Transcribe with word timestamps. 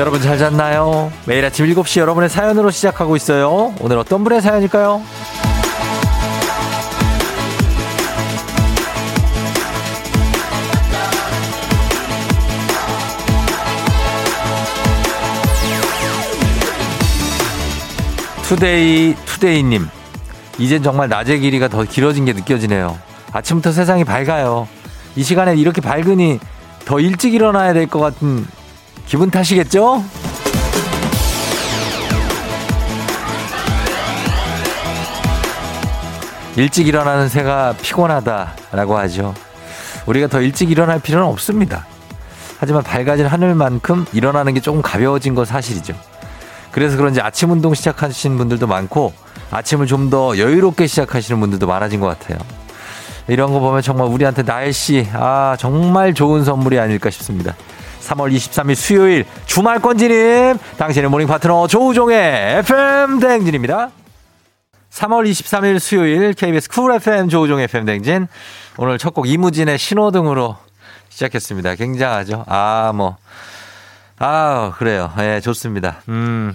여러분 0.00 0.18
잘 0.22 0.38
잤나요? 0.38 1.12
매일 1.26 1.44
아침 1.44 1.66
7시 1.66 2.00
여러분의 2.00 2.30
사연으로 2.30 2.70
시작하고 2.70 3.16
있어요. 3.16 3.74
오늘 3.80 3.98
어떤 3.98 4.24
분의 4.24 4.40
사연일까요? 4.40 5.02
투데이 18.44 19.14
투데이님 19.26 19.86
이젠 20.58 20.82
정말 20.82 21.08
낮의 21.08 21.40
길이가 21.40 21.68
더 21.68 21.84
길어진 21.84 22.24
게 22.24 22.32
느껴지네요. 22.32 22.98
아침부터 23.32 23.72
세상이 23.72 24.04
밝아요. 24.04 24.66
이 25.16 25.22
시간에 25.22 25.54
이렇게 25.56 25.80
밝으니 25.80 26.40
더 26.84 26.98
일찍 27.00 27.34
일어나야 27.34 27.72
될 27.72 27.86
것 27.86 28.00
같은 28.00 28.44
기분 29.10 29.28
탓이겠죠? 29.28 30.04
일찍 36.56 36.86
일어나는 36.86 37.28
새가 37.28 37.74
피곤하다라고 37.82 38.98
하죠. 38.98 39.34
우리가 40.06 40.28
더 40.28 40.40
일찍 40.40 40.70
일어날 40.70 41.00
필요는 41.00 41.26
없습니다. 41.26 41.86
하지만 42.58 42.84
밝아진 42.84 43.26
하늘만큼 43.26 44.06
일어나는 44.12 44.54
게 44.54 44.60
조금 44.60 44.80
가벼워진 44.80 45.34
건 45.34 45.44
사실이죠. 45.44 45.94
그래서 46.70 46.96
그런지 46.96 47.20
아침 47.20 47.50
운동 47.50 47.74
시작하신 47.74 48.36
분들도 48.36 48.68
많고 48.68 49.12
아침을 49.50 49.86
좀 49.88 50.10
더 50.10 50.38
여유롭게 50.38 50.86
시작하시는 50.86 51.40
분들도 51.40 51.66
많아진 51.66 51.98
것 51.98 52.06
같아요. 52.06 52.38
이런 53.26 53.52
거 53.52 53.58
보면 53.58 53.82
정말 53.82 54.06
우리한테 54.06 54.44
날씨, 54.44 55.08
아, 55.12 55.56
정말 55.58 56.14
좋은 56.14 56.44
선물이 56.44 56.78
아닐까 56.78 57.10
싶습니다. 57.10 57.54
3월 58.00 58.34
23일 58.34 58.74
수요일 58.74 59.24
주말권지님, 59.46 60.58
당신의 60.78 61.10
모닝 61.10 61.26
파트너 61.26 61.66
조우종의 61.66 62.58
FM 62.60 63.20
대행진입니다. 63.20 63.90
3월 64.90 65.30
23일 65.30 65.78
수요일 65.78 66.32
KBS 66.34 66.68
쿨 66.70 66.92
FM 66.94 67.28
조우종 67.28 67.60
FM 67.60 67.84
대행진. 67.84 68.26
오늘 68.76 68.98
첫 68.98 69.14
곡 69.14 69.28
이무진의 69.28 69.78
신호등으로 69.78 70.56
시작했습니다. 71.10 71.74
굉장하죠? 71.76 72.44
아, 72.48 72.92
뭐. 72.94 73.16
아, 74.18 74.72
그래요. 74.76 75.12
예, 75.18 75.22
네, 75.22 75.40
좋습니다. 75.40 76.02
음, 76.08 76.54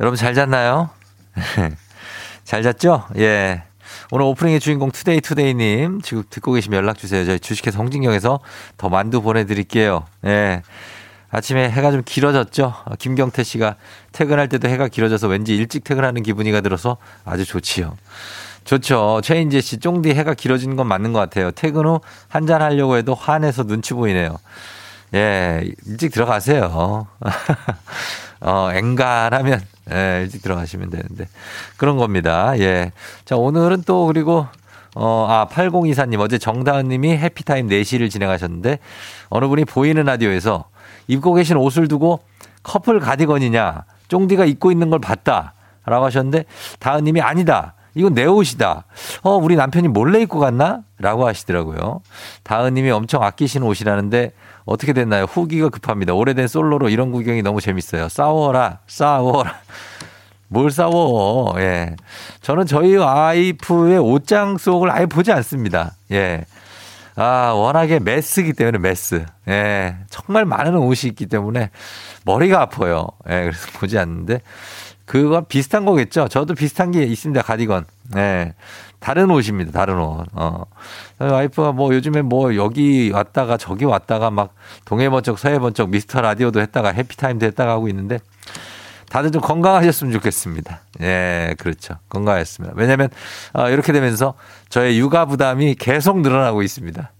여러분 0.00 0.16
잘 0.16 0.34
잤나요? 0.34 0.90
잘 2.44 2.62
잤죠? 2.62 3.04
예. 3.16 3.62
오늘 4.10 4.26
오프닝의 4.26 4.60
주인공 4.60 4.90
투데이 4.90 5.20
투데이님 5.20 6.02
지금 6.02 6.22
듣고 6.28 6.52
계시면 6.52 6.78
연락 6.78 6.98
주세요. 6.98 7.24
저희 7.24 7.38
주식회사 7.38 7.78
홍진경에서 7.78 8.40
더 8.76 8.88
만두 8.88 9.22
보내드릴게요. 9.22 10.04
예. 10.26 10.62
아침에 11.30 11.68
해가 11.68 11.90
좀 11.90 12.02
길어졌죠. 12.04 12.74
김경태 12.98 13.42
씨가 13.42 13.74
퇴근할 14.12 14.48
때도 14.48 14.68
해가 14.68 14.86
길어져서 14.88 15.26
왠지 15.26 15.56
일찍 15.56 15.82
퇴근하는 15.82 16.22
기분이가 16.22 16.60
들어서 16.60 16.96
아주 17.24 17.44
좋지요. 17.44 17.96
좋죠. 18.64 19.20
최인재 19.22 19.60
씨, 19.60 19.78
쫑디 19.78 20.10
해가 20.10 20.34
길어지는 20.34 20.76
건 20.76 20.86
맞는 20.86 21.12
것 21.12 21.18
같아요. 21.18 21.50
퇴근 21.50 21.86
후 21.86 22.00
한잔 22.28 22.62
하려고 22.62 22.96
해도 22.96 23.14
환해서 23.14 23.64
눈치 23.64 23.94
보이네요. 23.94 24.38
예, 25.14 25.62
일찍 25.86 26.10
들어가세요. 26.12 27.06
어, 28.40 28.68
앵간하면, 28.74 29.60
예, 29.92 30.22
일찍 30.24 30.42
들어가시면 30.42 30.90
되는데. 30.90 31.28
그런 31.76 31.96
겁니다. 31.96 32.58
예. 32.58 32.90
자, 33.24 33.36
오늘은 33.36 33.84
또 33.86 34.06
그리고, 34.06 34.48
어, 34.96 35.26
아, 35.28 35.46
8024님, 35.50 36.18
어제 36.18 36.38
정다은 36.38 36.88
님이 36.88 37.16
해피타임 37.16 37.68
4시를 37.68 38.10
진행하셨는데, 38.10 38.80
어느 39.28 39.46
분이 39.46 39.64
보이는 39.66 40.02
라디오에서 40.04 40.64
입고 41.06 41.34
계신 41.34 41.56
옷을 41.56 41.86
두고 41.86 42.20
커플 42.64 42.98
가디건이냐, 42.98 43.84
쫑디가 44.08 44.46
입고 44.46 44.72
있는 44.72 44.90
걸 44.90 44.98
봤다. 44.98 45.54
라고 45.86 46.06
하셨는데, 46.06 46.44
다은 46.80 47.04
님이 47.04 47.20
아니다. 47.20 47.73
이건 47.94 48.14
내 48.14 48.24
옷이다. 48.24 48.84
어, 49.22 49.30
우리 49.36 49.56
남편이 49.56 49.88
몰래 49.88 50.20
입고 50.22 50.38
갔나? 50.38 50.80
라고 50.98 51.26
하시더라고요. 51.26 52.00
다은 52.42 52.74
님이 52.74 52.90
엄청 52.90 53.22
아끼시는 53.22 53.66
옷이라는데, 53.66 54.32
어떻게 54.64 54.92
됐나요? 54.92 55.24
후기가 55.24 55.68
급합니다. 55.68 56.14
오래된 56.14 56.48
솔로로 56.48 56.88
이런 56.88 57.12
구경이 57.12 57.42
너무 57.42 57.60
재밌어요. 57.60 58.08
싸워라, 58.08 58.78
싸워라. 58.86 59.54
뭘 60.48 60.70
싸워? 60.70 61.54
예. 61.58 61.96
저는 62.40 62.66
저희 62.66 62.96
와이프의 62.96 63.98
옷장 63.98 64.58
속을 64.58 64.90
아예 64.90 65.06
보지 65.06 65.32
않습니다. 65.32 65.92
예. 66.12 66.44
아, 67.16 67.52
워낙에 67.54 67.98
메스기 68.00 68.52
때문에 68.52 68.78
메스. 68.78 69.24
예. 69.48 69.96
정말 70.10 70.44
많은 70.44 70.76
옷이 70.76 71.10
있기 71.10 71.26
때문에 71.26 71.70
머리가 72.24 72.60
아파요. 72.60 73.08
예. 73.28 73.42
그래서 73.42 73.68
보지 73.78 73.98
않는데. 73.98 74.40
그거 75.04 75.42
비슷한 75.42 75.84
거겠죠? 75.84 76.28
저도 76.28 76.54
비슷한 76.54 76.90
게 76.90 77.02
있습니다. 77.04 77.42
가디건. 77.42 77.84
예. 78.16 78.54
다른 79.00 79.30
옷입니다. 79.30 79.72
다른 79.72 79.98
옷. 79.98 80.26
어. 80.32 80.64
와이프가 81.18 81.72
뭐 81.72 81.94
요즘에 81.94 82.22
뭐 82.22 82.56
여기 82.56 83.10
왔다가 83.12 83.56
저기 83.56 83.84
왔다가 83.84 84.30
막 84.30 84.54
동해 84.84 85.10
번쩍 85.10 85.38
서해 85.38 85.58
번쩍 85.58 85.90
미스터 85.90 86.22
라디오도 86.22 86.60
했다가 86.60 86.92
해피타임도 86.92 87.44
했다가 87.46 87.72
하고 87.72 87.88
있는데 87.88 88.18
다들 89.10 89.30
좀 89.30 89.42
건강하셨으면 89.42 90.12
좋겠습니다. 90.14 90.80
예, 91.02 91.54
그렇죠. 91.58 91.94
건강했습니다. 92.08 92.74
왜냐면, 92.76 93.10
하 93.52 93.62
어, 93.62 93.70
이렇게 93.70 93.92
되면서 93.92 94.34
저의 94.70 94.98
육아 94.98 95.26
부담이 95.26 95.76
계속 95.76 96.20
늘어나고 96.20 96.62
있습니다. 96.62 97.12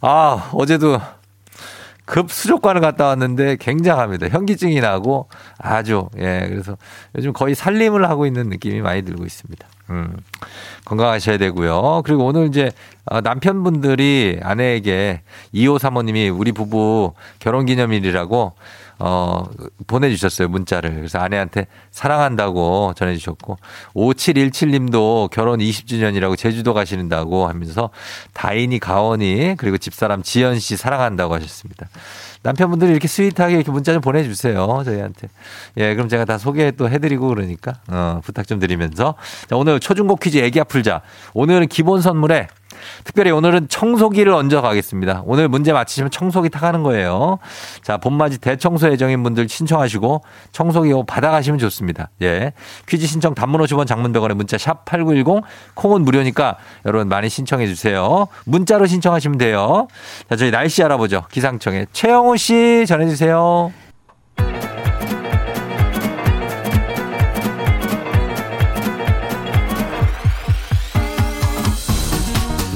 아, 0.00 0.50
어제도 0.52 1.00
급 2.04 2.30
수족관을 2.32 2.80
갔다 2.80 3.06
왔는데 3.06 3.56
굉장합니다. 3.60 4.28
현기증이 4.28 4.80
나고 4.80 5.28
아주, 5.58 6.08
예, 6.18 6.46
그래서 6.48 6.76
요즘 7.16 7.32
거의 7.32 7.54
살림을 7.54 8.08
하고 8.08 8.26
있는 8.26 8.48
느낌이 8.48 8.80
많이 8.80 9.02
들고 9.02 9.24
있습니다. 9.24 9.66
음, 9.90 10.16
건강하셔야 10.84 11.38
되고요. 11.38 12.02
그리고 12.04 12.24
오늘 12.26 12.46
이제 12.46 12.72
어, 13.04 13.20
남편분들이 13.20 14.40
아내에게 14.42 15.22
2호 15.54 15.78
사모님이 15.78 16.28
우리 16.28 16.52
부부 16.52 17.14
결혼 17.38 17.66
기념일이라고 17.66 18.54
어, 19.04 19.44
보내주셨어요, 19.88 20.46
문자를. 20.46 20.94
그래서 20.94 21.18
아내한테 21.18 21.66
사랑한다고 21.90 22.92
전해주셨고, 22.96 23.58
5717님도 23.96 25.28
결혼 25.30 25.58
20주년이라고 25.58 26.38
제주도 26.38 26.72
가시는다고 26.72 27.48
하면서 27.48 27.90
다인이 28.32 28.78
가원이 28.78 29.56
그리고 29.58 29.76
집사람 29.76 30.22
지연 30.22 30.60
씨 30.60 30.76
사랑한다고 30.76 31.34
하셨습니다. 31.34 31.88
남편분들이 32.44 32.92
이렇게 32.92 33.08
스윗하게 33.08 33.56
이렇게 33.56 33.72
문자 33.72 33.92
좀 33.92 34.00
보내주세요. 34.00 34.82
저희한테. 34.84 35.28
예, 35.78 35.94
그럼 35.96 36.08
제가 36.08 36.24
다 36.24 36.38
소개 36.38 36.70
또 36.70 36.88
해드리고 36.88 37.26
그러니까, 37.26 37.74
어, 37.88 38.20
부탁 38.22 38.46
좀 38.46 38.60
드리면서. 38.60 39.16
자, 39.48 39.56
오늘 39.56 39.80
초중고 39.80 40.14
퀴즈 40.14 40.38
애기야 40.38 40.62
풀자. 40.62 41.02
오늘은 41.34 41.66
기본 41.66 42.00
선물에 42.00 42.46
특별히 43.04 43.30
오늘은 43.30 43.68
청소기를 43.68 44.32
얹어 44.32 44.60
가겠습니다. 44.60 45.22
오늘 45.26 45.48
문제 45.48 45.72
맞히시면 45.72 46.10
청소기 46.10 46.50
타가는 46.50 46.82
거예요. 46.82 47.38
자, 47.82 47.96
봄맞이 47.98 48.38
대청소 48.38 48.90
예정인 48.90 49.22
분들 49.22 49.48
신청하시고 49.48 50.22
청소기 50.52 50.92
받아가시면 51.06 51.58
좋습니다. 51.58 52.10
예. 52.22 52.52
퀴즈 52.88 53.06
신청 53.06 53.34
단문 53.34 53.60
50원 53.62 53.86
장문 53.86 54.12
100원에 54.12 54.34
문자 54.34 54.58
샵 54.58 54.84
8910 54.84 55.42
콩은 55.74 56.02
무료니까 56.02 56.56
여러분 56.86 57.08
많이 57.08 57.28
신청해 57.28 57.66
주세요. 57.66 58.26
문자로 58.44 58.86
신청하시면 58.86 59.38
돼요. 59.38 59.88
자, 60.28 60.36
저희 60.36 60.50
날씨 60.50 60.82
알아보죠. 60.82 61.24
기상청에 61.30 61.86
최영호 61.92 62.36
씨 62.36 62.84
전해 62.86 63.08
주세요. 63.08 63.72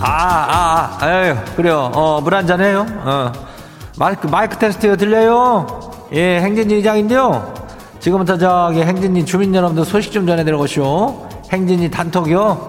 아, 0.08 0.12
아, 0.12 0.98
아, 1.00 1.10
에휴, 1.10 1.34
그래요. 1.56 1.90
어, 1.92 2.20
물 2.20 2.32
한잔 2.36 2.60
해요. 2.60 2.86
어. 2.88 3.32
마이크, 3.98 4.28
마이크 4.28 4.56
테스트 4.56 4.96
들려요? 4.96 5.66
예, 6.12 6.40
행진이 6.40 6.78
이장인데요. 6.78 7.52
지금부터 7.98 8.38
저기 8.38 8.82
행진이 8.82 9.26
주민 9.26 9.52
여러분들 9.52 9.84
소식 9.84 10.12
좀 10.12 10.24
전해드려보시오. 10.24 11.28
행진이 11.52 11.90
단톡이요. 11.90 12.68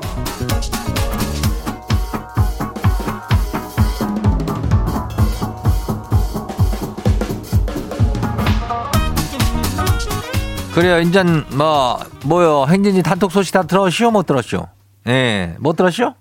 그래요, 10.74 11.00
인전, 11.00 11.45
뭐, 11.56 12.00
뭐요, 12.25 12.66
행진이 12.68 13.04
단톡 13.04 13.31
소식 13.31 13.54
다 13.54 13.62
들었시오? 13.62 14.10
못 14.10 14.25
들었시오? 14.25 14.66
예, 15.07 15.56
못 15.60 15.75
들었시오? 15.75 16.16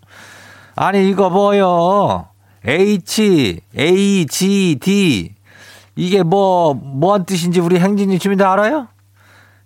아니, 0.76 1.08
이거 1.08 1.30
뭐요? 1.30 2.28
H, 2.66 3.60
A, 3.78 4.26
G, 4.26 4.78
D. 4.78 5.34
이게 5.96 6.22
뭐, 6.22 6.74
뭐한 6.74 7.24
뜻인지 7.24 7.60
우리 7.60 7.78
행진이 7.78 8.18
주민들 8.18 8.44
알아요? 8.44 8.88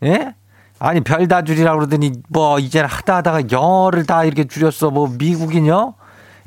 예? 0.04 0.34
아니, 0.78 1.00
별다 1.00 1.42
줄이라고 1.42 1.78
그러더니 1.78 2.12
뭐, 2.28 2.60
이제는 2.60 2.88
하다 2.88 3.16
하다가 3.16 3.42
영어를 3.50 4.06
다 4.06 4.24
이렇게 4.24 4.44
줄였어. 4.44 4.90
뭐, 4.90 5.08
미국인요? 5.18 5.94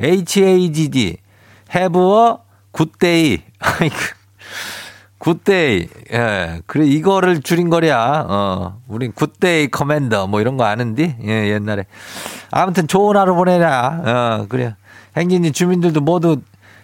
H, 0.01 0.41
A, 0.41 0.71
G, 0.71 0.89
D. 0.89 1.17
A 1.75 1.89
good 2.71 2.91
day. 2.99 3.43
Good 5.23 5.55
day. 5.55 5.87
예. 6.11 6.61
그래, 6.65 6.85
이거를 6.85 7.41
줄인 7.41 7.69
거랴. 7.69 8.25
어. 8.27 8.77
우린 8.89 9.13
good 9.13 9.45
day 9.45 9.69
commander 9.69 10.27
뭐 10.27 10.41
이런 10.41 10.57
거 10.57 10.65
아는디? 10.65 11.15
예, 11.23 11.49
옛날에. 11.53 11.85
아무튼 12.51 12.87
좋은 12.87 13.15
하루 13.15 13.33
보내라. 13.33 14.41
어, 14.41 14.45
그래. 14.49 14.75
행진이 15.15 15.53
주민들도 15.53 16.01
모두 16.01 16.41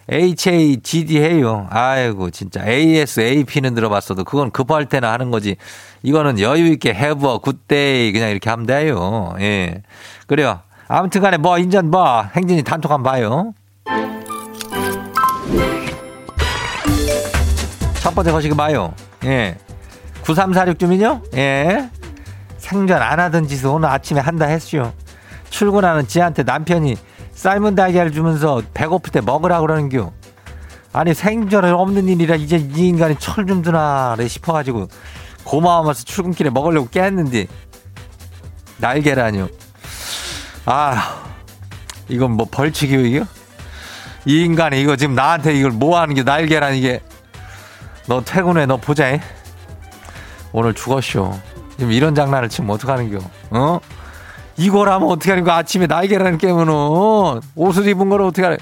HAGD 0.09 1.19
해요. 1.19 1.67
아이고, 1.69 2.29
진짜. 2.29 2.65
ASAP는 2.65 3.75
들어봤어도 3.75 4.23
그건 4.23 4.51
급할 4.51 4.85
때나 4.85 5.11
하는 5.11 5.31
거지. 5.31 5.57
이거는 6.01 6.39
여유있게 6.39 6.91
have 6.91 7.29
a 7.29 7.37
good 7.43 7.59
day 7.67 8.13
그냥 8.13 8.29
이렇게 8.29 8.49
하면 8.49 8.65
돼요. 8.65 9.35
예. 9.41 9.83
그래요. 10.27 10.61
아무튼 10.87 11.19
간에 11.21 11.35
뭐, 11.37 11.59
인전 11.59 11.91
뭐, 11.91 12.23
행진이 12.23 12.63
단톡 12.63 12.89
한번 12.89 13.11
봐요. 13.11 13.53
첫 17.99 18.15
번째 18.15 18.31
거시기 18.31 18.55
봐요. 18.55 18.93
예. 19.25 19.57
9346 20.21 20.79
주민요? 20.79 21.21
예. 21.35 21.89
생전 22.57 23.01
안 23.01 23.19
하던 23.19 23.47
짓을 23.47 23.67
오늘 23.67 23.89
아침에 23.89 24.19
한다 24.19 24.45
했슈. 24.45 24.91
출근하는 25.49 26.07
지한테 26.07 26.43
남편이 26.43 26.95
삶은 27.33 27.75
달걀을 27.75 28.11
주면서 28.11 28.61
배고플 28.73 29.11
때 29.11 29.21
먹으라 29.21 29.61
그러는겨. 29.61 30.11
아니 30.91 31.13
생전에 31.13 31.69
없는 31.69 32.07
일이라 32.07 32.35
이제 32.35 32.57
이 32.57 32.87
인간이 32.87 33.15
철좀 33.19 33.63
주나 33.63 34.15
싶어가지고 34.27 34.87
고마워서 35.43 36.03
출근길에 36.03 36.49
먹으려고 36.49 36.89
깼는데 36.89 37.47
날개라뇨. 38.77 39.49
아 40.65 41.23
이건 42.07 42.31
뭐 42.31 42.47
벌칙이요 42.49 42.99
이게? 43.01 43.23
이 44.25 44.43
인간이 44.43 44.81
이거 44.81 44.95
지금 44.95 45.15
나한테 45.15 45.55
이걸 45.55 45.71
뭐 45.71 45.99
하는 45.99 46.15
게 46.15 46.23
날개란 46.23 46.75
이게 46.75 47.01
너 48.09 48.21
퇴근해 48.21 48.65
너 48.65 48.75
보자. 48.75 49.07
잉? 49.11 49.19
오늘 50.51 50.73
죽었쇼. 50.73 51.39
지금 51.77 51.91
이런 51.91 52.15
장난을 52.15 52.49
치면 52.49 52.71
어떡하는겨? 52.71 53.19
어? 53.51 53.79
이걸 54.57 54.89
하면 54.89 55.07
어떻게 55.09 55.29
하는 55.29 55.43
거 55.43 55.51
아침에 55.51 55.85
날개라는 55.85 56.39
깨면은 56.39 56.73
옷을 57.55 57.87
입은 57.87 58.09
거를 58.09 58.25
어떻게 58.25 58.41
하는 58.43 58.57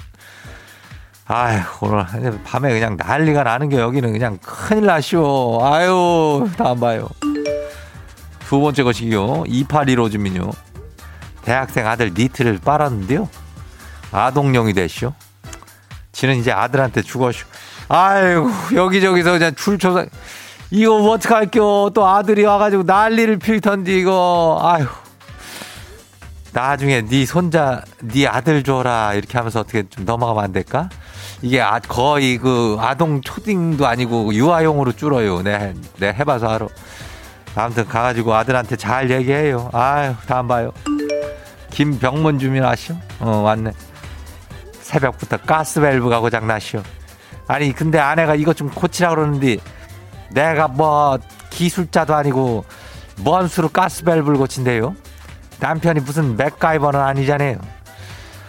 아휴 1.30 1.62
오늘 1.82 2.06
밤에 2.44 2.72
그냥 2.72 2.98
난리가 2.98 3.44
나는 3.44 3.70
게 3.70 3.78
여기는. 3.80 4.12
그냥 4.12 4.38
큰일 4.44 4.86
나쇼. 4.86 5.62
아유 5.64 6.50
다음 6.58 6.82
봐요. 6.82 7.08
두 8.50 8.60
번째 8.60 8.84
것이요. 8.84 9.46
2815 9.48 10.10
주민요. 10.10 10.52
대학생 11.44 11.88
아들 11.88 12.12
니트를 12.14 12.60
빨았는데요. 12.64 13.30
아동용이 14.12 14.74
됐쇼. 14.74 15.14
지는 16.12 16.36
이제 16.36 16.52
아들한테 16.52 17.02
죽었쇼 17.02 17.46
아이고 17.90 18.50
여기저기서 18.76 19.32
그냥 19.32 19.56
줄쳐서 19.56 20.06
이거 20.72 21.00
뭐 21.00 21.12
어떡할겨 21.14 21.92
또 21.94 22.06
아들이 22.06 22.44
와가지고 22.44 22.84
난리를 22.84 23.38
필 23.38 23.62
텐데 23.62 23.98
이거 23.98 24.60
아휴 24.62 24.88
나중에 26.52 27.06
네 27.06 27.26
손자 27.26 27.82
네 28.02 28.28
아들 28.28 28.64
줘라 28.64 29.14
이렇게 29.14 29.38
하면서 29.38 29.60
어떻게 29.62 29.84
좀 29.90 30.06
넘어가면 30.06 30.44
안 30.44 30.52
될까? 30.52 30.90
이게 31.42 31.62
아, 31.62 31.80
거의 31.80 32.38
그 32.38 32.78
아동 32.80 33.22
초딩도 33.22 33.86
아니고 33.86 34.34
유아용으로 34.34 34.92
줄어요. 34.94 35.44
내, 35.44 35.74
내 35.98 36.08
해봐서 36.08 36.48
하러. 36.48 36.68
아무튼 37.56 37.88
가가지고 37.88 38.34
아들한테 38.34 38.76
잘 38.76 39.10
얘기해요. 39.12 39.70
아유 39.74 40.14
다음 40.26 40.48
봐요. 40.48 40.72
김병문 41.72 42.40
주민 42.40 42.64
아시오? 42.64 42.96
어 43.20 43.30
왔네. 43.30 43.72
새벽부터 44.82 45.38
가스밸브가 45.38 46.20
고장나시오. 46.22 46.82
아니 47.48 47.72
근데 47.74 48.00
아내가 48.00 48.36
이것 48.36 48.56
좀 48.58 48.70
고치라 48.70 49.10
그러는데 49.12 49.58
내가 50.30 50.68
뭐 50.68 51.18
기술자도 51.50 52.14
아니고 52.14 52.66
뭔 53.20 53.48
수로 53.48 53.70
가스밸브를 53.70 54.38
고친대요? 54.38 54.96
남편이 55.60 56.02
무슨 56.02 56.38
맥가이버는 56.38 57.00
아니잖아요. 57.00 57.58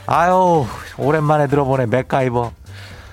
아유, 0.06 0.66
오랜만에 0.98 1.46
들어보네, 1.46 1.86
맥가이버. 1.86 2.52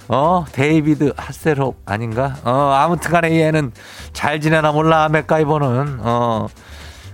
어, 0.07 0.45
데이비드 0.51 1.13
하셀홉 1.15 1.77
아닌가? 1.85 2.35
어, 2.43 2.71
아무튼 2.75 3.11
간에 3.11 3.39
얘는 3.39 3.71
잘 4.13 4.41
지내나 4.41 4.71
몰라, 4.73 5.07
맥가이버는. 5.09 5.99
어, 6.01 6.47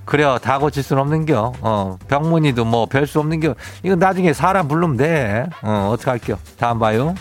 그래요. 0.06 0.38
다 0.41 0.57
고칠 0.57 0.81
순 0.83 0.97
없는겨. 0.97 1.53
어, 1.62 1.97
병문이도 2.07 2.65
뭐 2.65 2.85
별 2.88 3.06
수 3.07 3.19
없는겨. 3.19 3.53
이건 3.83 4.00
나중에 4.00 4.33
사람 4.33 4.68
부르면 4.68 4.97
돼. 4.97 5.45
어, 5.62 5.89
어떡할게요. 5.94 6.38
다음 6.57 6.79
봐요. 6.79 7.13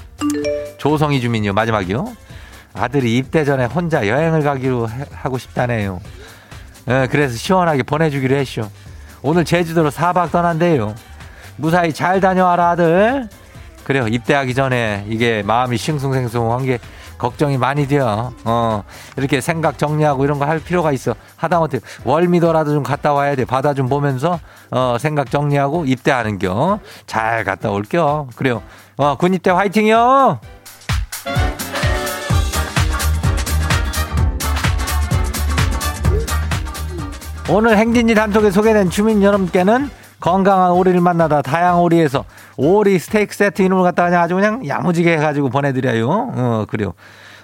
조성희 0.85 1.21
주민요, 1.21 1.53
마지막이요. 1.53 2.07
아들이 2.73 3.19
입대 3.19 3.45
전에 3.45 3.67
혼자 3.67 4.09
여행을 4.09 4.43
가기로 4.43 4.89
하고 5.13 5.37
싶다네요. 5.37 6.01
예, 6.89 7.07
그래서 7.11 7.37
시원하게 7.37 7.83
보내주기로 7.83 8.35
했쇼. 8.37 8.63
오늘 9.21 9.45
제주도로 9.45 9.91
4박 9.91 10.31
떠난대요. 10.31 10.95
무사히 11.57 11.93
잘 11.93 12.21
다녀와라 12.23 12.71
아들. 12.71 13.29
그래요. 13.85 14.09
입대하기 14.09 14.55
전에 14.55 15.05
이게 15.09 15.43
마음이 15.43 15.77
싱숭생숭한 15.77 16.65
게 16.65 16.79
걱정이 17.19 17.59
많이 17.59 17.87
돼요. 17.87 18.33
어, 18.45 18.83
이렇게 19.19 19.43
생각 19.43 19.77
정리하고 19.77 20.25
이런 20.25 20.39
거 20.39 20.47
할 20.47 20.61
필요가 20.61 20.93
있어. 20.93 21.15
하다못해 21.37 21.81
월미도라도 22.05 22.73
좀 22.73 22.83
갔다 22.83 23.13
와야 23.13 23.37
돼. 23.37 23.45
바다 23.45 23.75
좀 23.75 23.87
보면서, 23.91 24.41
어, 24.71 24.97
생각 24.99 25.31
정리하고 25.31 25.85
입대하는 25.85 26.39
겨. 26.39 26.79
잘 27.07 27.45
갔다 27.45 27.69
올겨. 27.71 28.29
그래요. 28.37 28.63
어, 28.97 29.17
군입대 29.17 29.51
화이팅이요! 29.51 30.41
오늘 37.53 37.77
행진이 37.77 38.15
단톡에 38.15 38.53
소개된 38.53 38.91
주민 38.91 39.25
여러분께는 39.25 39.91
건강한 40.21 40.71
오리를 40.71 41.01
만나다 41.01 41.43
다양한 41.43 41.81
오리에서 41.81 42.25
오리 42.57 42.97
스테이크 42.99 43.35
세트 43.35 43.63
이름을 43.63 43.83
갖다 43.83 44.05
그냥 44.05 44.23
아주 44.23 44.37
그냥 44.37 44.67
야무지게 44.67 45.15
해가지고 45.15 45.49
보내드려요. 45.51 46.09
어, 46.09 46.65
그래요. 46.69 46.93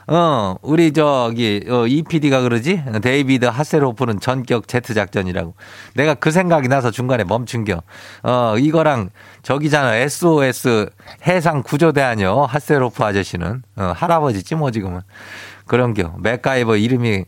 어, 0.07 0.55
우리 0.63 0.93
저기, 0.93 1.65
어, 1.69 1.89
이 1.89 2.00
PD가 2.00 2.43
그러지? 2.43 2.85
데이비드 3.03 3.47
하세로프는 3.47 4.21
전격 4.21 4.69
제트 4.69 4.95
작전이라고. 4.95 5.55
내가 5.95 6.15
그 6.15 6.31
생각이 6.31 6.69
나서 6.69 6.93
중간에 6.93 7.25
멈춘 7.25 7.65
겨. 7.65 7.83
어, 8.23 8.55
이거랑 8.57 9.11
저기잖아. 9.43 9.97
SOS 9.97 10.91
해상 11.27 11.65
구조대 11.65 12.07
아니요. 12.07 12.43
하세로프 12.45 13.03
아저씨는. 13.03 13.63
어, 13.75 13.93
할아버지지 13.97 14.55
뭐 14.55 14.71
지금은. 14.71 15.01
그런 15.67 15.95
겨. 15.95 16.15
맥가이버 16.21 16.77
이름이 16.77 17.25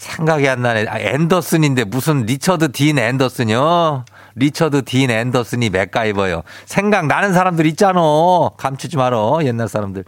생각이 0.00 0.48
안 0.48 0.62
나네. 0.62 0.86
아, 0.88 0.98
앤더슨인데 0.98 1.84
무슨 1.84 2.24
리처드 2.24 2.72
딘 2.72 2.98
앤더슨이요? 2.98 4.06
리처드 4.34 4.82
딘 4.86 5.10
앤더슨이 5.10 5.68
맥가이버요. 5.68 6.42
생각나는 6.64 7.34
사람들 7.34 7.66
있잖아. 7.66 8.00
감추지 8.56 8.96
말어. 8.96 9.40
옛날 9.44 9.68
사람들. 9.68 10.04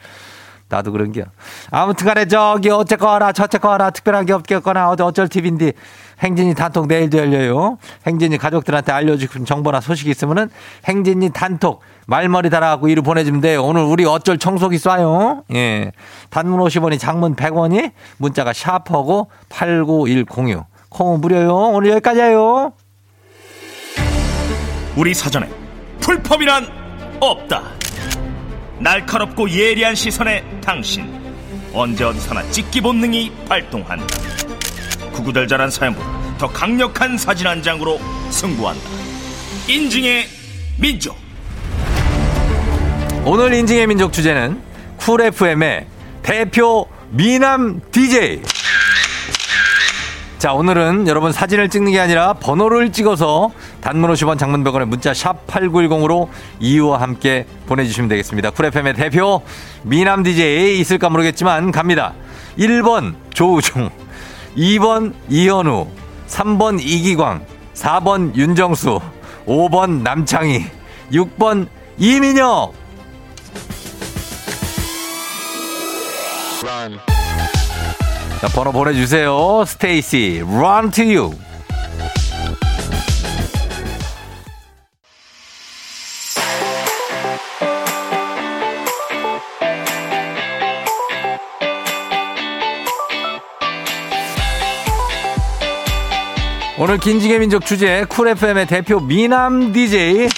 나도 0.71 0.93
그런겨. 0.93 1.25
아무튼 1.71 2.07
간에 2.07 2.25
저기 2.25 2.71
어쨌거나 2.71 3.33
저쨌거나 3.33 3.91
특별한 3.91 4.25
게 4.25 4.33
없겠거나 4.33 4.89
어디 4.89 5.03
어쩔 5.03 5.29
팁인데 5.29 5.75
행진이 6.23 6.55
단톡 6.55 6.87
내일도 6.87 7.19
열려요. 7.19 7.79
행진이 8.07 8.39
가족들한테 8.39 8.93
알려주고 8.93 9.33
싶은 9.33 9.45
정보나 9.45 9.81
소식이 9.81 10.11
있으면은 10.11 10.51
행진이 10.85 11.31
단톡 11.31 11.83
말머리 12.07 12.51
달아갖고 12.51 12.89
이를 12.89 13.03
보내주면 13.03 13.41
돼요. 13.41 13.65
오늘 13.65 13.83
우리 13.83 14.05
어쩔 14.05 14.39
청소기 14.39 14.77
쏴요. 14.77 15.43
예. 15.55 15.93
단문 16.31 16.61
50원이 16.61 16.99
장문 16.99 17.37
100원이 17.37 17.93
문자가 18.19 18.53
샤퍼고 18.53 19.31
89106. 19.49 20.65
콩은 20.89 21.21
무료요. 21.21 21.55
오늘 21.55 21.91
여기까지예요. 21.91 22.73
우리 24.97 25.15
사전에 25.15 25.49
불펌이란 26.01 26.67
없다. 27.21 27.63
날카롭고 28.79 29.49
예리한 29.49 29.95
시선에 29.95 30.45
당신 30.61 31.21
언제 31.73 32.05
어디서나 32.05 32.43
찍기 32.51 32.81
본능이 32.81 33.33
발동한다. 33.49 34.52
구구절절한 35.23 35.71
사연보다 35.71 36.09
더 36.39 36.49
강력한 36.49 37.17
사진 37.17 37.47
한 37.47 37.63
장으로 37.63 38.01
승부한다. 38.31 38.83
인증의 39.69 40.27
민족. 40.79 41.17
오늘 43.25 43.55
인증의 43.55 43.87
민족 43.87 44.13
주제는 44.13 44.61
쿨 44.97 45.23
FM의 45.23 45.87
대표 46.23 46.89
미남 47.11 47.81
DJ. 47.93 48.43
자, 50.39 50.55
오늘은 50.55 51.07
여러분 51.07 51.31
사진을 51.31 51.69
찍는 51.69 51.93
게 51.93 52.01
아니라 52.01 52.33
번호를 52.33 52.91
찍어서 52.91 53.53
단문 53.81 54.13
50원 54.13 54.41
장문 54.41 54.65
100원에 54.65 54.87
문자 54.87 55.15
샵 55.15 55.47
8910으로 55.47 56.29
이유와 56.59 57.01
함께 57.01 57.47
보내주시면 57.67 58.09
되겠습니다. 58.09 58.51
쿨 58.51 58.67
FM의 58.67 58.95
대표 58.95 59.43
미남 59.83 60.25
DJ 60.25 60.81
있을까 60.81 61.09
모르겠지만 61.11 61.71
갑니다. 61.71 62.15
1번 62.59 63.15
조우중, 63.33 63.89
2번 64.57 65.15
이현우, 65.29 65.87
3번 66.29 66.81
이기광, 66.81 67.45
4번 67.75 68.35
윤정수, 68.35 69.01
5번 69.47 70.03
남창희, 70.03 70.67
6번 71.13 71.69
이민혁. 71.99 72.75
자, 78.41 78.49
번호 78.49 78.73
보내주세요. 78.73 79.65
STAYC, 79.65 80.43
run 80.47 80.91
to 80.91 81.05
you. 81.05 81.35
오늘 96.83 96.99
인증의 96.99 97.39
민족 97.39 97.65
주제 97.65 98.05
쿨 98.09 98.27
FM의 98.27 98.67
대표 98.67 98.99
미남 98.99 99.73
DJ 99.73 100.29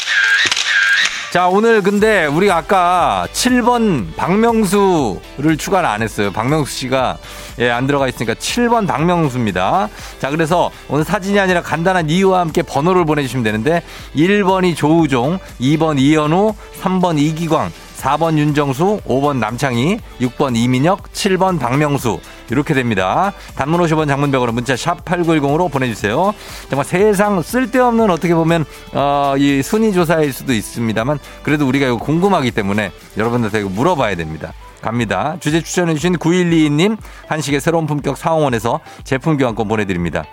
자, 1.33 1.49
오늘 1.49 1.81
근데 1.81 2.27
우리가 2.27 2.59
아까 2.59 3.27
7번 3.33 4.15
박명수를 4.15 5.57
추가를 5.57 5.89
안 5.89 6.03
했어요. 6.03 6.31
박명수 6.31 6.71
씨가 6.71 7.17
예, 7.61 7.71
안 7.71 7.87
들어가 7.87 8.09
있으니까 8.09 8.35
7번 8.35 8.87
박명수입니다. 8.87 9.89
자, 10.19 10.29
그래서 10.29 10.71
오늘 10.89 11.03
사진이 11.05 11.41
아니라 11.41 11.63
간단한 11.63 12.11
이유와 12.11 12.41
함께 12.41 12.61
번호를 12.61 13.07
보내주시면 13.07 13.43
되는데 13.43 13.83
1번이 14.15 14.77
조우종, 14.77 15.39
2번 15.61 15.99
이현우, 15.99 16.55
3번 16.83 17.19
이기광, 17.19 17.73
4번 18.05 18.37
윤정수, 18.37 19.01
5번 19.07 19.39
남창희, 19.39 19.99
6번 20.21 20.57
이민혁, 20.57 21.11
7번 21.15 21.59
박명수. 21.59 22.21
이렇게 22.51 22.75
됩니다. 22.75 23.33
단문 23.57 23.81
50원 23.81 24.09
장문백으로 24.09 24.53
문자 24.53 24.77
샵 24.77 25.07
8910으로 25.07 25.73
보내주세요. 25.73 26.35
정말 26.69 26.85
세상 26.85 27.41
쓸데없는 27.41 28.11
어떻게 28.11 28.35
보면, 28.35 28.67
어, 28.93 29.35
이 29.39 29.63
순위 29.63 29.95
조사일 29.95 30.35
수도 30.35 30.53
있습니다만 30.53 31.19
그래도 31.43 31.67
우리가 31.67 31.87
이거 31.87 31.97
궁금하기 31.97 32.51
때문에 32.51 32.93
여러분들한테 33.17 33.61
이거 33.61 33.71
물어봐야 33.71 34.17
됩니다. 34.17 34.53
갑니다. 34.83 35.39
주제 35.41 35.63
추천해주신 35.63 36.19
9122님, 36.19 36.99
한식의 37.29 37.63
새로운 37.63 37.87
품격 37.87 38.19
사홍원에서 38.19 38.81
제품 39.05 39.39
교환권 39.39 39.67
보내드립니다. 39.67 40.25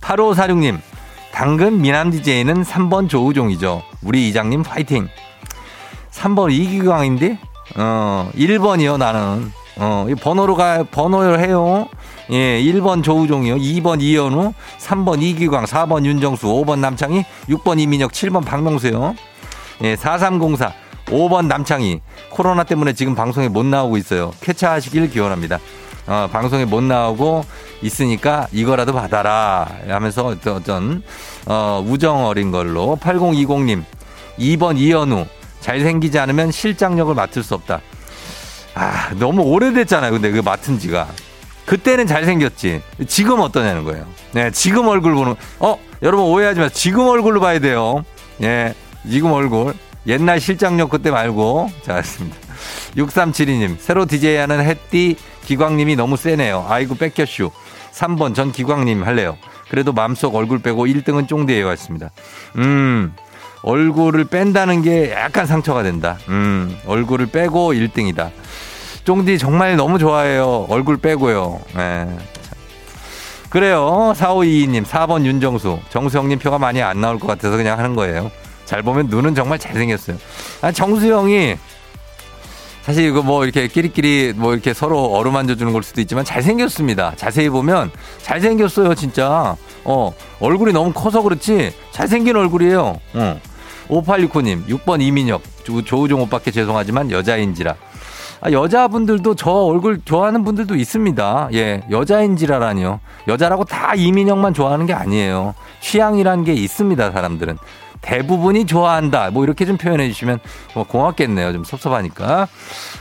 8546님, 0.00 0.80
당근 1.30 1.80
미남 1.80 2.10
DJ는 2.10 2.64
3번 2.64 3.08
조우종이죠. 3.08 3.84
우리 4.02 4.28
이장님 4.28 4.64
파이팅! 4.64 5.08
3번 6.18 6.52
이기광인데? 6.52 7.38
어, 7.76 8.30
1번이요, 8.34 8.98
나는. 8.98 9.52
어, 9.76 10.06
이 10.08 10.14
번호로 10.14 10.56
가, 10.56 10.82
번호를 10.82 11.40
해요. 11.40 11.88
예, 12.30 12.60
1번 12.60 13.02
조우종이요. 13.04 13.56
2번 13.56 14.02
이현우, 14.02 14.52
3번 14.78 15.22
이기광, 15.22 15.64
4번 15.64 16.04
윤정수, 16.04 16.46
5번 16.46 16.80
남창희, 16.80 17.24
6번 17.48 17.78
이민혁, 17.78 18.10
7번 18.12 18.44
박명수요. 18.44 19.14
예, 19.84 19.96
4304, 19.96 20.72
5번 21.06 21.46
남창희. 21.46 22.00
코로나 22.30 22.64
때문에 22.64 22.92
지금 22.92 23.14
방송에 23.14 23.48
못 23.48 23.64
나오고 23.64 23.96
있어요. 23.96 24.32
쾌차하시길 24.40 25.10
기원합니다. 25.10 25.58
어, 26.08 26.28
방송에 26.32 26.64
못 26.64 26.82
나오고 26.82 27.44
있으니까 27.82 28.48
이거라도 28.50 28.92
받아라. 28.92 29.68
하면서 29.86 30.26
어떤, 30.26 30.56
어떤 30.56 31.02
어, 31.46 31.84
우정 31.86 32.26
어린 32.26 32.50
걸로. 32.50 32.98
8020님, 33.00 33.84
2번 34.38 34.78
이현우. 34.78 35.26
잘생기지 35.68 36.18
않으면 36.18 36.50
실장력을 36.50 37.14
맡을 37.14 37.42
수 37.42 37.54
없다. 37.54 37.82
아, 38.74 39.10
너무 39.18 39.42
오래됐잖아요. 39.42 40.12
근데 40.12 40.30
그 40.30 40.40
맡은 40.40 40.78
지가. 40.78 41.08
그때는 41.66 42.06
잘생겼지. 42.06 42.80
지금 43.06 43.40
어떠냐는 43.40 43.84
거예요. 43.84 44.06
네, 44.32 44.50
지금 44.50 44.88
얼굴 44.88 45.14
보는, 45.14 45.34
어, 45.58 45.78
여러분 46.00 46.24
오해하지 46.24 46.60
마세요. 46.60 46.74
지금 46.74 47.06
얼굴로 47.06 47.40
봐야 47.40 47.58
돼요. 47.58 48.02
예, 48.42 48.74
지금 49.10 49.32
얼굴. 49.32 49.74
옛날 50.06 50.40
실장력 50.40 50.88
그때 50.88 51.10
말고. 51.10 51.70
자, 51.82 51.96
알습니다 51.96 52.38
6372님, 52.96 53.76
새로 53.78 54.06
DJ 54.06 54.36
하는 54.36 54.64
햇띠 54.64 55.16
기광님이 55.44 55.96
너무 55.96 56.16
세네요. 56.16 56.64
아이고, 56.66 56.94
뺏겼슈. 56.94 57.50
3번 57.92 58.34
전 58.34 58.52
기광님 58.52 59.04
할래요. 59.04 59.36
그래도 59.68 59.92
마음속 59.92 60.34
얼굴 60.34 60.60
빼고 60.60 60.86
1등은 60.86 61.28
쫑대예요. 61.28 61.70
했습니다. 61.70 62.10
음, 62.56 63.14
얼굴을 63.62 64.24
뺀다는 64.24 64.82
게 64.82 65.12
약간 65.12 65.46
상처가 65.46 65.82
된다. 65.82 66.18
음, 66.28 66.78
얼굴을 66.86 67.26
빼고 67.26 67.72
1등이다. 67.72 68.30
쫑디 69.04 69.38
정말 69.38 69.76
너무 69.76 69.98
좋아해요. 69.98 70.66
얼굴 70.68 70.98
빼고요. 70.98 71.60
네. 71.76 72.16
그래요. 73.48 74.12
4522님, 74.16 74.84
4번 74.84 75.24
윤정수. 75.24 75.78
정수영님 75.88 76.38
표가 76.38 76.58
많이 76.58 76.82
안 76.82 77.00
나올 77.00 77.18
것 77.18 77.26
같아서 77.26 77.56
그냥 77.56 77.78
하는 77.78 77.94
거예요. 77.94 78.30
잘 78.66 78.82
보면 78.82 79.06
눈은 79.06 79.34
정말 79.34 79.58
잘생겼어요. 79.58 80.18
아, 80.60 80.70
정수영이 80.70 81.56
사실 82.88 83.04
이거 83.04 83.22
뭐 83.22 83.44
이렇게 83.44 83.68
끼리끼리 83.68 84.32
뭐 84.34 84.54
이렇게 84.54 84.72
서로 84.72 85.12
어루만져 85.12 85.56
주는 85.56 85.74
걸 85.74 85.82
수도 85.82 86.00
있지만 86.00 86.24
잘생겼습니다. 86.24 87.12
자세히 87.16 87.50
보면 87.50 87.90
잘생겼어요, 88.22 88.94
진짜. 88.94 89.56
어, 89.84 90.14
얼굴이 90.40 90.72
너무 90.72 90.94
커서 90.94 91.20
그렇지 91.20 91.74
잘생긴 91.90 92.36
얼굴이에요. 92.36 92.98
어. 93.12 93.40
5869님, 93.88 94.66
6번 94.68 95.02
이민혁. 95.02 95.42
조우종 95.84 96.22
오빠께 96.22 96.50
죄송하지만 96.50 97.10
여자인지라. 97.10 97.74
아, 98.40 98.50
여자분들도 98.52 99.34
저 99.34 99.50
얼굴 99.50 100.00
좋아하는 100.02 100.42
분들도 100.42 100.74
있습니다. 100.74 101.50
예, 101.52 101.82
여자인지라라니요. 101.90 103.00
여자라고 103.26 103.64
다 103.64 103.94
이민혁만 103.96 104.54
좋아하는 104.54 104.86
게 104.86 104.94
아니에요. 104.94 105.54
취향이란 105.82 106.44
게 106.44 106.54
있습니다, 106.54 107.10
사람들은. 107.10 107.58
대부분이 108.00 108.66
좋아한다. 108.66 109.30
뭐 109.30 109.44
이렇게 109.44 109.64
좀 109.64 109.76
표현해 109.76 110.08
주시면 110.08 110.38
뭐 110.74 110.84
고맙겠네요. 110.84 111.52
좀 111.52 111.64
섭섭하니까. 111.64 112.48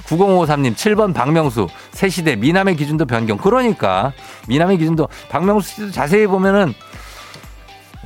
9053님, 0.08 0.76
7번 0.76 1.14
박명수. 1.14 1.68
새 1.92 2.10
시대 2.10 2.36
미남의 2.36 2.76
기준도 2.76 3.06
변경. 3.06 3.38
그러니까 3.38 4.14
미남의 4.48 4.78
기준도 4.78 5.08
박명수 5.30 5.76
씨도 5.76 5.92
자세히 5.92 6.28
보면은 6.28 6.74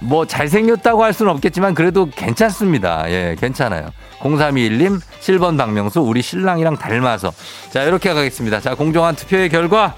뭐 0.01 0.25
잘생겼다고 0.25 1.03
할 1.03 1.13
수는 1.13 1.31
없겠지만 1.33 1.73
그래도 1.75 2.09
괜찮습니다. 2.09 3.09
예, 3.09 3.35
괜찮아요. 3.39 3.89
0321님, 4.19 4.99
7번 5.21 5.57
박명수, 5.57 6.01
우리 6.01 6.21
신랑이랑 6.21 6.77
닮아서. 6.77 7.31
자, 7.71 7.83
이렇게 7.83 8.13
가겠습니다. 8.13 8.59
자, 8.59 8.75
공정한 8.75 9.15
투표의 9.15 9.49
결과. 9.49 9.95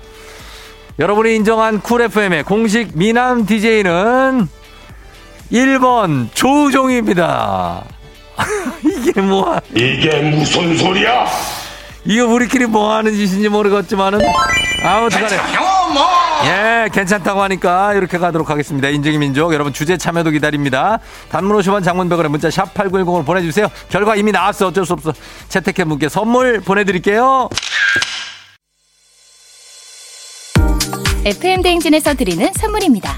여러분이 0.99 1.35
인정한 1.35 1.81
쿨 1.81 2.01
FM의 2.03 2.43
공식 2.43 2.97
미남 2.97 3.45
DJ는 3.45 4.47
1번 5.53 6.27
조우종입니다. 6.33 7.83
이게 8.83 9.21
뭐야? 9.21 9.61
이게 9.75 10.21
무슨 10.21 10.75
소리야? 10.75 11.27
이거 12.05 12.25
우리끼리 12.25 12.65
뭐 12.65 12.93
하는 12.93 13.13
짓인지 13.13 13.47
모르겠지만은 13.49 14.19
아무튼 14.83 15.21
간에 15.21 15.37
예 16.45 16.89
괜찮다고 16.91 17.41
하니까 17.43 17.93
이렇게 17.93 18.17
가도록 18.17 18.49
하겠습니다. 18.49 18.89
인증의 18.89 19.19
민족 19.19 19.53
여러분 19.53 19.71
주제 19.71 19.95
참여도 19.95 20.31
기다립니다. 20.31 20.99
단문 21.29 21.55
50원 21.57 21.83
장문백원에 21.83 22.27
문자 22.27 22.49
샵 22.49 22.73
8910으로 22.73 23.25
보내주세요. 23.25 23.67
결과 23.89 24.15
이미 24.15 24.31
나왔어. 24.31 24.67
어쩔 24.67 24.85
수 24.85 24.93
없어. 24.93 25.13
채택된 25.47 25.85
분께 25.85 26.09
선물 26.09 26.59
보내드릴게요. 26.61 27.47
FM 31.25 31.61
대행진에서 31.61 32.15
드리는 32.15 32.51
선물입니다 32.53 33.17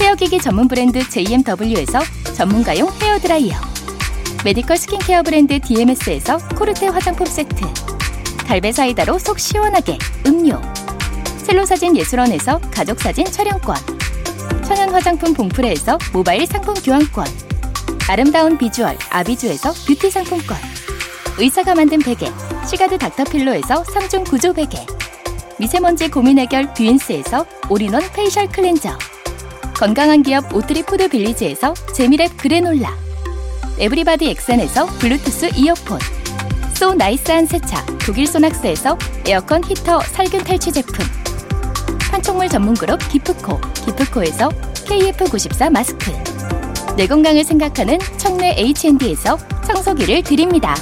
헤어기기 0.00 0.38
전문 0.38 0.68
브랜드 0.68 1.06
JMW에서 1.08 2.00
전문가용 2.34 2.90
헤어드라이어 3.02 3.56
medical 4.44 4.76
스킨케어 4.76 5.22
브랜드 5.22 5.58
DMS에서 5.60 6.38
코르테 6.56 6.88
화장품 6.88 7.26
세트 7.26 7.66
갈배 8.46 8.72
사이다로 8.72 9.18
속 9.18 9.38
시원하게 9.38 9.98
음료 10.26 10.60
첼로사진 11.44 11.96
예술원에서 11.96 12.60
가족사진 12.72 13.24
촬영권 13.26 13.76
천연 14.64 14.90
화장품 14.90 15.34
봉프레에서 15.34 15.98
모바일 16.12 16.46
상품 16.46 16.74
교환권 16.74 17.26
아름다운 18.08 18.56
비주얼 18.56 18.96
아비주에서 19.10 19.72
뷰티 19.86 20.10
상품권 20.10 20.56
의사가 21.38 21.74
만든 21.74 21.98
베개 21.98 22.30
시가드 22.66 22.98
닥터필로에서 22.98 23.82
3중 23.82 24.28
구조 24.28 24.52
베개 24.52 24.78
미세먼지 25.58 26.08
고민 26.08 26.38
해결 26.38 26.72
뷰인스에서 26.72 27.44
올인원 27.68 28.02
facial 28.12 28.48
cleanser 28.48 28.96
건강한 29.78 30.24
기업 30.24 30.52
오트리 30.52 30.82
푸드 30.82 31.08
빌리지에서 31.08 31.72
재미랩 31.72 32.36
그래놀라. 32.36 32.92
에브리바디 33.78 34.28
엑센에서 34.30 34.86
블루투스 34.98 35.50
이어폰. 35.54 36.00
소 36.74 36.94
나이스한 36.94 37.46
세차 37.46 37.86
독일 38.04 38.26
소낙스에서 38.26 38.98
에어컨 39.24 39.62
히터 39.62 40.00
살균 40.00 40.42
탈취 40.42 40.72
제품. 40.72 41.06
판촉물 42.10 42.48
전문 42.48 42.74
그룹 42.74 42.98
기프코 43.08 43.60
기프코에서 43.84 44.48
KF94 44.48 45.70
마스크. 45.70 46.10
내 46.96 47.06
건강을 47.06 47.44
생각하는 47.44 48.00
청내 48.16 48.56
H&D에서 48.58 49.38
청소기를 49.64 50.24
드립니다. 50.24 50.74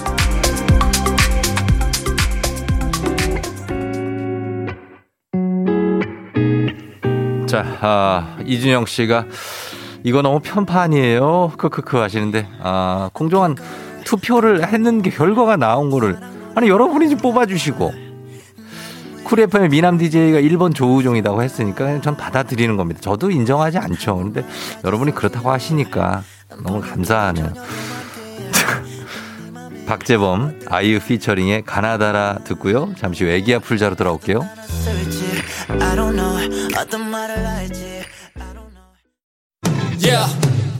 자, 7.46 7.64
아, 7.80 8.36
이준영 8.44 8.86
씨가 8.86 9.26
이거 10.02 10.22
너무 10.22 10.40
편판이에요. 10.40 11.52
크크크 11.56 11.96
하시는데, 11.96 12.48
아, 12.60 13.10
공정한 13.12 13.56
투표를 14.04 14.66
했는 14.66 15.02
게 15.02 15.10
결과가 15.10 15.56
나온 15.56 15.90
거를, 15.90 16.18
아니, 16.54 16.68
여러분이 16.68 17.08
좀 17.08 17.18
뽑아주시고, 17.18 18.06
쿨 19.24 19.40
FM의 19.40 19.68
미남 19.70 19.98
DJ가 19.98 20.38
1번 20.40 20.72
조우종이라고 20.74 21.42
했으니까 21.42 22.00
전 22.00 22.16
받아들이는 22.16 22.76
겁니다. 22.76 23.00
저도 23.00 23.32
인정하지 23.32 23.78
않죠. 23.78 24.16
근데 24.18 24.44
여러분이 24.84 25.16
그렇다고 25.16 25.50
하시니까 25.50 26.22
너무 26.62 26.80
감사하네요. 26.80 27.52
박재범, 29.88 30.60
아이유 30.68 31.00
피처링의 31.00 31.64
가나다라 31.64 32.38
듣고요. 32.44 32.92
잠시 32.96 33.24
후 33.24 33.30
애기야 33.30 33.58
풀자로 33.58 33.96
돌아올게요. 33.96 34.46
I 35.68 35.94
don't 35.96 36.14
know. 36.14 36.36
어떤 36.78 37.10
말을 37.10 37.46
할지 37.46 38.04
Yeah. 39.98 40.30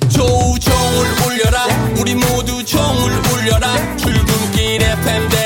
조종을 0.09 1.07
울려라. 1.27 1.67
우리 1.99 2.15
모두 2.15 2.65
종을 2.65 3.11
울려라. 3.33 3.97
출근길 3.97 4.83
FM 4.83 5.29
대 5.31 5.46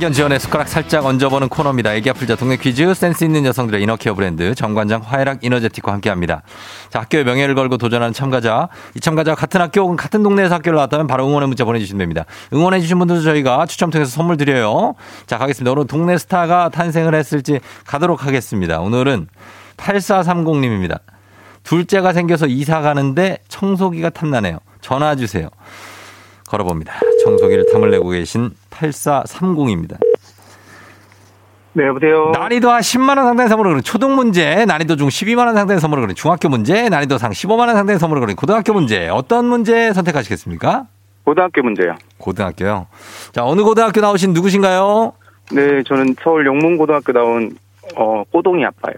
학연 0.00 0.14
지원의 0.14 0.40
숟가락 0.40 0.66
살짝 0.66 1.04
얹어보는 1.04 1.50
코너입니다. 1.50 1.94
애기 1.94 2.08
아플 2.08 2.26
자 2.26 2.34
동네 2.34 2.56
퀴즈 2.56 2.94
센스 2.94 3.22
있는 3.22 3.44
여성들의 3.44 3.82
이너케어 3.82 4.14
브랜드 4.14 4.54
정관장 4.54 5.02
화해락 5.04 5.44
이너제틱과 5.44 5.92
함께합니다. 5.92 6.40
자 6.88 7.00
학교의 7.00 7.24
명예를 7.24 7.54
걸고 7.54 7.76
도전하는 7.76 8.14
참가자 8.14 8.70
이 8.94 9.00
참가자와 9.00 9.34
같은 9.34 9.60
학교 9.60 9.82
혹은 9.82 9.96
같은 9.96 10.22
동네에서 10.22 10.54
학교를 10.54 10.76
나왔다면 10.76 11.06
바로 11.06 11.28
응원의 11.28 11.48
문자 11.48 11.66
보내주시면 11.66 11.98
됩니다. 11.98 12.24
응원해 12.54 12.80
주신 12.80 12.98
분들도 12.98 13.20
저희가 13.20 13.66
추첨 13.66 13.90
통해서 13.90 14.10
선물 14.10 14.38
드려요. 14.38 14.94
자 15.26 15.36
가겠습니다. 15.36 15.70
오늘 15.70 15.86
동네 15.86 16.16
스타가 16.16 16.70
탄생을 16.70 17.14
했을지 17.14 17.60
가도록 17.86 18.24
하겠습니다. 18.24 18.80
오늘은 18.80 19.26
8430님입니다. 19.76 21.00
둘째가 21.62 22.14
생겨서 22.14 22.46
이사 22.46 22.80
가는데 22.80 23.36
청소기가 23.48 24.08
탐나네요. 24.08 24.60
전화 24.80 25.14
주세요. 25.14 25.50
걸어봅니다. 26.48 26.94
청소기를 27.22 27.66
탐을 27.72 27.90
내고 27.90 28.08
계신 28.08 28.50
8430입니다. 28.80 29.96
네, 31.72 31.86
여보세요. 31.86 32.32
난이도 32.34 32.68
한 32.70 32.80
10만 32.80 33.16
원 33.16 33.26
상당의 33.26 33.48
선물을 33.48 33.70
그린 33.72 33.82
초등 33.84 34.16
문제, 34.16 34.64
난이도 34.64 34.96
중 34.96 35.08
12만 35.08 35.46
원 35.46 35.54
상당의 35.54 35.80
선물을 35.80 36.02
그린 36.02 36.16
중학교 36.16 36.48
문제, 36.48 36.88
난이도 36.88 37.18
상 37.18 37.30
15만 37.30 37.60
원 37.60 37.74
상당의 37.74 37.98
선물을 38.00 38.20
그린 38.20 38.36
고등학교 38.36 38.72
문제. 38.72 39.08
어떤 39.08 39.44
문제 39.46 39.92
선택하시겠습니까? 39.92 40.86
고등학교 41.24 41.62
문제요. 41.62 41.94
고등학교요. 42.18 42.86
자, 43.32 43.44
어느 43.44 43.62
고등학교 43.62 44.00
나오신 44.00 44.32
누구신가요? 44.32 45.12
네, 45.52 45.82
저는 45.84 46.16
서울 46.22 46.46
영문고등학교 46.46 47.12
나온 47.12 47.56
어, 47.96 48.24
꼬동이 48.32 48.64
아빠요. 48.64 48.94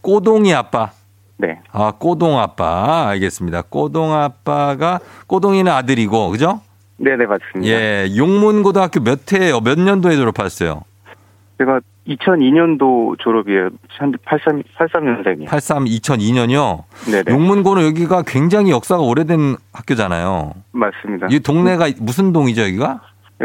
꼬동이 0.00 0.52
아빠. 0.54 0.90
네, 1.36 1.60
아, 1.70 1.92
꼬동 1.96 2.38
아빠. 2.40 3.08
알겠습니다. 3.10 3.62
꼬동 3.62 4.12
아빠가 4.12 4.98
꼬동이는 5.28 5.70
아들이고, 5.70 6.30
그죠? 6.30 6.60
네, 6.98 7.16
네 7.16 7.26
맞습니다. 7.26 7.72
예, 7.72 8.08
용문고등학교 8.16 9.00
몇 9.00 9.32
회, 9.32 9.52
몇 9.52 9.78
년도에 9.78 10.16
졸업하셨어요? 10.16 10.82
제가 11.58 11.80
2002년도 12.06 13.18
졸업이에요. 13.18 13.70
83, 14.26 14.62
83년생이요. 14.76 15.46
83, 15.46 15.84
2002년이요. 15.84 16.84
네, 17.10 17.22
네, 17.22 17.32
용문고는 17.32 17.84
여기가 17.84 18.22
굉장히 18.26 18.70
역사가 18.70 19.02
오래된 19.02 19.56
학교잖아요. 19.72 20.54
맞습니다. 20.72 21.26
이 21.30 21.40
동네가 21.40 21.90
무슨 22.00 22.32
동이죠, 22.32 22.62
여기가? 22.62 23.00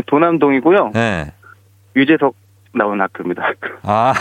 도남동이고요. 0.07 0.91
네. 0.93 1.31
유재석 1.95 2.35
나온 2.73 2.99
학교입니다. 2.99 3.51
아, 3.83 4.13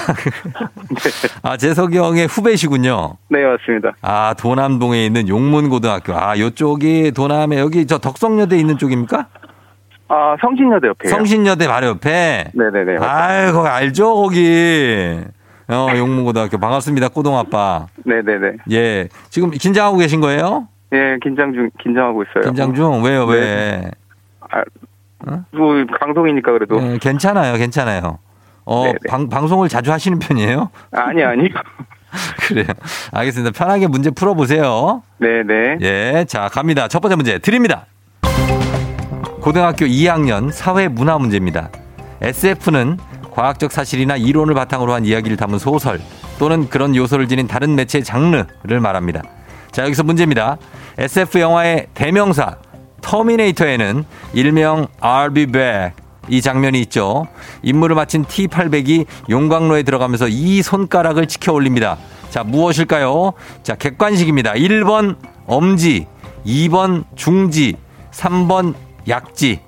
아, 1.43 1.57
재석이 1.57 1.97
형의 1.97 2.27
후배시군요. 2.27 3.17
네, 3.29 3.45
맞습니다. 3.45 3.95
아, 4.03 4.35
도남동에 4.39 5.05
있는 5.07 5.29
용문고등학교. 5.29 6.15
아, 6.15 6.39
요쪽이 6.39 7.13
도남에 7.13 7.59
여기 7.59 7.87
저 7.87 7.99
덕성여대 7.99 8.57
있는 8.57 8.79
쪽입니까? 8.79 9.27
아, 10.09 10.37
성신여대 10.41 10.89
옆에요. 10.89 11.11
성신여대 11.11 11.67
바로 11.67 11.87
옆에. 11.89 12.45
네, 12.53 12.71
네, 12.73 12.85
네. 12.85 12.97
아유, 12.99 13.53
거기 13.53 13.69
알죠, 13.69 14.15
거기. 14.15 15.21
어, 15.69 15.89
용문고등학교. 15.97 16.59
반갑습니다, 16.59 17.09
꼬동아빠. 17.09 17.87
네, 18.05 18.21
네, 18.23 18.39
네. 18.39 18.57
예. 18.71 19.09
지금 19.31 19.51
긴장하고 19.51 19.97
계신 19.97 20.21
거예요? 20.21 20.69
예, 20.93 21.17
긴장 21.23 21.55
중, 21.55 21.71
긴장하고 21.83 22.25
있어요. 22.25 22.45
긴장 22.45 22.75
중? 22.75 23.03
왜요, 23.03 23.25
왜? 23.25 23.91
뭐, 25.53 25.83
방송이니까 25.99 26.53
그래도. 26.53 26.79
예, 26.83 26.99
괜찮아요, 26.99 27.57
괜찮아요. 27.57 28.19
어, 28.65 28.85
네네. 28.85 28.99
방, 29.09 29.29
방송을 29.29 29.69
자주 29.69 29.93
하시는 29.93 30.19
편이에요? 30.19 30.71
아니, 30.93 31.23
아니. 31.23 31.49
그래요. 32.47 32.67
알겠습니다. 33.13 33.53
편하게 33.53 33.87
문제 33.87 34.11
풀어보세요. 34.11 35.03
네, 35.19 35.43
네. 35.43 35.79
예, 35.81 36.25
자, 36.29 36.49
갑니다. 36.49 36.89
첫 36.89 37.01
번째 37.01 37.17
문제 37.17 37.39
드립니다. 37.39 37.87
고등학교 39.41 39.87
2학년 39.87 40.53
사회 40.53 40.89
문화 40.89 41.19
문제입니다. 41.19 41.71
SF는 42.21 42.99
과학적 43.33 43.73
사실이나 43.73 44.17
이론을 44.17 44.55
바탕으로 44.55 44.93
한 44.93 45.05
이야기를 45.05 45.37
담은 45.37 45.59
소설 45.59 46.01
또는 46.39 46.69
그런 46.69 46.95
요소를 46.95 47.29
지닌 47.29 47.47
다른 47.49 47.75
매체의 47.75 48.05
장르를 48.05 48.81
말합니다. 48.81 49.23
자, 49.73 49.85
여기서 49.85 50.05
문제입니다. 50.05 50.59
SF 50.99 51.41
영화의 51.41 51.87
대명사 51.95 52.57
터미네이터에는 53.01 54.05
일명 54.35 54.87
I'll 55.01 55.35
be 55.35 55.47
back 55.47 56.02
이 56.29 56.41
장면이 56.41 56.81
있죠. 56.83 57.27
임무를 57.63 57.97
마친 57.97 58.25
T800이 58.25 59.07
용광로에 59.29 59.83
들어가면서 59.83 60.29
이 60.29 60.63
손가락을 60.63 61.27
치켜 61.27 61.53
올립니다. 61.53 61.99
자, 62.31 62.45
무엇일까요? 62.45 63.33
자, 63.63 63.75
객관식입니다. 63.75 64.53
1번 64.55 65.17
엄지, 65.47 66.07
2번 66.47 67.05
중지, 67.15 67.77
3번 68.13 68.75
약지. 69.09 69.61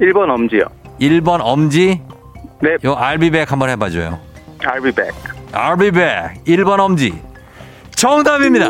1번 0.00 0.30
엄지요. 0.30 0.62
1번 1.00 1.40
엄지. 1.42 2.00
네, 2.60 2.76
요 2.84 2.94
알비백 2.94 3.50
한번 3.50 3.70
해봐줘요. 3.70 4.18
Back. 4.94 5.12
알비백. 5.52 6.44
1번 6.44 6.80
엄지. 6.80 7.27
정답입니다. 7.98 8.68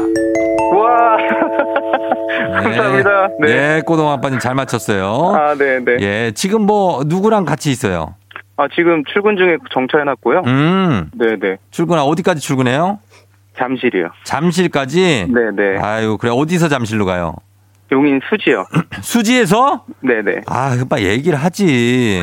와, 0.75 1.17
감사합니다. 2.63 3.29
네. 3.41 3.47
네, 3.47 3.83
꼬동 3.83 4.11
아빠님 4.11 4.39
잘 4.39 4.55
맞췄어요. 4.55 5.35
아, 5.37 5.55
네, 5.55 5.81
네. 5.85 5.97
예, 6.01 6.33
지금 6.35 6.63
뭐 6.63 7.03
누구랑 7.05 7.45
같이 7.45 7.71
있어요? 7.71 8.15
아, 8.57 8.67
지금 8.75 9.05
출근 9.05 9.37
중에 9.37 9.59
정차해 9.71 10.05
놨고요. 10.05 10.43
음, 10.47 11.11
네, 11.15 11.37
네. 11.39 11.59
출근 11.71 11.99
어디까지 11.99 12.41
출근해요? 12.41 13.01
잠실이요. 13.59 14.09
잠실까지. 14.25 15.27
네, 15.29 15.51
네. 15.55 15.79
아유, 15.79 16.17
그래 16.19 16.33
어디서 16.33 16.69
잠실로 16.69 17.05
가요? 17.05 17.35
용인 17.91 18.21
수지요. 18.29 18.67
수지에서? 19.01 19.85
네, 20.01 20.21
네. 20.23 20.43
아, 20.47 20.77
그빠 20.77 21.01
얘기를 21.01 21.39
하지. 21.39 22.23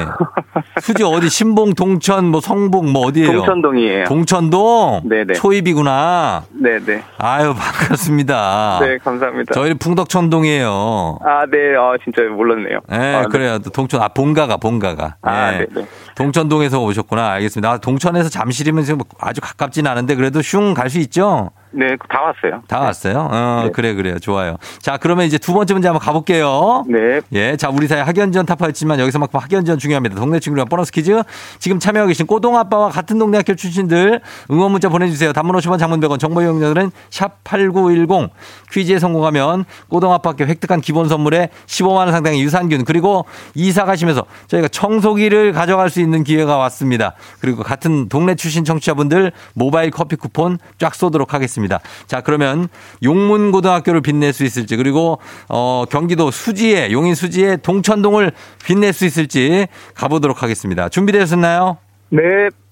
수지 0.81 1.03
어디 1.03 1.29
신봉, 1.29 1.73
동천, 1.73 2.25
뭐 2.25 2.39
성북, 2.39 2.85
뭐 2.89 3.07
어디예요? 3.07 3.31
동천동이에요. 3.37 4.03
동천동. 4.05 5.01
네네. 5.09 5.33
초입이구나. 5.33 6.43
네, 6.51 6.79
네. 6.85 7.03
아유 7.17 7.53
반갑습니다. 7.55 8.79
네, 8.81 8.97
감사합니다. 8.99 9.53
저희 9.53 9.73
풍덕천동이에요. 9.73 11.19
아, 11.23 11.45
네. 11.51 11.75
아, 11.77 11.95
진짜 12.03 12.21
몰랐네요. 12.29 12.79
네, 12.89 13.15
아, 13.15 13.21
네. 13.21 13.27
그래요. 13.31 13.59
또 13.59 13.69
동천, 13.71 14.01
아, 14.01 14.07
본가가, 14.09 14.57
본가가. 14.57 15.15
아, 15.21 15.53
예. 15.53 15.57
네, 15.59 15.65
네. 15.73 15.85
동천동에서 16.15 16.81
오셨구나. 16.83 17.31
알겠습니다. 17.31 17.71
아, 17.71 17.77
동천에서 17.79 18.29
잠실이면 18.29 18.83
지금 18.83 18.99
아주 19.19 19.41
가깝진 19.41 19.87
않은데 19.87 20.15
그래도 20.15 20.41
슝 20.41 20.73
갈 20.75 20.89
수 20.89 20.99
있죠? 20.99 21.49
네, 21.77 21.97
다 22.09 22.21
왔어요. 22.21 22.61
다 22.67 22.79
왔어요? 22.79 23.29
어, 23.31 23.61
네. 23.65 23.71
그래, 23.71 23.93
그래요. 23.93 24.17
좋아요. 24.17 24.55
자, 24.79 24.97
그러면 24.97 25.25
이제 25.25 25.37
두 25.37 25.53
번째 25.53 25.73
문제 25.73 25.89
한번 25.89 25.99
가볼게요. 26.01 26.85
네. 26.87 27.19
예, 27.33 27.57
자, 27.57 27.69
우리 27.69 27.87
사회 27.87 27.99
학연지원 27.99 28.45
타파했지만 28.45 28.99
여기서만큼 29.01 29.39
학연지원 29.39 29.77
중요합니다. 29.77 30.15
동네 30.15 30.39
친구랑 30.39 30.67
보너스 30.69 30.91
퀴즈. 30.91 31.21
지금 31.59 31.79
참여하고 31.79 32.07
계신 32.07 32.27
꼬동아빠와 32.27 32.89
같은 32.89 33.19
동네 33.19 33.37
학교 33.37 33.55
출신들 33.55 34.21
응원 34.51 34.71
문자 34.71 34.87
보내주세요. 34.87 35.33
단문 35.33 35.55
50원 35.57 35.77
장문 35.77 35.99
100원 35.99 36.17
정보 36.17 36.41
이용자들은 36.41 36.91
샵8910 37.09 38.29
퀴즈에 38.71 38.99
성공하면 38.99 39.65
꼬동아빠 39.89 40.29
학교 40.29 40.45
획득한 40.45 40.79
기본 40.79 41.09
선물에 41.09 41.49
15만원 41.65 42.11
상당의 42.11 42.41
유산균 42.41 42.85
그리고 42.85 43.25
이사 43.53 43.83
가시면서 43.83 44.25
저희가 44.47 44.69
청소기를 44.69 45.51
가져갈 45.51 45.89
수 45.89 45.99
있는 45.99 46.23
기회가 46.23 46.55
왔습니다. 46.57 47.13
그리고 47.41 47.63
같은 47.63 48.07
동네 48.07 48.35
출신 48.35 48.63
청취자분들 48.63 49.33
모바일 49.53 49.91
커피 49.91 50.15
쿠폰 50.15 50.57
쫙 50.77 50.95
쏘도록 50.95 51.33
하겠습니다. 51.33 51.64
자, 52.07 52.21
그러면 52.21 52.67
용문고등학교를 53.03 54.01
빛낼 54.01 54.33
수 54.33 54.43
있을지 54.43 54.75
그리고 54.77 55.19
어, 55.49 55.85
경기도 55.89 56.31
수지에 56.31 56.91
용인 56.91 57.15
수지에 57.15 57.57
동천동을 57.57 58.31
빛낼 58.65 58.93
수 58.93 59.05
있을지 59.05 59.67
가보도록 59.93 60.43
하겠습니다. 60.43 60.89
준비되셨나요? 60.89 61.77
네. 62.09 62.21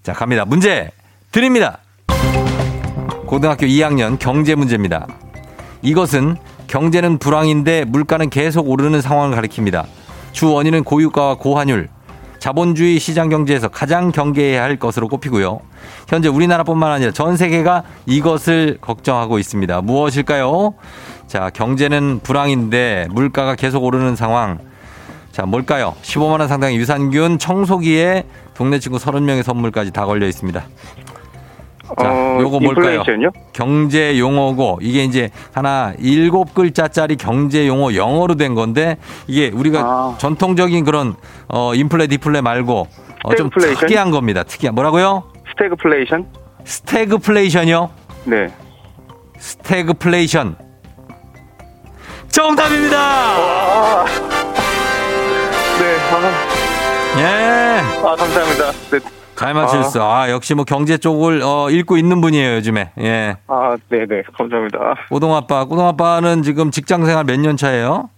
자, 0.03 0.13
갑니다. 0.13 0.45
문제 0.45 0.91
드립니다. 1.31 1.79
고등학교 3.25 3.65
2학년 3.65 4.19
경제 4.19 4.53
문제입니다. 4.55 5.07
이것은 5.81 6.37
경제는 6.67 7.17
불황인데 7.17 7.85
물가는 7.85 8.29
계속 8.29 8.69
오르는 8.69 9.01
상황을 9.01 9.37
가리킵니다. 9.37 9.85
주 10.31 10.51
원인은 10.51 10.83
고유가와 10.83 11.37
고환율, 11.37 11.89
자본주의 12.43 12.99
시장 12.99 13.29
경제에서 13.29 13.69
가장 13.69 14.11
경계해야 14.11 14.61
할 14.61 14.75
것으로 14.75 15.07
꼽히고요. 15.07 15.61
현재 16.09 16.27
우리나라뿐만 16.27 16.91
아니라 16.91 17.13
전 17.13 17.37
세계가 17.37 17.83
이것을 18.05 18.79
걱정하고 18.81 19.39
있습니다. 19.39 19.79
무엇일까요? 19.79 20.73
자, 21.25 21.49
경제는 21.51 22.19
불황인데 22.21 23.07
물가가 23.11 23.55
계속 23.55 23.85
오르는 23.85 24.17
상황. 24.17 24.59
자, 25.31 25.45
뭘까요? 25.45 25.95
15만 26.01 26.41
원 26.41 26.49
상당의 26.49 26.75
유산균 26.75 27.39
청소기에 27.39 28.25
동네 28.55 28.77
친구 28.77 28.97
30명의 28.97 29.43
선물까지 29.43 29.91
다 29.91 30.05
걸려 30.05 30.27
있습니다. 30.27 30.65
자, 31.99 32.09
어, 32.09 32.37
요거 32.39 32.59
뭘까요? 32.61 32.99
인플레이션요? 32.99 33.31
경제 33.51 34.17
용어고 34.17 34.79
이게 34.81 35.03
이제 35.03 35.29
하나 35.53 35.93
일곱 35.99 36.53
글자짜리 36.53 37.17
경제 37.17 37.67
용어 37.67 37.93
영어로 37.93 38.35
된 38.35 38.55
건데 38.55 38.97
이게 39.27 39.49
우리가 39.53 39.79
아. 39.81 40.15
전통적인 40.17 40.85
그런 40.85 41.15
어 41.49 41.75
인플레 41.75 42.07
디플레 42.07 42.41
말고 42.41 42.87
어, 43.23 43.35
좀 43.35 43.47
스태그플레이션? 43.49 43.79
특이한 43.81 44.11
겁니다. 44.11 44.43
특이한 44.43 44.73
뭐라고요? 44.75 45.23
스태그플레이션? 45.51 46.25
스태그플레이션이요? 46.63 47.89
네. 48.25 48.47
스태그플레이션. 49.37 50.55
정답입니다. 52.29 52.97
네. 55.79 55.97
아, 56.11 57.19
예. 57.19 57.81
아, 58.07 58.15
감사합니다. 58.15 58.71
네. 58.91 59.22
잘 59.43 59.53
맞추셨어. 59.53 60.11
아, 60.13 60.29
역시 60.31 60.53
뭐 60.55 60.63
경제 60.65 60.97
쪽을 60.97 61.41
어, 61.43 61.69
읽고 61.69 61.97
있는 61.97 62.21
분이에요, 62.21 62.55
요즘에. 62.55 62.91
예. 62.99 63.35
아, 63.47 63.75
네, 63.89 64.05
네. 64.07 64.23
감사합니다. 64.37 64.95
꼬동아빠, 65.09 65.65
꼬동아빠는 65.65 66.43
지금 66.43 66.71
직장 66.71 67.05
생활 67.05 67.25
몇 67.25 67.37
년 67.39 67.57
차예요? 67.57 68.09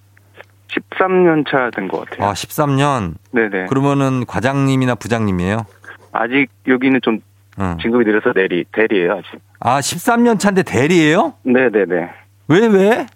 13년 0.69 1.45
차 1.49 1.69
된 1.75 1.87
것 1.87 2.07
같아요. 2.09 2.29
아, 2.29 2.33
13년. 2.33 3.13
네, 3.31 3.49
네. 3.49 3.65
그러면은 3.65 4.25
과장님이나 4.25 4.95
부장님이에요? 4.95 5.65
아직 6.11 6.47
여기는 6.67 6.99
좀 7.01 7.19
응. 7.59 7.77
진급이 7.81 8.03
느려서 8.05 8.33
대리, 8.33 8.65
대리예요, 8.73 9.13
아직. 9.13 9.39
아, 9.59 9.79
13년 9.79 10.37
차인데 10.39 10.63
대리예요? 10.63 11.33
네, 11.43 11.69
네, 11.71 11.85
네. 11.87 12.09
왜, 12.47 12.67
왜? 12.67 13.07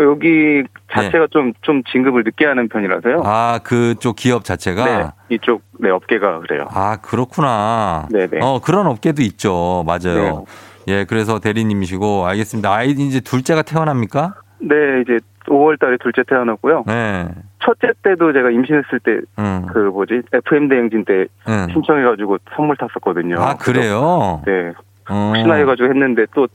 여기 0.00 0.64
자체가 0.92 1.26
좀, 1.30 1.52
좀 1.62 1.82
진급을 1.84 2.24
늦게 2.24 2.46
하는 2.46 2.68
편이라서요. 2.68 3.16
네. 3.16 3.22
아, 3.24 3.60
그쪽 3.62 4.16
기업 4.16 4.44
자체가? 4.44 4.84
네. 4.84 5.06
이쪽, 5.36 5.62
네, 5.78 5.90
업계가 5.90 6.40
그래요. 6.40 6.66
아, 6.70 6.98
그렇구나. 7.02 8.08
네네. 8.10 8.38
어, 8.40 8.60
그런 8.60 8.86
업계도 8.86 9.22
있죠. 9.22 9.84
맞아요. 9.86 10.44
예, 10.86 11.04
그래서 11.04 11.38
대리님이시고, 11.38 12.26
알겠습니다. 12.26 12.72
아이, 12.72 12.90
이제 12.90 13.20
둘째가 13.20 13.62
태어납니까? 13.62 14.34
네, 14.60 14.74
이제 15.02 15.18
5월 15.46 15.78
달에 15.78 15.96
둘째 16.00 16.22
태어났고요. 16.28 16.84
네. 16.86 17.28
첫째 17.64 17.92
때도 18.02 18.32
제가 18.32 18.50
임신했을 18.50 19.00
때, 19.00 19.20
응. 19.38 19.66
그 19.72 19.78
뭐지, 19.78 20.22
FM 20.32 20.68
대행진 20.68 21.04
때 21.04 21.26
응. 21.48 21.66
신청해가지고 21.72 22.38
선물 22.54 22.76
탔었거든요. 22.76 23.36
아, 23.38 23.56
그래요? 23.56 24.42
네. 24.46 24.72
어. 25.10 25.32
혹시나 25.34 25.54
해가지고 25.54 25.88
했는데 25.88 26.26
또 26.34 26.46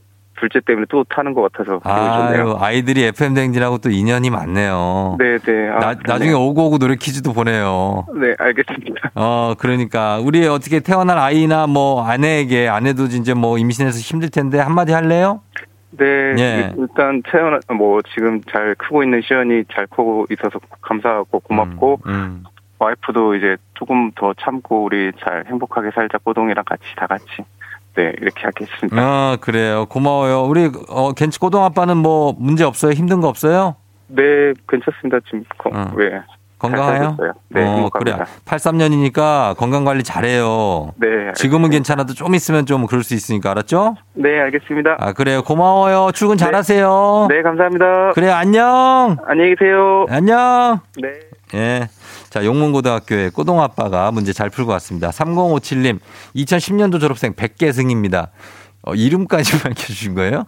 둘째 0.44 0.60
때문에 0.60 0.86
또 0.90 1.04
타는 1.04 1.32
것 1.32 1.50
같아서 1.52 1.80
아유. 1.84 2.56
아이들이 2.58 3.04
FM 3.04 3.34
댕진하고 3.34 3.78
또 3.78 3.90
인연이 3.90 4.28
많네요. 4.28 5.16
네, 5.18 5.38
네. 5.38 5.68
아, 5.70 5.78
나, 5.78 5.94
나중에. 6.04 6.32
오고 6.32 6.66
오고 6.66 6.78
노래 6.78 6.96
퀴즈도 6.96 7.32
보내요. 7.32 8.06
네, 8.14 8.34
알겠습니다. 8.38 9.10
어, 9.14 9.54
그러니까 9.58 10.18
우리 10.18 10.46
어떻게 10.46 10.80
태어난 10.80 11.18
아이나 11.18 11.66
뭐 11.66 12.04
아내에게 12.04 12.68
아내도 12.68 13.04
이제 13.04 13.32
뭐 13.32 13.56
임신해서 13.58 13.98
힘들 13.98 14.30
텐데 14.30 14.58
한마디 14.58 14.92
할래요? 14.92 15.40
네, 15.92 16.34
예. 16.38 16.72
일단 16.76 17.22
태어나 17.30 17.58
뭐 17.72 18.00
지금 18.14 18.40
잘 18.50 18.74
크고 18.74 19.02
있는 19.02 19.22
시연이 19.22 19.64
잘 19.72 19.86
크고 19.86 20.26
있어서 20.30 20.58
감사하고 20.82 21.40
고맙고 21.40 22.00
음, 22.06 22.10
음. 22.10 22.44
와이프도 22.78 23.36
이제 23.36 23.56
조금 23.74 24.10
더 24.16 24.34
참고 24.34 24.84
우리 24.84 25.12
잘 25.20 25.44
행복하게 25.46 25.90
살자 25.94 26.18
꼬동이랑 26.18 26.64
같이 26.64 26.82
다 26.96 27.06
같이 27.06 27.24
네 27.96 28.12
이렇게 28.20 28.42
하겠습니다. 28.44 28.96
어, 29.32 29.36
그래요. 29.40 29.86
고마워요. 29.86 30.42
우리 30.44 30.70
어, 30.88 31.12
겐치 31.12 31.38
꼬동 31.38 31.64
아빠는 31.64 31.96
뭐 31.96 32.34
문제 32.38 32.64
없어요? 32.64 32.92
힘든 32.92 33.20
거 33.20 33.28
없어요? 33.28 33.76
네, 34.08 34.22
괜찮습니다. 34.68 35.18
지금 35.26 35.44
거, 35.58 35.70
어. 35.72 35.92
왜 35.94 36.20
건강해요? 36.58 37.16
네, 37.48 37.62
어, 37.62 37.74
행복합니다. 37.74 38.16
그래. 38.16 38.26
83년이니까 38.46 39.56
건강 39.56 39.84
관리 39.84 40.02
잘해요. 40.02 40.92
네, 40.96 41.08
지금은 41.34 41.66
알겠습니다. 41.66 41.68
괜찮아도 41.70 42.14
좀 42.14 42.34
있으면 42.34 42.66
좀 42.66 42.86
그럴 42.86 43.02
수 43.02 43.14
있으니까 43.14 43.50
알았죠? 43.52 43.96
네, 44.14 44.40
알겠습니다. 44.40 44.96
아, 44.98 45.12
그래요. 45.12 45.42
고마워요. 45.42 46.10
출근 46.14 46.36
잘하세요. 46.36 47.26
네, 47.30 47.42
감사합니다. 47.42 48.12
그래, 48.14 48.28
안녕. 48.30 49.16
안녕히 49.26 49.54
계세요. 49.54 50.06
안녕. 50.08 50.80
네. 51.00 51.08
예. 51.54 51.88
자, 52.34 52.44
용문고등학교의 52.44 53.30
꼬동아빠가 53.30 54.10
문제 54.10 54.32
잘 54.32 54.50
풀고 54.50 54.72
왔습니다. 54.72 55.10
3057님, 55.10 56.00
2010년도 56.34 56.98
졸업생 56.98 57.32
100개 57.34 57.72
승입니다. 57.72 58.32
어, 58.82 58.92
이름까지 58.96 59.52
밝혀주신 59.62 60.16
거예요? 60.16 60.42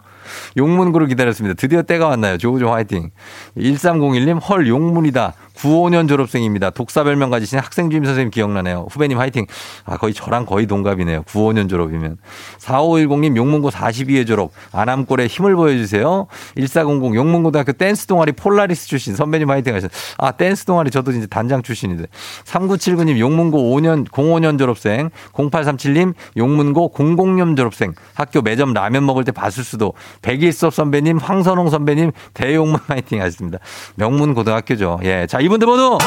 용문고를 0.57 1.07
기다렸습니다. 1.07 1.55
드디어 1.55 1.81
때가 1.81 2.07
왔나요? 2.07 2.37
조우종 2.37 2.73
화이팅. 2.73 3.11
1301님, 3.57 4.39
헐, 4.47 4.67
용문이다. 4.67 5.33
95년 5.57 6.07
졸업생입니다. 6.07 6.69
독사 6.69 7.03
별명 7.03 7.29
가지신 7.29 7.59
학생 7.59 7.89
주임 7.89 8.05
선생님 8.05 8.31
기억나네요. 8.31 8.87
후배님 8.91 9.19
화이팅. 9.19 9.45
아, 9.85 9.97
거의 9.97 10.13
저랑 10.13 10.45
거의 10.45 10.67
동갑이네요. 10.67 11.23
95년 11.23 11.69
졸업이면. 11.69 12.17
4510님 12.59 13.35
용문고 13.35 13.71
42회 13.71 14.27
졸업. 14.27 14.51
안암골의 14.71 15.27
힘을 15.27 15.55
보여주세요. 15.55 16.27
1400 16.55 17.15
용문고등학교 17.15 17.73
댄스 17.73 18.05
동아리 18.05 18.31
폴라리스 18.31 18.87
출신 18.87 19.15
선배님 19.15 19.49
화이팅 19.49 19.73
하셨어요. 19.73 19.89
아, 20.17 20.31
댄스 20.31 20.65
동아리 20.65 20.91
저도 20.91 21.11
이제 21.11 21.25
단장 21.27 21.63
출신인데. 21.63 22.05
3979님 22.45 23.19
용문고 23.19 23.75
5년, 23.75 24.07
05년 24.09 24.59
졸업생. 24.59 25.09
0837님 25.33 26.13
용문고 26.37 26.93
00년 26.95 27.57
졸업생. 27.57 27.93
학교 28.13 28.41
매점 28.41 28.73
라면 28.73 29.05
먹을 29.05 29.23
때 29.23 29.31
봤을 29.31 29.63
수도. 29.63 29.93
백일섭 30.21 30.73
선배님, 30.73 31.17
황선홍 31.17 31.69
선배님, 31.69 32.11
대용문 32.33 32.79
화이팅 32.87 33.21
하셨습니다. 33.21 33.59
명문 33.95 34.33
고등학교죠. 34.33 34.99
예. 35.03 35.27
자, 35.27 35.39
이분들 35.39 35.67
모두 35.67 35.97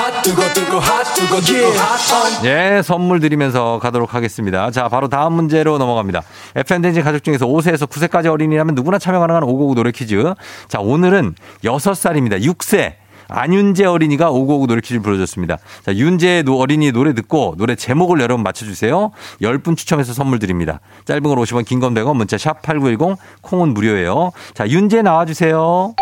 예, 2.44 2.82
선물 2.82 3.20
드리면서 3.20 3.78
가도록 3.80 4.14
하겠습니다. 4.14 4.70
자, 4.70 4.88
바로 4.88 5.08
다음 5.08 5.34
문제로 5.34 5.78
넘어갑니다. 5.78 6.22
FMden지 6.56 7.02
가족 7.02 7.24
중에서 7.24 7.46
5세에서 7.46 7.86
9세까지 7.88 8.26
어린이라면 8.30 8.74
누구나 8.74 8.98
참여 8.98 9.18
가능한 9.20 9.42
559 9.44 9.74
노래 9.74 9.90
퀴즈. 9.92 10.34
자, 10.68 10.80
오늘은 10.80 11.34
6살입니다. 11.64 12.40
6세. 12.42 12.99
안윤재 13.30 13.84
어린이가 13.84 14.30
559 14.30 14.66
노래 14.66 14.80
퀴즈를 14.80 15.02
불러줬습니다. 15.02 15.58
자, 15.82 15.94
윤재 15.94 16.44
어린이 16.48 16.92
노래 16.92 17.14
듣고 17.14 17.54
노래 17.56 17.74
제목을 17.74 18.20
여러분 18.20 18.42
맞춰주세요. 18.42 19.12
10분 19.40 19.76
추첨해서 19.76 20.12
선물 20.12 20.38
드립니다. 20.38 20.80
짧은 21.04 21.22
걸 21.22 21.36
50원, 21.38 21.64
긴 21.64 21.80
건 21.80 21.94
100원, 21.94 22.16
문자 22.16 22.36
샵 22.36 22.60
8910, 22.62 23.16
콩은 23.42 23.72
무료예요. 23.74 24.32
자, 24.54 24.68
윤재 24.68 25.02
나와주세요. 25.02 25.94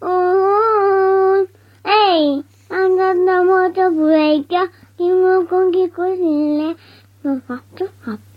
오, 0.00 1.46
에이, 1.86 2.42
안전 2.70 3.24
넘어져 3.24 3.90
보이겨. 3.90 4.68
김우공 4.96 5.70
기고 5.72 6.14
실래. 6.16 6.74
너밖에 7.22 7.84
없. 8.06 8.27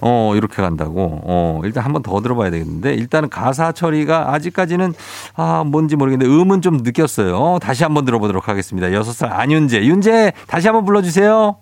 어, 0.00 0.32
이렇게 0.36 0.62
간다고. 0.62 1.20
어, 1.24 1.60
일단 1.64 1.84
한번 1.84 2.02
더 2.02 2.20
들어봐야 2.20 2.50
되겠는데, 2.50 2.94
일단은 2.94 3.28
가사 3.28 3.72
처리가 3.72 4.32
아직까지는, 4.32 4.94
아, 5.36 5.64
뭔지 5.64 5.96
모르겠는데, 5.96 6.32
음은 6.32 6.62
좀 6.62 6.78
느꼈어요. 6.78 7.58
다시 7.60 7.82
한번 7.84 8.04
들어보도록 8.04 8.48
하겠습니다. 8.48 8.92
여섯 8.92 9.12
살 9.12 9.32
안윤재. 9.32 9.84
윤재, 9.84 10.32
다시 10.46 10.68
한번 10.68 10.84
불러 10.84 11.02
주세요. 11.02 11.56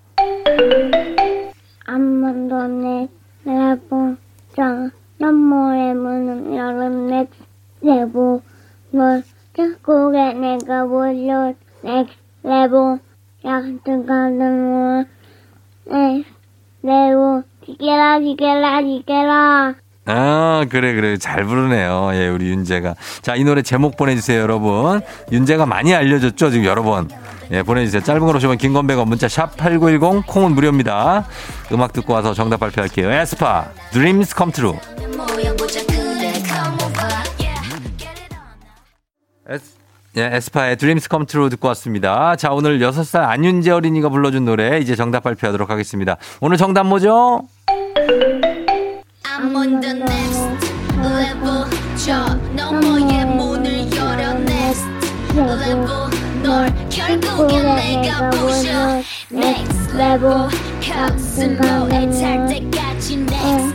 한 1.86 2.20
번도 2.20 2.66
내, 2.68 3.08
내보자. 3.44 4.90
너머의 5.18 5.94
문은 5.94 6.54
열은 6.54 7.06
넥, 7.08 7.30
레보. 7.80 8.42
뭘, 8.90 9.22
고개 9.82 10.32
내가 10.34 10.86
보여. 10.86 11.54
넥, 11.82 12.06
레보. 12.42 12.98
약속 13.44 14.06
가는 14.06 14.72
원. 14.72 15.06
넥, 15.86 16.24
레보. 16.82 17.42
지게라, 17.68 18.20
지게라, 18.20 18.82
지게라. 18.82 19.74
아, 20.06 20.64
그래, 20.70 20.94
그래. 20.94 21.18
잘 21.18 21.44
부르네요. 21.44 22.12
예, 22.14 22.28
우리 22.28 22.48
윤재가. 22.48 22.94
자, 23.20 23.34
이 23.36 23.44
노래 23.44 23.60
제목 23.60 23.98
보내주세요, 23.98 24.40
여러분. 24.40 25.02
윤재가 25.30 25.66
많이 25.66 25.94
알려줬죠, 25.94 26.50
지금 26.50 26.64
여러 26.64 26.82
번. 26.82 27.10
예, 27.50 27.62
보내주세요. 27.62 28.02
짧은 28.02 28.20
걸 28.24 28.34
오시면 28.36 28.56
긴건배가 28.56 29.04
문자 29.04 29.28
샵 29.28 29.54
8910, 29.58 30.26
콩은 30.26 30.52
무료입니다. 30.52 31.26
음악 31.72 31.92
듣고 31.92 32.14
와서 32.14 32.32
정답 32.32 32.60
발표할게요. 32.60 33.10
에스파, 33.10 33.66
Come 33.92 34.52
True. 34.52 34.78
에스, 39.50 39.76
예, 40.16 40.30
에스파의 40.32 40.76
Come 40.80 41.26
True 41.26 41.50
듣고 41.50 41.68
왔습니다. 41.68 42.34
자, 42.36 42.52
오늘 42.52 42.78
6살 42.78 43.28
안윤재 43.28 43.72
어린이가 43.72 44.08
불러준 44.08 44.46
노래 44.46 44.78
이제 44.78 44.96
정답 44.96 45.22
발표하도록 45.22 45.68
하겠습니다. 45.68 46.16
오늘 46.40 46.56
정답 46.56 46.86
뭐죠? 46.86 47.42
I'm 47.98 49.56
on 49.56 49.80
the 49.80 49.92
next 49.92 50.72
level 51.02 51.66
저 51.96 52.34
너머의 52.54 53.26
문을 53.26 53.90
열어 53.92 54.34
next 54.38 54.86
level 55.34 56.08
널 56.42 56.72
결국엔 56.88 57.74
내가 57.74 58.30
부셔 58.30 59.02
next 59.32 59.96
level 59.96 60.48
KOSMO에 60.80 61.88
닿을 61.92 62.46
때까지 62.46 63.16
next 63.16 63.74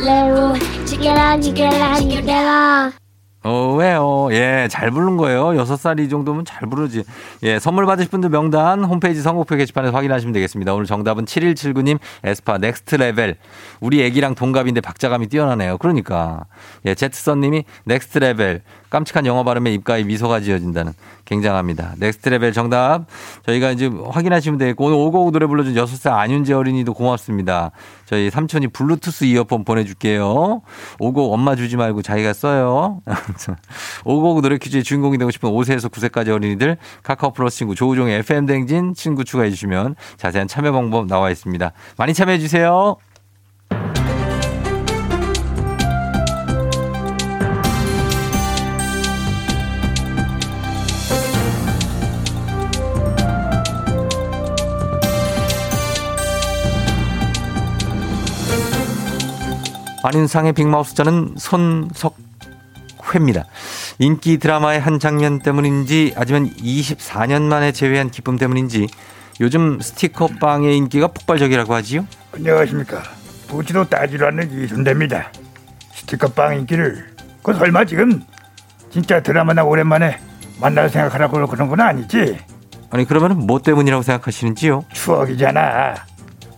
level 0.00 0.84
제껴라 0.86 1.40
제껴라 1.40 1.96
제껴라 1.96 3.05
어, 3.46 3.76
왜요? 3.76 4.28
예, 4.32 4.66
잘 4.68 4.90
부른 4.90 5.16
거예요. 5.16 5.54
여섯 5.54 5.76
살이 5.76 6.08
정도면 6.08 6.44
잘 6.44 6.68
부르지. 6.68 7.04
예, 7.44 7.60
선물 7.60 7.86
받으실 7.86 8.10
분들 8.10 8.28
명단 8.28 8.82
홈페이지 8.82 9.22
선곡표 9.22 9.54
게시판에서 9.54 9.96
확인하시면 9.96 10.32
되겠습니다. 10.32 10.74
오늘 10.74 10.84
정답은 10.84 11.26
7179님 11.26 12.00
에스파 12.24 12.58
next 12.58 12.96
level. 12.96 13.36
우리 13.78 14.02
애기랑 14.02 14.34
동갑인데 14.34 14.80
박자감이 14.80 15.28
뛰어나네요. 15.28 15.78
그러니까. 15.78 16.46
예, 16.86 16.96
제트선 16.96 17.38
님이 17.40 17.62
next 17.84 18.18
level. 18.18 18.62
깜찍한 18.90 19.26
영어 19.26 19.44
발음에 19.44 19.72
입가에 19.72 20.04
미소가 20.04 20.40
지어진다는. 20.40 20.92
굉장합니다. 21.24 21.94
next 21.98 22.28
level 22.28 22.52
정답. 22.52 23.06
저희가 23.44 23.72
이제 23.72 23.86
확인하시면 23.86 24.58
되겠고, 24.58 24.86
오늘 24.86 24.96
오고오 24.96 25.30
노래 25.32 25.46
불러준 25.46 25.74
6살 25.74 26.12
안윤재 26.12 26.54
어린이도 26.54 26.94
고맙습니다. 26.94 27.72
저희 28.06 28.30
삼촌이 28.30 28.68
블루투스 28.68 29.24
이어폰 29.24 29.64
보내줄게요. 29.64 30.62
오고 31.00 31.34
엄마 31.34 31.56
주지 31.56 31.76
말고 31.76 32.02
자기가 32.02 32.32
써요. 32.32 33.00
오고 34.04 34.40
노래 34.40 34.58
퀴즈의 34.58 34.84
주인공이 34.84 35.18
되고 35.18 35.30
싶은 35.30 35.50
5세에서 35.50 35.90
9세까지 35.90 36.28
어린이들 36.28 36.76
카카오 37.02 37.32
플러스 37.32 37.58
친구 37.58 37.74
조우종의 37.74 38.20
FM 38.20 38.46
대행진 38.46 38.94
친구 38.94 39.24
추가해 39.24 39.50
주시면 39.50 39.96
자세한 40.16 40.46
참여 40.46 40.72
방법 40.72 41.06
나와 41.06 41.30
있습니다. 41.30 41.72
많이 41.98 42.14
참여해 42.14 42.38
주세요. 42.38 42.96
안윤상의 60.06 60.52
빅마우스 60.52 60.94
저는 60.94 61.34
손석회입니다. 61.36 63.44
인기 63.98 64.38
드라마의 64.38 64.78
한 64.78 65.00
장면 65.00 65.40
때문인지 65.40 66.14
아니면 66.16 66.48
24년 66.54 67.42
만에 67.42 67.72
재회한 67.72 68.10
기쁨 68.10 68.38
때문인지 68.38 68.86
요즘 69.40 69.80
스티커빵의 69.80 70.76
인기가 70.76 71.08
폭발적이라고 71.08 71.74
하지요. 71.74 72.06
안녕하십니까. 72.32 73.02
보지도 73.48 73.88
따지도 73.88 74.28
않는 74.28 74.52
이순대입니다. 74.52 75.32
스티커빵 75.94 76.60
인기를 76.60 77.04
그 77.42 77.52
설마 77.52 77.84
지금 77.86 78.22
진짜 78.90 79.20
드라마나 79.20 79.64
오랜만에 79.64 80.20
만날 80.60 80.88
생각하라고 80.88 81.48
그런 81.48 81.68
건 81.68 81.80
아니지? 81.80 82.38
아니 82.90 83.04
그러면 83.04 83.44
뭐 83.44 83.60
때문이라고 83.60 84.04
생각하시는지요? 84.04 84.84
추억이잖아. 84.92 85.96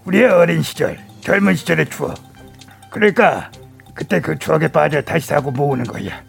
우리의 0.04 0.26
어린 0.26 0.62
시절, 0.62 0.98
젊은 1.22 1.54
시절의 1.54 1.88
추억. 1.88 2.27
그러니까 2.90 3.50
그때 3.94 4.20
그 4.20 4.38
추억에 4.38 4.68
빠져 4.68 5.02
다시 5.02 5.26
사고 5.28 5.50
모으는 5.50 5.84
거야. 5.84 6.22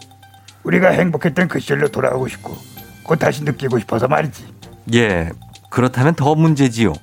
우리가 0.63 0.89
행복했던 0.89 1.48
그 1.48 1.60
시절로 1.60 1.88
돌아가고 1.88 2.28
싶고 2.28 2.56
곧 3.04 3.17
다시 3.17 3.43
느끼고 3.43 3.80
싶어서 3.80 4.08
말이지. 4.08 4.45
예, 4.93 5.30
그렇다면 5.69 6.15
더 6.15 6.36
문제지요. 6.36 6.93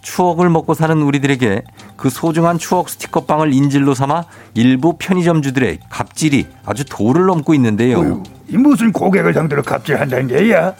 추억을 0.00 0.50
먹고 0.50 0.74
사는 0.74 1.00
우리들에게 1.00 1.62
그 1.96 2.10
소중한 2.10 2.58
추억 2.58 2.88
스티커빵을 2.88 3.52
인질로 3.54 3.94
삼아 3.94 4.24
일부 4.54 4.96
편의점주들의 4.98 5.80
갑질이 5.88 6.46
아주 6.66 6.84
도를 6.84 7.26
넘고 7.26 7.54
있는데요. 7.54 7.98
어휴, 7.98 8.22
이 8.48 8.56
무슨 8.56 8.92
고객을 8.92 9.32
상대로 9.32 9.62
갑질한다는 9.62 10.28
게야? 10.28 10.74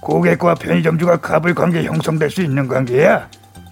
고객과 0.00 0.54
편의점주가 0.54 1.18
갑을 1.18 1.54
관계 1.54 1.84
형성될 1.84 2.30
수 2.30 2.42
있는 2.42 2.66
관계야? 2.68 3.28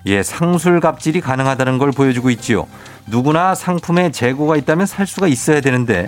예, 0.07 0.23
상술 0.23 0.81
갑질이 0.81 1.21
가능하다는 1.21 1.79
걸 1.79 1.91
보여주고 1.91 2.31
있지요. 2.31 2.67
누구나 3.07 3.55
상품에 3.55 4.11
재고가 4.11 4.57
있다면 4.57 4.87
살 4.87 5.07
수가 5.07 5.29
있어야 5.29 5.61
되는데 5.61 6.07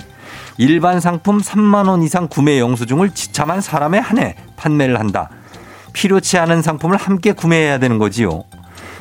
일반 0.59 1.01
상품 1.01 1.39
3만 1.39 1.89
원 1.89 2.03
이상 2.03 2.29
구매 2.29 2.59
영수증을 2.59 3.11
지참한 3.11 3.61
사람에 3.61 3.99
한해 3.99 4.37
판매를 4.57 4.99
한다. 4.99 5.29
필요치 5.93 6.39
않은 6.39 6.63
상품을 6.63 6.97
함께 6.97 7.33
구매해야 7.33 7.79
되는 7.79 7.99
거지요. 7.99 8.45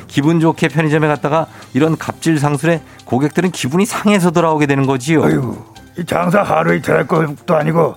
기분 0.06 0.40
좋게 0.40 0.68
편의점에 0.68 1.08
갔다가 1.08 1.46
이런 1.74 1.96
갑질 1.96 2.38
상술에 2.38 2.80
고객들은 3.04 3.50
기분이 3.50 3.86
상해서 3.86 4.30
돌아오게 4.30 4.66
되는 4.66 4.86
거지요. 4.86 5.22
어휴, 5.22 5.64
이 5.98 6.04
장사 6.04 6.42
하루 6.42 6.74
이틀 6.74 6.94
할 6.94 7.06
것도 7.06 7.56
아니고 7.56 7.96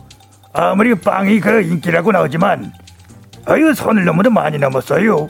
아무리 0.54 0.96
빵이 0.96 1.40
그 1.40 1.62
인기라고 1.62 2.12
나오지만 2.12 2.74
아유 3.46 3.74
선을 3.74 4.06
넘어도 4.06 4.30
많이 4.30 4.58
넘었어요. 4.58 5.30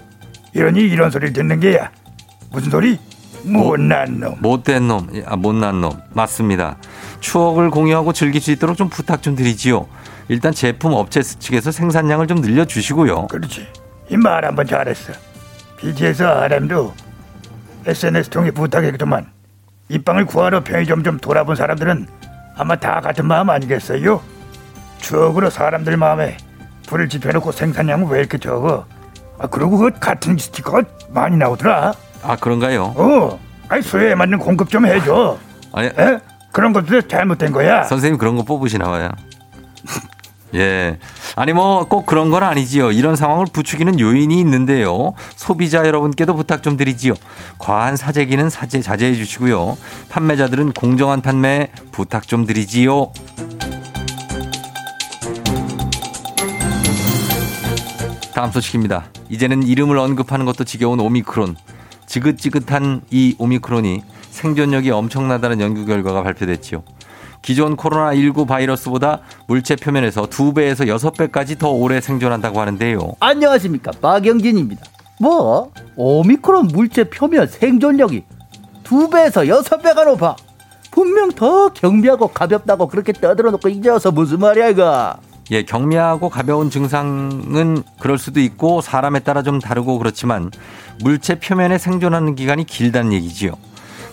이러니 0.53 0.81
이런 0.81 1.11
소리를 1.11 1.33
듣는 1.33 1.59
게야. 1.59 1.91
무슨 2.51 2.71
소리? 2.71 2.97
못난 3.43 4.19
놈. 4.19 4.35
못된 4.39 4.87
놈, 4.87 5.07
아, 5.25 5.35
못난 5.35 5.81
놈. 5.81 5.91
맞습니다. 6.13 6.77
추억을 7.19 7.69
공유하고 7.69 8.13
즐길 8.13 8.41
수 8.41 8.51
있도록 8.51 8.77
좀 8.77 8.89
부탁 8.89 9.21
좀 9.21 9.35
드리지요. 9.35 9.87
일단 10.27 10.51
제품 10.53 10.93
업체 10.93 11.21
측에서 11.21 11.71
생산량을 11.71 12.27
좀 12.27 12.39
늘려주시고요. 12.41 13.27
그렇지. 13.27 13.67
이 14.09 14.17
말 14.17 14.43
한번 14.45 14.65
잘했어. 14.65 15.13
BTS 15.77 16.23
RM도 16.23 16.93
SNS 17.85 18.29
통해 18.29 18.51
부탁했더만 18.51 19.27
이 19.89 19.97
빵을 19.97 20.25
구하러 20.25 20.63
편의점 20.63 21.03
좀 21.03 21.17
돌아본 21.19 21.55
사람들은 21.55 22.07
아마 22.57 22.75
다 22.75 22.99
같은 22.99 23.25
마음 23.25 23.49
아니겠어요? 23.49 24.21
추억으로 24.99 25.49
사람들 25.49 25.95
마음에 25.97 26.35
불을 26.87 27.07
지펴놓고 27.07 27.51
생산량은 27.51 28.07
왜 28.09 28.19
이렇게 28.19 28.37
적어? 28.37 28.85
아 29.39 29.47
그리고 29.47 29.77
그 29.77 29.91
같은 29.99 30.37
스티커 30.37 30.81
많이 31.09 31.37
나오더라. 31.37 31.93
아 32.23 32.35
그런가요? 32.35 32.93
어, 32.95 33.39
아니 33.69 33.81
수요에 33.81 34.15
맞는 34.15 34.39
공급 34.39 34.69
좀 34.69 34.85
해줘. 34.85 35.37
아니 35.73 35.87
에? 35.87 36.19
그런 36.51 36.73
것도 36.73 37.01
잘못된 37.03 37.51
거야. 37.51 37.83
선생님 37.83 38.17
그런 38.17 38.35
거 38.35 38.43
뽑으시나 38.43 38.85
봐요. 38.85 39.09
예. 40.55 40.97
아니 41.35 41.53
뭐 41.53 41.85
꼭 41.85 42.05
그런 42.07 42.31
건 42.31 42.41
아니지요. 42.43 42.91
이런 42.91 43.15
상황을 43.15 43.45
부추기는 43.53 43.99
요인이 43.99 44.37
있는데요. 44.39 45.13
소비자 45.35 45.85
여러분께도 45.85 46.35
부탁 46.35 46.63
좀 46.63 46.75
드리지요. 46.75 47.13
과한 47.59 47.95
사재기는 47.95 48.49
사제 48.49 48.81
자제해 48.81 49.13
주시고요. 49.13 49.77
판매자들은 50.09 50.73
공정한 50.73 51.21
판매 51.21 51.69
부탁 51.91 52.27
좀 52.27 52.45
드리지요. 52.47 53.11
다음 58.33 58.51
소식입니다. 58.51 59.05
이제는 59.29 59.63
이름을 59.63 59.97
언급하는 59.97 60.45
것도 60.45 60.63
지겨운 60.63 60.99
오미크론. 60.99 61.55
지긋지긋한 62.09 63.01
이 63.11 63.35
오미크론이 63.37 64.01
생존력이 64.31 64.89
엄청나다는 64.89 65.61
연구 65.61 65.85
결과가 65.85 66.23
발표됐지요. 66.23 66.83
기존 67.41 67.77
코로나19 67.77 68.47
바이러스보다 68.47 69.21
물체 69.47 69.75
표면에서 69.75 70.23
2배에서 70.23 70.87
6배까지 70.87 71.57
더 71.57 71.69
오래 71.69 72.01
생존한다고 72.01 72.59
하는데요. 72.59 73.13
안녕하십니까 73.19 73.91
박영진입니다. 74.01 74.83
뭐 75.21 75.71
오미크론 75.95 76.67
물체 76.73 77.05
표면 77.05 77.47
생존력이 77.47 78.23
두 78.83 79.09
배에서 79.09 79.47
여섯 79.47 79.77
배가 79.77 80.03
높아. 80.03 80.35
분명 80.91 81.29
더 81.31 81.69
경미하고 81.69 82.29
가볍다고 82.29 82.87
그렇게 82.87 83.13
떠들어 83.13 83.51
놓고 83.51 83.69
이제 83.69 83.89
와서 83.89 84.11
무슨 84.11 84.39
말이야 84.39 84.69
이거. 84.69 85.15
예, 85.51 85.63
경미하고 85.63 86.29
가벼운 86.29 86.69
증상은 86.69 87.83
그럴 87.99 88.17
수도 88.17 88.39
있고 88.39 88.81
사람에 88.81 89.19
따라 89.19 89.41
좀 89.41 89.59
다르고 89.59 89.97
그렇지만 89.97 90.51
물체 91.03 91.39
표면에 91.39 91.77
생존하는 91.77 92.35
기간이 92.35 92.65
길다는 92.65 93.13
얘기지요. 93.13 93.53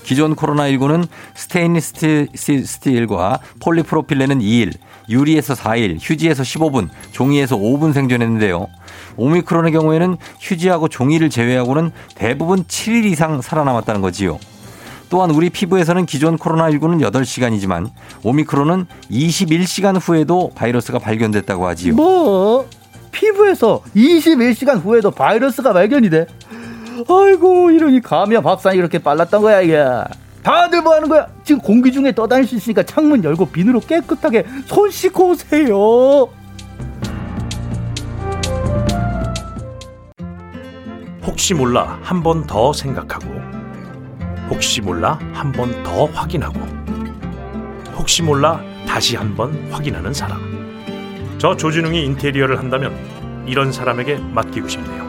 기존 0.03 0.37
코로나19는 0.37 1.09
스테인리스 1.35 2.29
스틸과 2.35 3.41
폴리프로필렌은 3.61 4.39
2일, 4.39 4.75
유리에서 5.09 5.55
4일, 5.55 5.99
휴지에서 6.01 6.45
15분, 6.45 6.89
종이에서 7.11 7.57
5분 7.57 7.93
생존했는데요. 7.93 8.69
오미크론의 9.17 9.73
경우에는 9.73 10.17
휴지하고 10.41 10.89
종이를 10.89 11.29
제외하고는 11.29 11.91
대부분 12.15 12.63
7일 12.65 13.05
이상 13.07 13.43
살아남았다는 13.43 14.01
거지요. 14.01 14.39
또한 15.09 15.31
우리 15.31 15.51
피부에서는 15.51 16.05
기존 16.07 16.37
코로나19는 16.37 17.01
8시간이지만 17.11 17.91
오미크론은 18.25 18.87
21시간 19.11 19.99
후에도 20.01 20.51
바이러스가 20.55 20.99
발견됐다고 20.99 21.67
하지요. 21.67 21.95
뭐 21.95 22.69
피부에서 23.13 23.83
21시간 23.95 24.83
후에도 24.83 25.11
바이러스가 25.11 25.73
발견이 25.73 26.11
돼. 26.11 26.27
아이고 27.09 27.71
이러니 27.71 28.01
감염 28.01 28.47
확산이 28.47 28.79
이렇게 28.79 28.99
빨랐던 28.99 29.43
거야 29.43 29.61
이게. 29.61 29.85
다들 30.43 30.81
뭐 30.83 30.95
하는 30.95 31.09
거야? 31.09 31.27
지금 31.45 31.61
공기 31.61 31.91
중에 31.93 32.13
떠다닐 32.13 32.47
수 32.47 32.55
있으니까 32.55 32.83
창문 32.85 33.25
열고 33.25 33.47
비누로 33.47 33.81
깨끗하게 33.81 34.45
손 34.67 34.91
씻고 34.91 35.31
오세요. 35.31 36.29
혹시 41.25 41.55
몰라 41.55 41.99
한 42.03 42.23
번 42.23 42.47
더 42.47 42.73
생각하고 42.73 43.56
혹시 44.51 44.81
몰라 44.81 45.19
한 45.33 45.53
번 45.53 45.83
더 45.83 46.07
확인하고 46.07 46.59
혹시 47.97 48.23
몰라 48.23 48.61
다시 48.87 49.17
한 49.17 49.35
번 49.37 49.69
확인하는 49.73 50.13
사람 50.15 50.41
저 51.39 51.57
조준웅이 51.57 52.05
인테리어를 52.05 52.59
한다면 52.59 52.95
이런 53.47 53.73
사람에게 53.73 54.17
맡기고 54.19 54.69
싶네요 54.69 55.05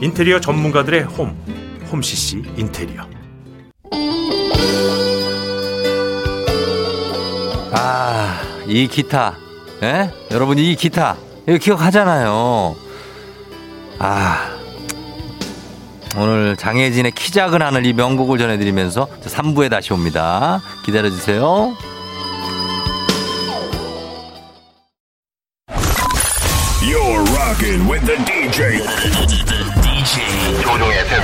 인테리어 0.00 0.40
전문가들의 0.40 1.02
홈 1.04 1.36
홈CC 1.92 2.42
인테리어 2.56 3.06
아, 7.72 8.40
이 8.66 8.88
기타. 8.88 9.34
예? 9.82 10.10
여러분, 10.32 10.58
이 10.58 10.74
기타. 10.74 11.16
이거 11.48 11.56
기억하잖아요. 11.58 12.74
아. 13.98 14.59
오늘 16.16 16.56
장혜진의 16.56 17.12
키 17.12 17.30
작은 17.30 17.62
하늘 17.62 17.86
이 17.86 17.92
명곡을 17.92 18.38
전해드리면서 18.38 19.08
3부에 19.24 19.70
다시 19.70 19.92
옵니다. 19.92 20.60
기다려주세요. 20.84 21.76
You're 26.82 27.22
rocking 27.36 27.88
with 27.88 28.04
the 28.06 28.16
DJ. 28.24 28.80
DJ 29.82 30.62
조종의 30.62 31.06
팬. 31.06 31.20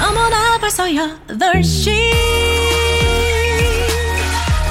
어머나 0.00 0.58
벌써 0.58 0.84
8시 0.84 1.90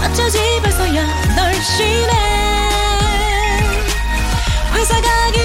어쩌지 0.03 0.39
벌써 0.61 0.83
8시네 0.85 2.11
회사 4.73 5.01
가기 5.01 5.42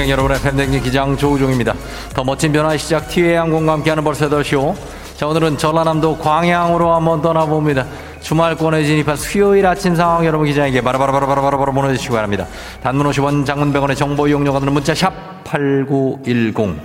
승객 0.00 0.08
여러분의 0.08 0.40
팬댕진 0.40 0.82
기장 0.82 1.16
조우종입니다. 1.16 1.74
더 2.14 2.24
멋진 2.24 2.52
변화의 2.52 2.78
시작 2.78 3.08
티웨이 3.08 3.34
항공과 3.34 3.72
함께하는 3.72 4.02
벌써 4.02 4.28
8시오. 4.28 4.74
자 5.16 5.26
오늘은 5.26 5.58
전라남도 5.58 6.18
광양으로 6.18 6.94
한번 6.94 7.20
떠나봅니다. 7.20 7.84
주말권에 8.20 8.84
진입한 8.84 9.16
수요일 9.16 9.66
아침 9.66 9.94
상황 9.94 10.24
여러분 10.24 10.46
기자에게 10.46 10.80
바로바로바로바로바로 10.80 11.72
보내주시기 11.72 12.12
바랍니다. 12.12 12.46
단문 12.82 13.10
50원 13.10 13.44
장문 13.44 13.72
100원의 13.72 13.96
정보 13.96 14.26
이용료가 14.26 14.60
드는 14.60 14.72
문자 14.72 14.94
샵 14.94 15.12
8910 15.44 16.78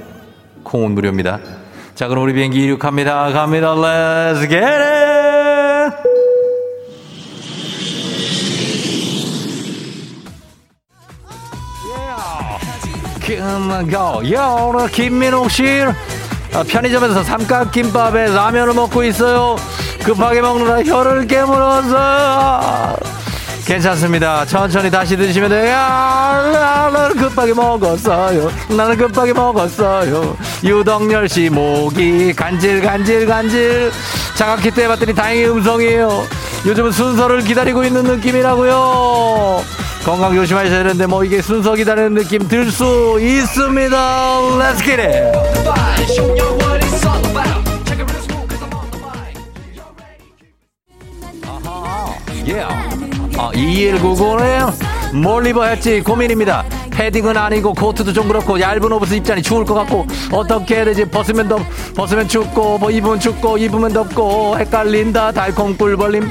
콩은 0.64 0.92
무료입니다. 0.92 1.40
자 1.94 2.08
그럼 2.08 2.24
우리 2.24 2.34
비행기 2.34 2.64
이륙합니다. 2.64 3.32
갑니다. 3.32 3.76
Let's! 3.76 4.95
야 13.34 14.42
오늘 14.62 14.88
김민옥 14.88 15.50
씨 15.50 15.64
아, 16.54 16.64
편의점에서 16.64 17.24
삼각김밥에 17.24 18.28
라면을 18.28 18.74
먹고 18.76 19.04
있어요. 19.04 19.56
급하게 20.04 20.42
먹느라 20.42 20.84
혀를 20.84 21.26
깨물었어요 21.26 22.96
괜찮습니다. 23.66 24.46
천천히 24.46 24.92
다시 24.92 25.18
드시면 25.18 25.50
돼요. 25.50 25.72
야, 25.72 26.90
나는 26.94 27.16
급하게 27.18 27.56
먹었어요. 27.56 28.52
나는 28.70 28.96
급하게 28.96 29.34
먹었어요. 29.34 30.38
유덕열 30.64 31.28
씨 31.28 31.50
목이 31.50 32.32
간질 32.34 32.82
간질 32.82 33.26
간질. 33.26 33.92
자각기 34.36 34.70
때 34.70 34.88
봤더니 34.88 35.16
다행히 35.16 35.46
음성이에요. 35.48 36.28
요즘은 36.68 36.92
순서를 36.92 37.42
기다리고 37.42 37.84
있는 37.84 38.04
느낌이라고요 38.04 39.64
건강 40.06 40.36
조심하셔야 40.36 40.84
되는데 40.84 41.08
뭐 41.08 41.24
이게 41.24 41.42
순서 41.42 41.74
기다리는 41.74 42.14
느낌 42.14 42.48
들 42.48 42.70
수 42.72 43.18
있습니다. 43.20 43.98
Let's 44.60 44.84
get 44.84 45.02
it. 45.02 46.36
예. 52.48 52.62
아, 53.38 53.52
2199는 53.52 55.16
뭘 55.16 55.46
입어야지 55.48 56.02
고민입니다. 56.02 56.64
패딩은 56.92 57.36
아니고 57.36 57.74
코트도 57.74 58.14
좀 58.14 58.28
그렇고 58.28 58.60
얇은 58.60 58.92
옷을 58.92 59.18
입자니? 59.18 59.42
추울 59.42 59.66
것 59.66 59.74
같고 59.74 60.06
어떻게 60.32 60.76
해야 60.76 60.86
되지? 60.86 61.06
벗으면 61.06 61.48
덥 61.50 61.62
벗으면 61.96 62.28
춥고 62.28 62.78
뭐 62.78 62.90
입으면 62.92 63.20
춥고 63.20 63.58
입으면 63.58 63.92
덥고 63.92 64.58
헷갈린다. 64.60 65.32
달콤 65.32 65.76
꿀벌림. 65.76 66.30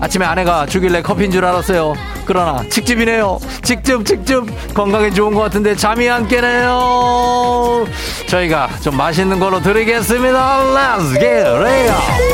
아침에 0.00 0.24
아내가 0.26 0.66
주길래 0.66 1.02
커피인 1.02 1.30
줄 1.30 1.44
알았어요 1.44 1.94
그러나 2.26 2.62
직집이네요. 2.68 3.38
직접 3.62 4.04
직접 4.04 4.46
건강에 4.74 5.10
좋은 5.10 5.34
것 5.34 5.40
같은데 5.42 5.74
잠이 5.76 6.08
안 6.08 6.26
깨네요. 6.26 7.86
저희가 8.28 8.68
좀 8.82 8.96
맛있는 8.96 9.38
걸로 9.38 9.60
드리겠습니다. 9.60 10.64
Let's 10.74 11.12
get 11.14 11.26
it 11.26 12.24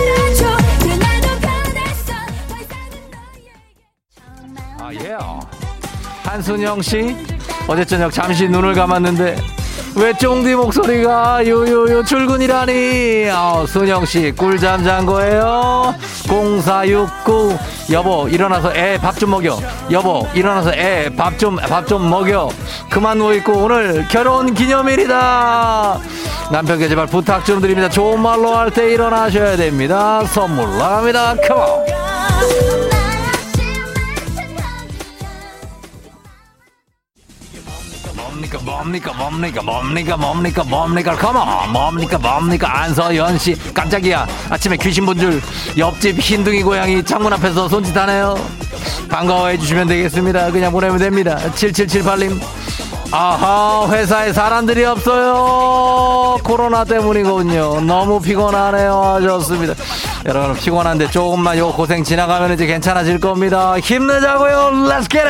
안순영 6.24 6.80
씨? 6.80 7.16
어제 7.66 7.84
저녁 7.84 8.12
잠시 8.12 8.48
눈을 8.48 8.74
감았는데 8.74 9.36
왜 9.96 10.12
쫑디 10.14 10.54
목소리가 10.54 11.46
요요요 11.46 12.04
출근이라니. 12.04 13.28
어, 13.34 13.64
순영 13.66 14.04
씨 14.06 14.32
꿀잠 14.36 14.84
잔 14.84 15.04
거예요? 15.06 15.94
0469 16.28 17.58
여보 17.90 18.28
일어나서 18.28 18.72
애 18.74 18.96
밥 18.98 19.18
좀 19.18 19.30
먹여. 19.30 19.58
여보 19.90 20.26
일어나서 20.34 20.72
애 20.74 21.10
밥 21.16 21.38
좀 21.38 21.56
밥 21.56 21.86
좀 21.88 22.08
먹여. 22.08 22.48
그만 22.88 23.18
누워 23.18 23.32
있고 23.34 23.52
오늘 23.64 24.06
결혼 24.08 24.54
기념일이다. 24.54 25.98
남편께 26.52 26.88
제발 26.88 27.06
부탁 27.06 27.44
좀 27.44 27.60
드립니다. 27.60 27.88
좋은 27.88 28.20
말로 28.20 28.54
할 28.56 28.70
때 28.70 28.92
일어나셔야 28.92 29.56
됩니다. 29.56 30.22
선물 30.26 30.66
나갑니다. 30.78 31.34
컴온 31.48 32.89
뭡니까 38.58 39.12
뭡니까 39.12 39.62
뭡니까 39.62 40.16
뭡니까 40.16 40.16
뭡니까 40.16 40.64
뭡니까. 40.64 41.16
컴온 41.16 41.72
뭡니까 41.72 42.18
뭡니까. 42.18 42.82
안서연 42.82 43.38
씨 43.38 43.54
깜짝이야. 43.72 44.26
아침에 44.50 44.76
귀신 44.76 45.06
본 45.06 45.18
줄 45.20 45.40
옆집 45.76 46.18
흰둥이 46.18 46.62
고양이 46.62 47.02
창문 47.04 47.32
앞에서 47.34 47.68
손짓하네요. 47.68 48.34
반가워해 49.10 49.58
주시면 49.58 49.88
되겠습니다. 49.88 50.50
그냥 50.50 50.72
보내면 50.72 50.98
됩니다. 50.98 51.36
7778님. 51.54 52.40
아하 53.12 53.88
회사에 53.90 54.32
사람들이 54.32 54.84
없어요. 54.84 56.38
코로나 56.44 56.84
때문이군요. 56.84 57.80
너무 57.80 58.20
피곤하네요. 58.20 58.92
하셨습니다. 59.16 59.74
여러분 60.26 60.54
피곤한데 60.54 61.10
조금만 61.10 61.58
요 61.58 61.72
고생 61.72 62.04
지나가면 62.04 62.52
이제 62.52 62.66
괜찮아질 62.66 63.18
겁니다. 63.18 63.78
힘내자고요. 63.80 64.86
Let's 64.88 65.08
get 65.08 65.24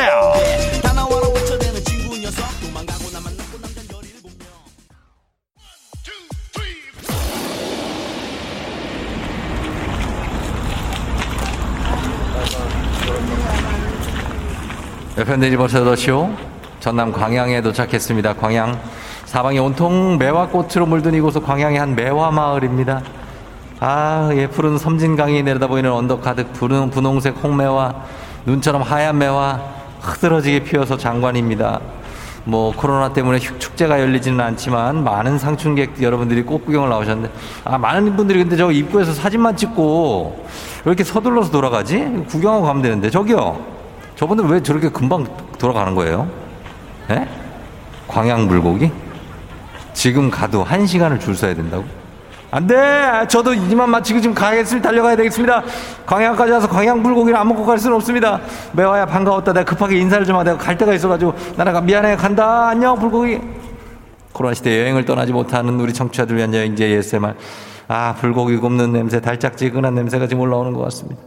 잇! 15.21 15.23
FM 15.23 15.39
네이버서 15.39 15.95
쇼 15.95 16.29
전남 16.79 17.11
광양에 17.11 17.61
도착했습니다. 17.61 18.33
광양 18.33 18.79
사방이 19.25 19.59
온통 19.59 20.17
매화꽃으로 20.17 20.87
물든 20.87 21.13
이곳은 21.13 21.43
광양의 21.43 21.77
한 21.79 21.95
매화 21.95 22.31
마을입니다. 22.31 23.01
아, 23.79 24.29
예, 24.33 24.47
푸른 24.47 24.77
섬진강이 24.77 25.43
내려다 25.43 25.67
보이는 25.67 25.91
언덕 25.91 26.21
가득 26.21 26.51
푸른 26.53 26.89
분홍색 26.89 27.35
홍매화, 27.43 27.93
눈처럼 28.45 28.81
하얀 28.81 29.17
매화 29.19 29.59
흐드러지게 30.01 30.63
피어서 30.63 30.97
장관입니다. 30.97 31.79
뭐 32.43 32.73
코로나 32.75 33.13
때문에 33.13 33.37
휴- 33.37 33.59
축제가 33.59 33.99
열리지는 34.01 34.39
않지만 34.39 35.03
많은 35.03 35.37
상춘객 35.37 36.01
여러분들이 36.01 36.41
꽃 36.41 36.65
구경을 36.65 36.89
나오셨는데 36.89 37.31
아 37.65 37.77
많은 37.77 38.15
분들이 38.15 38.39
근데 38.39 38.57
저 38.57 38.71
입구에서 38.71 39.13
사진만 39.13 39.55
찍고 39.55 40.43
왜 40.85 40.89
이렇게 40.89 41.03
서둘러서 41.03 41.51
돌아가지? 41.51 41.99
구경하고 42.27 42.65
가면 42.65 42.81
되는데 42.81 43.11
저기요 43.11 43.63
저분들 44.21 44.45
왜 44.45 44.61
저렇게 44.61 44.87
금방 44.89 45.25
돌아가는 45.57 45.95
거예요? 45.95 46.29
예? 47.09 47.27
광양 48.07 48.45
물고기? 48.45 48.91
지금 49.93 50.29
가도 50.29 50.63
한 50.63 50.85
시간을 50.85 51.19
줄 51.19 51.35
서야 51.35 51.55
된다고? 51.55 51.85
안 52.51 52.67
돼! 52.67 53.25
저도 53.27 53.55
이만 53.55 53.89
마치고 53.89 54.21
지금 54.21 54.35
가겠습니다. 54.35 54.87
달려가야 54.87 55.15
되겠습니다. 55.15 55.63
광양까지 56.05 56.51
와서 56.51 56.67
광양 56.67 57.01
물고기를 57.01 57.35
안 57.35 57.47
먹고 57.47 57.65
갈 57.65 57.79
수는 57.79 57.95
없습니다. 57.95 58.39
매화야 58.73 59.07
반가웠다. 59.07 59.53
내가 59.53 59.65
급하게 59.65 59.97
인사를 59.97 60.23
좀 60.23 60.35
하다. 60.35 60.51
내가 60.51 60.63
갈 60.63 60.77
데가 60.77 60.93
있어가지고 60.93 61.33
나라가 61.57 61.81
미안해. 61.81 62.15
간다. 62.15 62.67
안녕, 62.67 62.99
물고기. 62.99 63.39
코로나 64.33 64.53
시대 64.53 64.81
여행을 64.81 65.03
떠나지 65.03 65.33
못하는 65.33 65.79
우리 65.79 65.93
청취자들 65.93 66.37
위한 66.37 66.53
여행지 66.53 66.83
ASMR. 66.83 67.33
아, 67.93 68.15
불고기 68.15 68.55
굽는 68.55 68.93
냄새, 68.93 69.19
달짝지근한 69.19 69.93
냄새가 69.93 70.27
지금 70.27 70.43
올라오는 70.43 70.71
것 70.71 70.79
같습니다. 70.83 71.21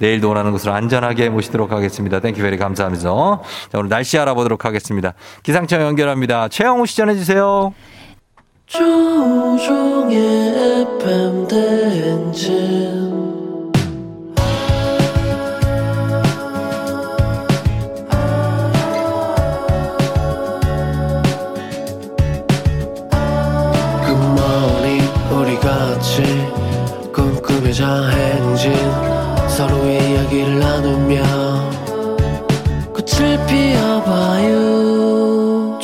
내일도 0.00 0.26
원하는 0.26 0.50
곳으로 0.50 0.72
안전하게 0.72 1.28
모시도록 1.28 1.70
하겠습니다. 1.70 2.18
Thank 2.18 2.42
you 2.42 2.48
very 2.48 2.56
감사하면서. 2.56 3.42
자, 3.70 3.78
오늘 3.78 3.88
날씨 3.88 4.18
알아보도록 4.18 4.64
하겠습니다. 4.64 5.14
기상청 5.44 5.80
연결합니다. 5.80 6.48
최영우 6.48 6.86
씨 6.86 6.96
전해주세요. 6.96 7.72
조우종의 8.66 10.16
FM 10.98 11.46
대행진 11.46 13.07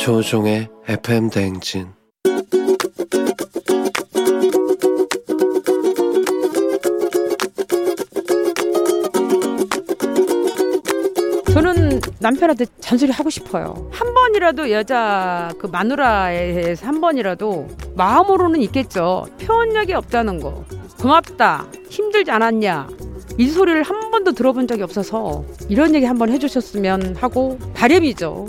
조종의 0.05 0.69
FM 0.87 1.31
대행진 1.31 1.87
저는 11.51 11.99
남편한테 12.19 12.67
잔소리 12.79 13.11
하고 13.11 13.31
싶어요. 13.31 13.89
한 13.91 14.13
번이라도 14.13 14.69
여자 14.69 15.51
그 15.57 15.65
마누라에 15.65 16.53
대해서 16.53 16.85
한 16.85 17.01
번이라도 17.01 17.67
마음으로는 17.95 18.61
있겠죠. 18.61 19.25
표현력이 19.41 19.93
없다는 19.93 20.39
거. 20.39 20.65
고맙다. 21.01 21.65
힘들지 21.89 22.29
않았냐. 22.29 22.89
이 23.39 23.49
소리를 23.49 23.81
한 23.81 24.11
번도 24.11 24.33
들어본 24.33 24.67
적이 24.67 24.83
없어서 24.83 25.43
이런 25.67 25.95
얘기 25.95 26.05
한번 26.05 26.29
해주셨으면 26.29 27.15
하고 27.15 27.57
바람이죠. 27.73 28.47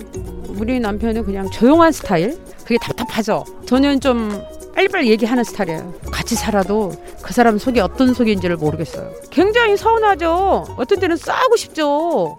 우리 0.59 0.81
남편은 0.81 1.25
그냥 1.25 1.51
조용한 1.51 1.93
스타일? 1.93 2.39
그게 2.63 2.77
답답하죠. 2.81 3.45
저는 3.67 4.01
좀 4.01 4.43
빨리빨리 4.75 5.09
얘기하는 5.11 5.45
스타일이에요. 5.45 5.95
같이 6.11 6.35
살아도 6.35 6.93
그 7.23 7.33
사람 7.33 7.59
속이 7.59 7.81
어떤 7.81 8.13
속인지를 8.15 8.57
모르겠어요. 8.57 9.11
굉장히 9.31 9.77
서운하죠. 9.77 10.65
어떤 10.77 11.01
때는 11.01 11.17
싸우고 11.17 11.57
싶죠. 11.57 12.37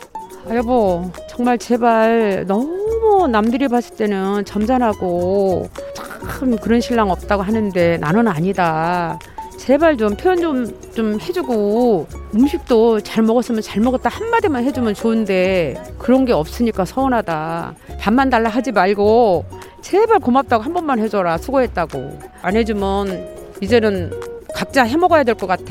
아, 0.50 0.56
여보, 0.56 1.12
정말 1.30 1.58
제발 1.58 2.46
너무 2.48 3.28
남들이 3.28 3.68
봤을 3.68 3.96
때는 3.96 4.46
점잖하고 4.46 5.70
참 5.94 6.58
그런 6.58 6.80
신랑 6.80 7.10
없다고 7.10 7.42
하는데 7.44 7.98
나는 7.98 8.28
아니다. 8.28 9.20
제발 9.68 9.98
좀 9.98 10.16
표현 10.16 10.40
좀, 10.40 10.94
좀 10.94 11.20
해주고 11.20 12.08
음식도 12.34 13.02
잘 13.02 13.22
먹었으면 13.22 13.62
잘 13.62 13.82
먹었다 13.82 14.08
한마디만 14.08 14.64
해주면 14.64 14.94
좋은데 14.94 15.76
그런 15.98 16.24
게 16.24 16.32
없으니까 16.32 16.86
서운하다. 16.86 17.76
밥만 18.00 18.30
달라 18.30 18.50
하지 18.50 18.72
말고 18.72 19.44
제발 19.82 20.20
고맙다고 20.20 20.64
한 20.64 20.74
번만 20.74 21.00
해줘라. 21.00 21.38
수고했다고. 21.38 22.18
안 22.42 22.56
해주면 22.56 23.58
이제는 23.60 24.18
각자 24.56 24.84
해 24.84 24.96
먹어야 24.96 25.26
될 25.26 25.36
것 25.36 25.48
같아. 25.48 25.66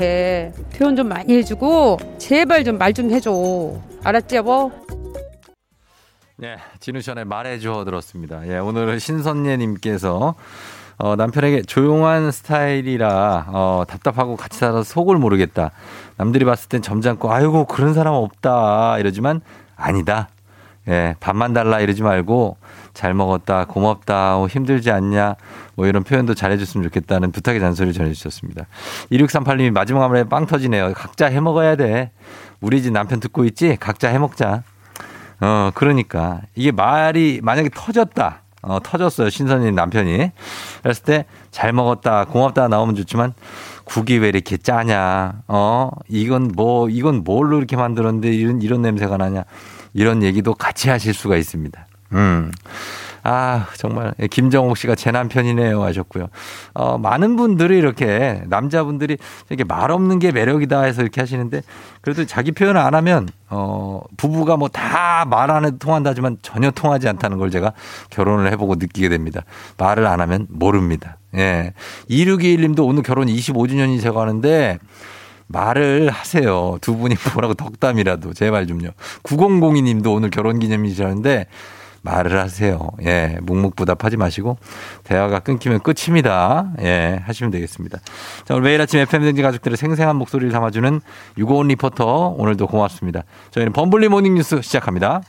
표현 0.75 0.95
좀 0.95 1.07
많이 1.07 1.33
해주고 1.35 1.97
제발 2.19 2.63
좀 2.63 2.77
말좀 2.77 3.09
해줘. 3.09 3.81
알았지 4.03 4.35
여보? 4.35 4.71
네, 6.35 6.57
진우션의 6.79 7.25
말해줘 7.25 7.83
들었습니다. 7.83 8.47
예, 8.47 8.59
오늘은 8.59 8.99
신선예님께서 8.99 10.35
어, 10.97 11.15
남편에게 11.15 11.61
조용한 11.61 12.31
스타일이라 12.31 13.45
어, 13.49 13.83
답답하고 13.87 14.35
같이 14.35 14.57
살아서 14.57 14.83
속을 14.83 15.17
모르겠다. 15.17 15.71
남들이 16.17 16.45
봤을 16.45 16.69
땐 16.69 16.81
점잖고 16.81 17.31
아이고 17.31 17.65
그런 17.65 17.93
사람 17.93 18.13
없다 18.13 18.97
이러지만 18.99 19.41
아니다. 19.75 20.29
예, 20.87 21.15
밥만 21.19 21.53
달라 21.53 21.81
이러지 21.81 22.01
말고 22.01 22.57
잘 22.93 23.13
먹었다, 23.13 23.65
고맙다, 23.65 24.37
어, 24.37 24.47
힘들지 24.47 24.89
않냐, 24.89 25.35
뭐 25.75 25.85
이런 25.85 26.03
표현도 26.03 26.33
잘해줬으면 26.33 26.85
좋겠다는 26.85 27.31
부탁의 27.31 27.59
잔소리를 27.59 27.93
전해주셨습니다. 27.93 28.65
2638님이 29.11 29.71
마지막 29.71 30.03
화면에 30.03 30.23
빵 30.23 30.47
터지네요. 30.47 30.93
각자 30.93 31.27
해 31.27 31.39
먹어야 31.41 31.75
돼. 31.75 32.11
우리 32.61 32.81
집 32.81 32.91
남편 32.93 33.19
듣고 33.19 33.43
있지? 33.45 33.75
각자 33.79 34.07
해 34.07 34.17
먹자. 34.17 34.63
어, 35.41 35.71
그러니까. 35.75 36.41
이게 36.55 36.71
말이 36.71 37.41
만약에 37.43 37.69
터졌다. 37.75 38.41
어, 38.67 38.79
터졌어요. 38.83 39.29
신선님 39.29 39.73
남편이. 39.75 40.31
그랬을 40.83 41.03
때 41.03 41.25
잘 41.57 41.73
먹었다, 41.73 42.25
고맙다 42.25 42.67
나오면 42.67 42.93
좋지만 42.95 43.33
국이 43.83 44.19
왜 44.19 44.29
이렇게 44.29 44.57
짜냐. 44.57 45.41
어, 45.47 45.89
이건 46.07 46.51
뭐, 46.55 46.87
이건 46.87 47.23
뭘로 47.23 47.57
이렇게 47.57 47.75
만들었는데 47.75 48.31
이런, 48.31 48.61
이런 48.61 48.83
냄새가 48.83 49.17
나냐. 49.17 49.43
이런 49.95 50.21
얘기도 50.21 50.53
같이 50.53 50.89
하실 50.91 51.15
수가 51.15 51.35
있습니다. 51.35 51.87
음. 52.13 52.51
아, 53.29 53.67
정말. 53.75 54.13
김정옥 54.31 54.77
씨가 54.77 54.95
제 54.95 55.11
남편이네요 55.11 55.83
하셨고요. 55.83 56.27
어, 56.73 56.97
많은 56.97 57.35
분들이 57.35 57.77
이렇게, 57.77 58.41
남자분들이 58.47 59.17
이렇게 59.49 59.65
말 59.65 59.91
없는 59.91 60.19
게 60.19 60.31
매력이다 60.31 60.83
해서 60.83 61.01
이렇게 61.01 61.19
하시는데, 61.19 61.61
그래도 61.99 62.25
자기 62.25 62.53
표현을 62.53 62.79
안 62.79 62.95
하면, 62.95 63.27
어, 63.49 63.99
부부가 64.15 64.55
뭐 64.55 64.69
다 64.69 65.25
말 65.25 65.51
안 65.51 65.65
해도 65.65 65.77
통한다지만 65.77 66.37
전혀 66.41 66.71
통하지 66.71 67.09
않다는 67.09 67.37
걸 67.37 67.51
제가 67.51 67.73
결혼을 68.11 68.49
해보고 68.53 68.75
느끼게 68.75 69.09
됩니다. 69.09 69.41
말을 69.77 70.07
안 70.07 70.21
하면 70.21 70.47
모릅니다. 70.49 71.17
예. 71.35 71.73
2621 72.07 72.61
님도 72.61 72.85
오늘 72.85 73.03
결혼 73.03 73.27
25주년이라고 73.27 74.15
하는데, 74.15 74.79
말을 75.47 76.09
하세요. 76.11 76.77
두 76.79 76.95
분이 76.95 77.15
뭐라고 77.33 77.55
덕담이라도 77.55 78.33
제발 78.33 78.67
좀요. 78.67 78.91
9002 79.23 79.81
님도 79.81 80.13
오늘 80.13 80.29
결혼 80.29 80.59
기념일이라는데 80.59 81.45
말을 82.07 82.39
하세요. 82.39 82.79
예, 83.03 83.37
묵묵부답하지 83.41 84.17
마시고 84.17 84.57
대화가 85.03 85.39
끊기면 85.39 85.79
끝입니다. 85.81 86.71
예, 86.81 87.19
하시면 87.23 87.51
되겠습니다. 87.51 87.99
자, 88.45 88.53
오늘 88.53 88.63
매일 88.63 88.81
아침 88.81 88.99
FM 88.99 89.23
댕지 89.23 89.41
가족들의 89.41 89.77
생생한 89.77 90.15
목소리를 90.15 90.51
담아주는 90.51 91.01
유고온 91.37 91.67
리포터 91.67 92.35
오늘도 92.37 92.67
고맙습니다. 92.67 93.23
저희는 93.51 93.73
범블리 93.73 94.09
morning 94.09 94.35
뉴스 94.35 94.61
시작합니다. 94.61 95.21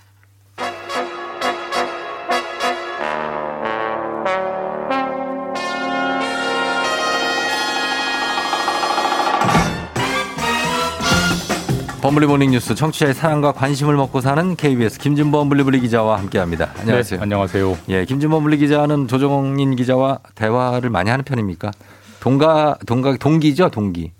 범블리 12.08 12.26
morning 12.26 12.52
뉴스 12.52 12.74
청취자의 12.74 13.12
사랑과 13.12 13.52
관심을 13.52 13.94
먹고 13.94 14.22
사는 14.22 14.56
KBS 14.56 14.98
김준범 14.98 15.50
블리블리 15.50 15.80
기자와 15.80 16.18
함께합니다. 16.20 16.70
안녕하세요. 16.80 17.18
네, 17.18 17.22
안녕하세요. 17.22 17.78
예, 17.90 18.06
김준범 18.06 18.44
블리 18.44 18.56
기자는 18.56 19.08
조정인 19.08 19.76
기자와 19.76 20.20
대화를 20.34 20.88
많이 20.88 21.10
하는 21.10 21.22
편입니까? 21.22 21.70
동가 22.18 22.78
동가 22.86 23.14
동기죠, 23.18 23.68
동기. 23.68 24.12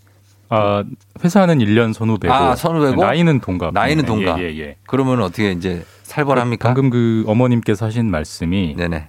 아, 0.51 0.85
회사는 1.25 1.61
1년 1.61 1.95
선후배고, 1.95 2.35
아, 2.35 2.55
선후배고? 2.55 3.03
나이는 3.03 3.41
동갑. 3.41 3.73
나이는 3.73 4.03
네, 4.03 4.07
동갑. 4.07 4.39
예, 4.41 4.53
예, 4.53 4.59
예. 4.59 4.77
그러면 4.87 5.23
어떻게 5.23 5.53
이제 5.53 5.83
살벌합니까? 6.03 6.69
방금 6.69 6.91
그 6.91 7.25
어머님께서 7.27 7.87
하신 7.87 8.11
말씀이 8.11 8.75
네네. 8.77 9.09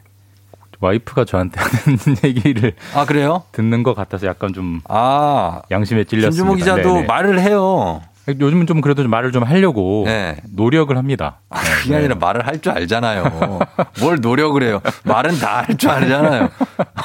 와이프가 0.80 1.26
저한테 1.26 1.60
하는 1.60 1.98
얘기를 2.24 2.74
아 2.96 3.06
그래요? 3.06 3.44
듣는 3.52 3.84
것 3.84 3.94
같아서 3.94 4.28
약간 4.28 4.54
좀 4.54 4.80
아 4.88 5.62
양심에 5.70 6.06
찔렸습니다. 6.06 6.30
김준범 6.32 6.56
기자도 6.56 6.94
네네. 6.94 7.08
말을 7.08 7.42
해요. 7.42 8.00
요즘은 8.40 8.68
좀 8.68 8.82
그래도 8.82 9.02
좀 9.04 9.12
말을 9.12 9.32
좀 9.32 9.44
하려고 9.44 10.04
네. 10.06 10.38
노력을 10.54 10.96
합니다. 10.98 11.40
네, 11.54 11.60
그게 11.84 11.96
아니라 11.96 12.16
말을 12.16 12.46
할 12.48 12.60
줄 12.62 12.72
알잖아요. 12.74 13.60
뭘 14.02 14.20
노력을 14.22 14.62
해요. 14.64 14.82
말은 15.04 15.40
다 15.40 15.64
할 15.68 15.78
줄 15.78 15.90
알잖아요. 15.90 16.50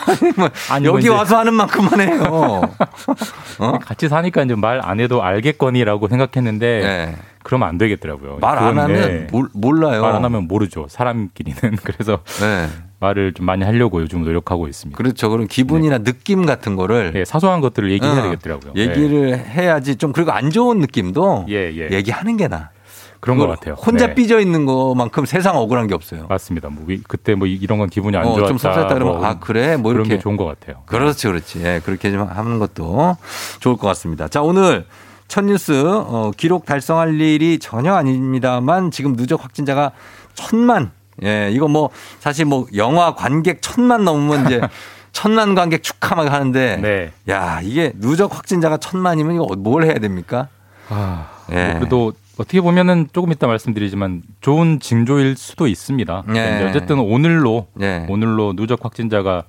아니, 0.07 0.33
뭐 0.37 0.49
아니, 0.70 0.87
뭐 0.87 0.95
여기 0.95 1.01
이제- 1.07 1.09
와서 1.11 1.39
하는 1.39 1.55
만큼만 1.55 2.01
해요. 2.01 2.62
어? 3.59 3.79
같이 3.79 4.09
사니까 4.09 4.43
이제 4.43 4.55
말 4.55 4.81
안 4.85 5.01
해도 5.01 5.22
알겠거니라고 5.22 6.09
생각했는데 6.09 7.16
그러면 7.43 7.68
안 7.68 7.79
되겠더라고요. 7.79 8.33
네. 8.35 8.39
말안 8.41 8.79
하면 8.79 8.89
네. 8.89 9.27
몰, 9.31 9.49
몰라요. 9.53 10.03
말 10.03 10.14
안 10.14 10.25
하면 10.25 10.49
모르죠. 10.49 10.87
사람끼리는 10.89 11.77
그래서 11.85 12.18
네. 12.41 12.68
말을 13.05 13.32
좀 13.34 13.46
많이 13.46 13.64
하려고 13.64 14.00
요즘 14.00 14.24
노력하고 14.24 14.66
있습니다. 14.66 14.96
그렇죠. 14.96 15.28
그럼 15.30 15.46
기분이나 15.46 15.98
느낌 15.98 16.46
같은 16.46 16.74
거를 16.76 17.12
네, 17.12 17.24
사소한 17.24 17.61
것들을 17.61 17.90
얘기해야 17.92 18.20
어, 18.20 18.22
되겠더라고요. 18.22 18.72
얘기를 18.76 19.38
해야지 19.38 19.96
좀 19.96 20.12
그리고 20.12 20.32
안 20.32 20.50
좋은 20.50 20.78
느낌도 20.78 21.46
예, 21.50 21.70
예. 21.74 21.88
얘기하는 21.90 22.36
게 22.36 22.48
나. 22.48 22.70
그런 23.20 23.38
것 23.38 23.46
같아요. 23.46 23.72
혼자 23.74 24.09
네. 24.09 24.14
삐져 24.14 24.38
있는 24.38 24.66
것만큼 24.66 25.24
세상 25.24 25.57
억울한 25.57 25.86
게 25.86 25.94
없어요. 25.94 26.26
맞습니다. 26.28 26.68
뭐 26.68 26.84
위- 26.86 27.00
그때 27.09 27.34
뭐 27.34 27.46
이- 27.46 27.55
이런 27.55 27.78
건 27.78 27.88
기분이 27.88 28.14
안 28.18 28.26
어, 28.26 28.34
좋았다. 28.34 28.48
좀 28.48 28.59
섭섭했다 28.59 28.92
그러면 28.94 29.16
뭐 29.16 29.26
아 29.26 29.38
그래 29.38 29.76
뭐 29.78 29.92
이렇게 29.92 30.11
게 30.11 30.18
좋은 30.18 30.36
것 30.36 30.44
같아요. 30.44 30.82
그렇지 30.86 31.26
그렇지. 31.28 31.64
예, 31.64 31.80
그렇게 31.84 32.11
좀 32.11 32.26
하는 32.28 32.59
것도 32.59 33.16
좋을 33.61 33.76
것 33.78 33.86
같습니다. 33.88 34.28
자 34.28 34.42
오늘 34.42 34.84
첫 35.26 35.42
뉴스 35.46 35.72
어, 35.86 36.32
기록 36.36 36.66
달성할 36.66 37.18
일이 37.18 37.59
전혀 37.59 37.94
아닙니다만 37.94 38.90
지금 38.90 39.16
누적 39.16 39.42
확진자가 39.42 39.92
천만. 40.34 40.90
예, 41.25 41.51
이거 41.53 41.68
뭐 41.68 41.91
사실 42.20 42.45
뭐 42.45 42.66
영화 42.77 43.14
관객 43.14 43.62
천만 43.62 44.05
넘으면 44.05 44.47
이제 44.47 44.61
천만 45.12 45.55
관객 45.55 45.83
축하 45.83 46.14
막 46.14 46.31
하는데 46.31 46.79
네. 46.83 47.12
야 47.29 47.61
이게 47.62 47.93
누적 47.97 48.37
확진자가 48.37 48.77
천만이면 48.79 49.35
이거 49.35 49.47
뭘 49.57 49.85
해야 49.85 49.95
됩니까? 49.95 50.49
아, 50.89 51.29
예. 51.53 51.68
뭐 51.68 51.79
그래도 51.79 52.12
어떻게 52.37 52.61
보면은 52.61 53.09
조금 53.12 53.31
이따 53.33 53.47
말씀드리지만 53.47 54.22
좋은 54.41 54.81
징조일 54.81 55.37
수도 55.37 55.66
있습니다. 55.66 56.25
예. 56.35 56.66
어쨌든 56.68 56.99
오늘로 56.99 57.68
예. 57.81 58.07
오늘로 58.09 58.55
누적 58.55 58.85
확진자가 58.85 59.45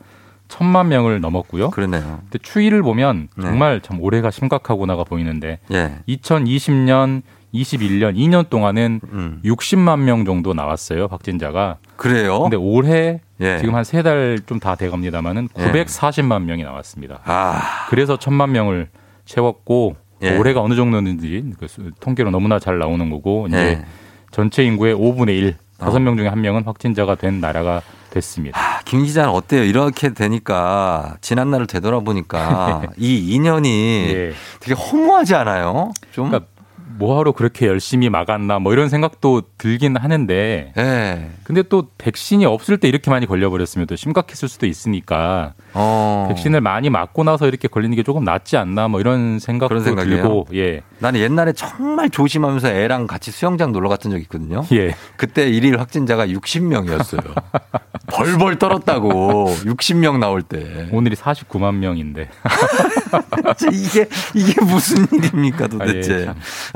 천만 0.47 0.89
명을 0.89 1.19
넘었고요. 1.21 1.71
그러네요. 1.71 2.19
근데 2.21 2.37
추이를 2.41 2.83
보면 2.83 3.29
네. 3.35 3.43
정말 3.43 3.81
참 3.81 3.99
올해가 4.01 4.29
심각하구나가 4.29 5.03
보이는데 5.03 5.59
예. 5.71 5.97
2020년, 6.07 7.23
21년 7.61 8.15
2년 8.15 8.49
동안은 8.49 9.01
음. 9.11 9.41
60만 9.45 9.99
명 10.01 10.25
정도 10.25 10.53
나왔어요 10.53 11.07
확진자가. 11.09 11.77
그래요? 11.95 12.41
근데 12.41 12.55
올해 12.57 13.21
예. 13.39 13.57
지금 13.59 13.75
한 13.75 13.81
세 13.83 14.01
달 14.03 14.37
좀 14.45 14.59
다 14.59 14.75
돼갑니다만은 14.75 15.49
예. 15.57 15.63
940만 15.71 16.43
명이 16.43 16.63
나왔습니다. 16.63 17.19
아, 17.25 17.61
그래서 17.89 18.17
천만 18.17 18.51
명을 18.51 18.89
채웠고 19.25 19.95
예. 20.21 20.37
올해가 20.37 20.61
어느 20.61 20.75
정도인지 20.75 21.53
그 21.59 21.67
수- 21.67 21.91
통계로 21.99 22.31
너무나 22.31 22.59
잘 22.59 22.77
나오는 22.79 23.09
거고 23.09 23.47
이제 23.47 23.57
예. 23.57 23.85
전체 24.31 24.63
인구의 24.63 24.95
5분의 24.95 25.29
1, 25.37 25.55
어. 25.79 25.85
다섯 25.85 25.99
명 25.99 26.15
중에 26.17 26.27
한 26.27 26.41
명은 26.41 26.63
확진자가 26.65 27.15
된 27.15 27.39
나라가 27.41 27.81
됐습니다. 28.09 28.57
아, 28.59 28.79
김 28.85 29.03
기자는 29.03 29.29
어때요? 29.29 29.63
이렇게 29.63 30.13
되니까 30.13 31.17
지난 31.19 31.51
날을 31.51 31.67
되돌아보니까 31.67 32.83
이 32.97 33.33
인연이 33.33 34.05
예. 34.09 34.31
되게 34.61 34.73
허무하지 34.73 35.35
않아요? 35.35 35.91
좀. 36.11 36.29
그러니까 36.29 36.49
뭐하러 36.97 37.31
그렇게 37.33 37.67
열심히 37.67 38.09
막았나 38.09 38.59
뭐 38.59 38.73
이런 38.73 38.89
생각도 38.89 39.43
들긴 39.57 39.97
하는데 39.97 40.73
예. 40.77 41.29
근데 41.43 41.63
또 41.63 41.87
백신이 41.97 42.45
없을 42.45 42.77
때 42.77 42.87
이렇게 42.87 43.11
많이 43.11 43.25
걸려버렸으면 43.25 43.87
또 43.87 43.95
심각했을 43.95 44.47
수도 44.47 44.65
있으니까 44.65 45.53
어. 45.73 46.27
백신을 46.29 46.61
많이 46.61 46.89
맞고 46.89 47.23
나서 47.23 47.47
이렇게 47.47 47.67
걸리는 47.67 47.95
게 47.95 48.03
조금 48.03 48.23
낫지 48.23 48.57
않나 48.57 48.87
뭐 48.87 48.99
이런 48.99 49.39
생각도? 49.39 49.75
들고 50.23 50.47
예. 50.53 50.81
나는 50.99 51.19
옛날에 51.19 51.53
정말 51.53 52.09
조심하면서 52.09 52.69
애랑 52.69 53.07
같이 53.07 53.31
수영장 53.31 53.71
놀러 53.71 53.89
갔던 53.89 54.11
적이 54.11 54.23
있거든요. 54.23 54.63
예. 54.71 54.95
그때 55.17 55.49
일일 55.49 55.79
확진자가 55.79 56.27
60명이었어요. 56.27 57.43
벌벌 58.07 58.59
떨었다고 58.59 59.47
60명 59.63 60.19
나올 60.19 60.41
때. 60.41 60.87
오늘이 60.91 61.15
49만 61.15 61.75
명인데 61.75 62.29
이게 63.73 64.07
이게 64.33 64.61
무슨 64.61 65.07
일입니까 65.11 65.67
도대체? 65.67 66.13
아, 66.13 66.19
예, 66.19 66.25
참. 66.25 66.35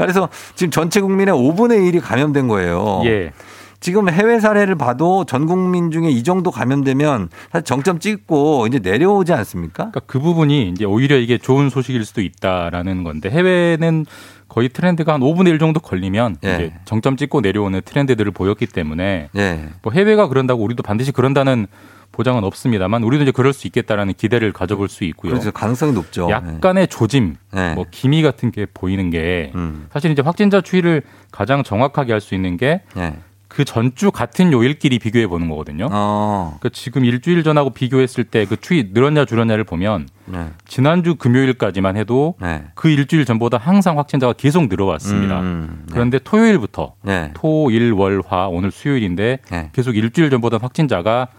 그래서 0.10 0.28
지금 0.56 0.72
전체 0.72 1.02
국민의 1.02 1.36
5분의 1.36 1.92
1이 1.92 2.02
감염된 2.02 2.48
거예요. 2.48 3.04
예. 3.06 3.32
지금 3.80 4.10
해외 4.10 4.40
사례를 4.40 4.76
봐도 4.76 5.24
전 5.24 5.46
국민 5.46 5.92
중에 5.92 6.10
이 6.10 6.24
정도 6.24 6.52
감염되면 6.52 7.30
사실 7.52 7.64
정점 7.64 8.00
찍고 8.00 8.68
이제 8.68 8.80
내려오지 8.80 9.32
않습니까? 9.32 9.92
그러니까 9.92 10.02
그 10.08 10.20
부분이 10.20 10.70
이제 10.70 10.84
오히려 10.84 11.16
이게 11.18 11.38
좋은 11.38 11.70
소식일 11.70 12.04
수도 12.04 12.22
있다라는 12.22 13.04
건데 13.04 13.30
해외는 13.30 14.06
거의 14.50 14.68
트렌드가 14.70 15.14
한 15.14 15.22
5분의 15.22 15.50
1 15.50 15.60
정도 15.60 15.80
걸리면 15.80 16.38
예. 16.44 16.56
이제 16.56 16.74
정점 16.86 17.16
찍고 17.16 17.42
내려오는 17.42 17.80
트렌드들을 17.86 18.32
보였기 18.32 18.66
때문에 18.66 19.30
예. 19.38 19.70
뭐 19.84 19.94
해외가 19.94 20.28
그런다고 20.28 20.64
우리도 20.64 20.82
반드시 20.82 21.12
그런다는 21.12 21.68
보장은 22.12 22.44
없습니다만 22.44 23.04
우리도 23.04 23.24
이제 23.24 23.32
그럴 23.32 23.54
수 23.54 23.68
있겠다라는 23.68 24.14
기대를 24.16 24.52
가져볼 24.52 24.90
수 24.90 25.04
있고요. 25.06 25.32
그래서 25.32 25.52
가능성이 25.52 25.94
높죠. 25.94 26.30
약간의 26.30 26.88
조짐, 26.88 27.38
네. 27.54 27.74
뭐 27.76 27.86
기미 27.90 28.22
같은 28.22 28.52
게 28.52 28.66
보이는 28.74 29.10
게 29.10 29.52
음. 29.56 29.88
사실 29.92 30.12
이제 30.12 30.22
확진자 30.22 30.62
추이를 30.62 31.04
가장 31.32 31.64
정확하게 31.64 32.12
할 32.14 32.20
수 32.20 32.36
있는 32.36 32.58
게 32.58 32.82
예. 32.98 33.16
그 33.48 33.66
전주 33.66 34.12
같은 34.12 34.52
요일끼리 34.52 35.00
비교해 35.00 35.26
보는 35.26 35.50
거거든요. 35.50 35.88
어. 35.92 36.58
그러니까 36.60 36.70
지금 36.78 37.04
일주일 37.04 37.42
전하고 37.44 37.72
비교했을 37.72 38.24
때 38.26 38.46
그 38.46 38.58
추이 38.58 38.90
늘었냐 38.94 39.26
줄었냐를 39.26 39.64
보면 39.64 40.08
네. 40.26 40.50
지난주 40.68 41.16
금요일까지만 41.16 41.98
해도 41.98 42.36
네. 42.40 42.66
그 42.76 42.90
일주일 42.90 43.26
전보다 43.26 43.58
항상 43.58 43.98
확진자가 43.98 44.34
계속 44.34 44.68
늘어왔습니다. 44.68 45.40
음, 45.40 45.84
네. 45.88 45.94
그런데 45.94 46.20
토요일부터 46.20 46.94
네. 47.02 47.32
토, 47.34 47.72
일, 47.72 47.92
월, 47.94 48.22
화 48.24 48.48
오늘 48.48 48.70
수요일인데 48.70 49.40
네. 49.50 49.70
계속 49.74 49.96
일주일 49.96 50.30
전보다 50.30 50.60
확진자가 50.62 51.30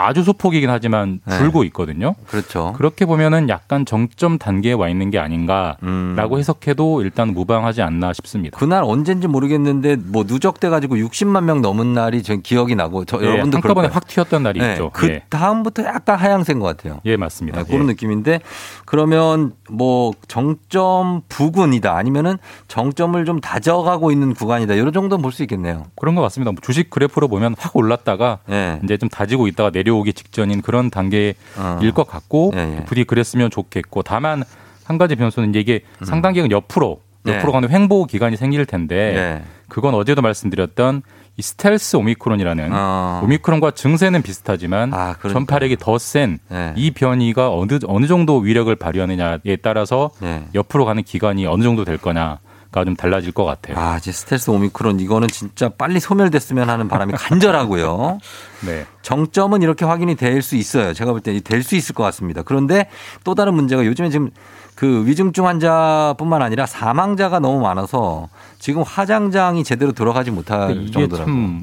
아주 0.00 0.22
소폭이긴 0.22 0.70
하지만 0.70 1.20
네. 1.24 1.36
줄고 1.38 1.64
있거든요. 1.64 2.14
그렇죠. 2.26 2.72
그렇게 2.76 3.04
보면은 3.06 3.48
약간 3.48 3.84
정점 3.84 4.38
단계에 4.38 4.72
와 4.72 4.88
있는 4.88 5.10
게 5.10 5.18
아닌가라고 5.18 5.80
음. 5.84 6.38
해석해도 6.38 7.02
일단 7.02 7.32
무방하지 7.34 7.82
않나 7.82 8.12
싶습니다. 8.12 8.58
그날 8.58 8.82
언젠지 8.84 9.26
모르겠는데 9.28 9.96
뭐 9.96 10.24
누적돼 10.26 10.68
가지고 10.68 10.96
60만 10.96 11.44
명 11.44 11.60
넘은 11.62 11.92
날이 11.94 12.22
전 12.22 12.42
기억이 12.42 12.74
나고 12.74 13.04
저 13.04 13.20
예, 13.22 13.26
여러분도 13.26 13.56
한꺼번에 13.56 13.88
그럴 13.88 13.90
거예요. 13.90 13.94
확 13.94 14.06
튀었던 14.06 14.42
날이 14.42 14.60
네, 14.60 14.72
있죠. 14.72 14.90
그 14.92 15.08
예. 15.08 15.22
다음부터 15.28 15.84
약간 15.84 16.18
하향세인 16.18 16.58
것 16.58 16.66
같아요. 16.76 17.00
예, 17.04 17.16
맞습니다. 17.16 17.62
네, 17.62 17.64
그런 17.70 17.82
예. 17.82 17.92
느낌인데 17.92 18.40
그러면 18.84 19.52
뭐 19.70 20.12
정점 20.28 21.22
부근이다 21.28 21.96
아니면은 21.96 22.38
정점을 22.68 23.22
좀 23.24 23.40
다져가고 23.40 24.10
있는 24.12 24.34
구간이다 24.34 24.74
이런 24.74 24.92
정도는 24.92 25.22
볼 25.22 25.30
수 25.30 25.42
있겠네요. 25.44 25.84
그런 25.94 26.16
것 26.16 26.22
같습니다. 26.22 26.50
뭐 26.50 26.58
주식 26.60 26.90
그래프로 26.90 27.28
보면 27.28 27.54
확 27.56 27.76
올랐다가 27.76 28.38
예. 28.50 28.80
이제 28.82 28.96
좀 28.96 29.08
다지고 29.08 29.46
있다가 29.46 29.70
내려 29.70 29.89
오기 29.90 30.12
직전인 30.12 30.62
그런 30.62 30.90
단계일 30.90 31.34
어. 31.56 31.78
것 31.94 32.06
같고 32.06 32.52
예, 32.54 32.78
예. 32.78 32.84
부디 32.84 33.04
그랬으면 33.04 33.50
좋겠고 33.50 34.02
다만 34.02 34.44
한 34.84 34.98
가지 34.98 35.14
변수는 35.14 35.54
이게 35.54 35.80
상단계는 36.02 36.50
옆으로 36.50 37.00
네. 37.22 37.36
옆으로 37.36 37.52
가는 37.52 37.70
횡보 37.70 38.06
기간이 38.06 38.36
생길 38.36 38.64
텐데 38.66 39.12
네. 39.14 39.44
그건 39.68 39.94
어제도 39.94 40.22
말씀드렸던 40.22 41.02
이 41.36 41.42
스텔스 41.42 41.96
오미크론이라는 41.96 42.70
어. 42.72 43.20
오미크론과 43.24 43.70
증세는 43.72 44.22
비슷하지만 44.22 44.90
그러니까. 44.90 45.28
전파력이 45.28 45.76
더 45.76 45.96
센이 45.96 46.38
네. 46.48 46.90
변이가 46.94 47.52
어느 47.52 47.78
어느 47.86 48.06
정도 48.06 48.38
위력을 48.38 48.74
발휘하느냐에 48.74 49.56
따라서 49.62 50.10
네. 50.20 50.44
옆으로 50.54 50.84
가는 50.84 51.02
기간이 51.02 51.46
어느 51.46 51.62
정도 51.62 51.84
될 51.84 51.98
거냐가 51.98 52.40
좀 52.72 52.94
달라질 52.96 53.32
것 53.32 53.44
같아요. 53.44 53.76
아, 53.78 53.96
이제 53.96 54.12
스텔스 54.12 54.50
오미크론 54.50 55.00
이거는 55.00 55.28
진짜 55.28 55.68
빨리 55.68 55.98
소멸됐으면 56.00 56.70
하는 56.70 56.88
바람이 56.88 57.12
간절하고요. 57.14 58.18
네. 58.66 58.86
정점은 59.02 59.60
이렇게 59.62 59.84
확인이 59.84 60.14
될 60.14 60.40
수 60.42 60.56
있어요. 60.56 60.92
제가 60.94 61.10
볼 61.12 61.20
때 61.20 61.38
될 61.40 61.62
수 61.62 61.74
있을 61.76 61.94
것 61.94 62.02
같습니다. 62.04 62.42
그런데 62.42 62.88
또 63.24 63.34
다른 63.34 63.54
문제가 63.54 63.84
요즘에 63.84 64.08
지금 64.10 64.30
그 64.76 65.04
위중증 65.06 65.46
환자뿐만 65.46 66.40
아니라 66.42 66.64
사망자가 66.66 67.38
너무 67.40 67.60
많아서 67.60 68.28
지금 68.58 68.82
화장장이 68.82 69.64
제대로 69.64 69.92
돌아가지 69.92 70.30
못할 70.30 70.60
그러니까 70.68 70.82
이게 70.84 70.92
정도라고. 70.92 71.28
참 71.30 71.62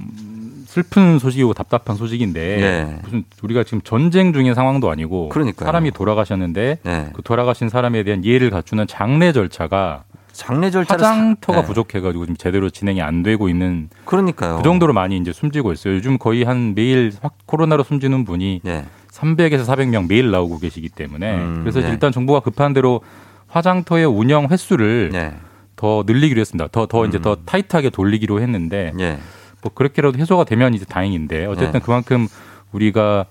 슬픈 0.67 1.17
소식이고 1.17 1.53
답답한 1.53 1.95
소식인데 1.95 2.61
예. 2.61 2.99
무슨 3.03 3.23
우리가 3.41 3.63
지금 3.63 3.81
전쟁 3.83 4.33
중인 4.33 4.53
상황도 4.53 4.91
아니고 4.91 5.29
그러니까요. 5.29 5.65
사람이 5.65 5.91
돌아가셨는데 5.91 6.79
네. 6.83 7.09
그 7.13 7.21
돌아가신 7.23 7.69
사람에 7.69 8.03
대한 8.03 8.23
이해를 8.23 8.49
갖추는 8.51 8.85
장례 8.85 9.31
절차가 9.31 10.03
장례 10.37 10.69
절차를 10.69 11.03
화장터가 11.03 11.57
사- 11.57 11.61
네. 11.61 11.67
부족해가지고 11.67 12.25
지금 12.25 12.37
제대로 12.37 12.69
진행이 12.69 13.01
안 13.01 13.23
되고 13.23 13.49
있는 13.49 13.89
그러니까요. 14.05 14.57
그 14.57 14.63
정도로 14.63 14.93
많이 14.93 15.17
이제 15.17 15.33
숨지고 15.33 15.73
있어요. 15.73 15.95
요즘 15.95 16.17
거의 16.19 16.43
한 16.43 16.75
매일 16.75 17.11
확 17.21 17.33
코로나로 17.47 17.83
숨지는 17.83 18.23
분이 18.23 18.61
네. 18.63 18.85
300에서 19.11 19.65
400명 19.65 20.07
매일 20.07 20.29
나오고 20.29 20.59
계시기 20.59 20.89
때문에 20.89 21.35
음, 21.37 21.59
그래서 21.63 21.79
네. 21.81 21.89
일단 21.89 22.11
정부가 22.11 22.41
급한 22.41 22.73
대로 22.73 23.01
화장터의 23.47 24.05
운영 24.05 24.45
횟수를 24.49 25.09
네. 25.11 25.33
더 25.75 26.03
늘리기로 26.05 26.39
했습니다. 26.39 26.67
더더 26.71 27.01
음. 27.03 27.07
이제 27.07 27.19
더 27.19 27.35
타이트하게 27.43 27.89
돌리기로 27.89 28.39
했는데 28.39 28.93
예. 28.99 29.17
뭐 29.63 29.71
그렇게라도 29.73 30.19
해소가 30.19 30.43
되면 30.43 30.75
이제 30.75 30.85
다행인데 30.85 31.45
어쨌든 31.47 31.71
네. 31.73 31.79
그만큼 31.79 32.27
우리가 32.71 33.25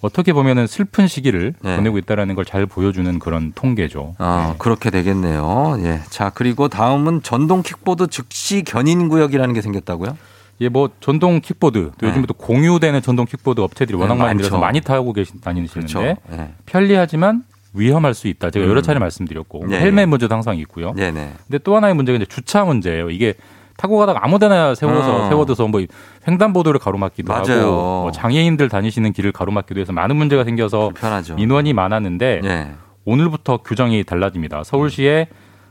어떻게 0.00 0.32
보면은 0.32 0.66
슬픈 0.66 1.06
시기를 1.08 1.54
네. 1.60 1.76
보내고 1.76 1.98
있다라는 1.98 2.34
걸 2.34 2.44
잘 2.44 2.66
보여주는 2.66 3.18
그런 3.18 3.52
통계죠. 3.54 4.14
아, 4.18 4.54
그렇게 4.58 4.90
되겠네요. 4.90 5.76
예. 5.80 6.00
자, 6.08 6.30
그리고 6.34 6.68
다음은 6.68 7.22
전동 7.22 7.62
킥보드 7.62 8.06
즉시 8.06 8.62
견인 8.62 9.08
구역이라는 9.08 9.52
게 9.54 9.60
생겼다고요? 9.60 10.16
예, 10.60 10.68
뭐 10.68 10.88
전동 11.00 11.40
킥보드 11.40 11.90
또 11.98 12.06
네. 12.06 12.08
요즘부터 12.08 12.34
공유되는 12.34 13.02
전동 13.02 13.26
킥보드 13.26 13.60
업체들이 13.60 13.96
워낙 13.98 14.14
네, 14.14 14.20
많이 14.20 14.34
많죠. 14.34 14.48
늘어서 14.48 14.58
많이 14.58 14.80
타고 14.80 15.12
계시 15.12 15.40
다니시는데 15.40 15.92
그렇죠. 15.92 16.16
예. 16.32 16.50
편리하지만 16.66 17.42
위험할 17.74 18.14
수 18.14 18.28
있다. 18.28 18.50
제가 18.50 18.66
여러 18.66 18.80
음. 18.80 18.82
차례 18.82 18.98
말씀드렸고 18.98 19.66
네. 19.68 19.78
헬멧 19.80 20.08
문제도 20.08 20.34
항상 20.34 20.56
있고요. 20.58 20.94
네네. 20.94 21.32
근데 21.46 21.58
또 21.58 21.76
하나의 21.76 21.94
문제가 21.94 22.16
이제 22.16 22.24
주차 22.24 22.64
문제예요. 22.64 23.10
이게 23.10 23.34
타고 23.78 23.96
가다가 23.96 24.18
아무데나 24.24 24.74
세워서 24.74 25.26
어. 25.26 25.28
세워둬서 25.28 25.68
뭐 25.68 25.80
횡단보도를 26.26 26.80
가로막기도 26.80 27.32
맞아요. 27.32 27.62
하고 27.62 27.72
뭐 28.02 28.10
장애인들 28.10 28.68
다니시는 28.68 29.12
길을 29.12 29.30
가로막기도 29.30 29.80
해서 29.80 29.92
많은 29.92 30.16
문제가 30.16 30.42
생겨서 30.42 30.90
편하죠. 30.96 31.36
인원이 31.38 31.72
많았는데 31.74 32.40
예. 32.44 32.70
오늘부터 33.04 33.58
규정이 33.58 34.02
달라집니다. 34.02 34.64
서울시에 34.64 35.28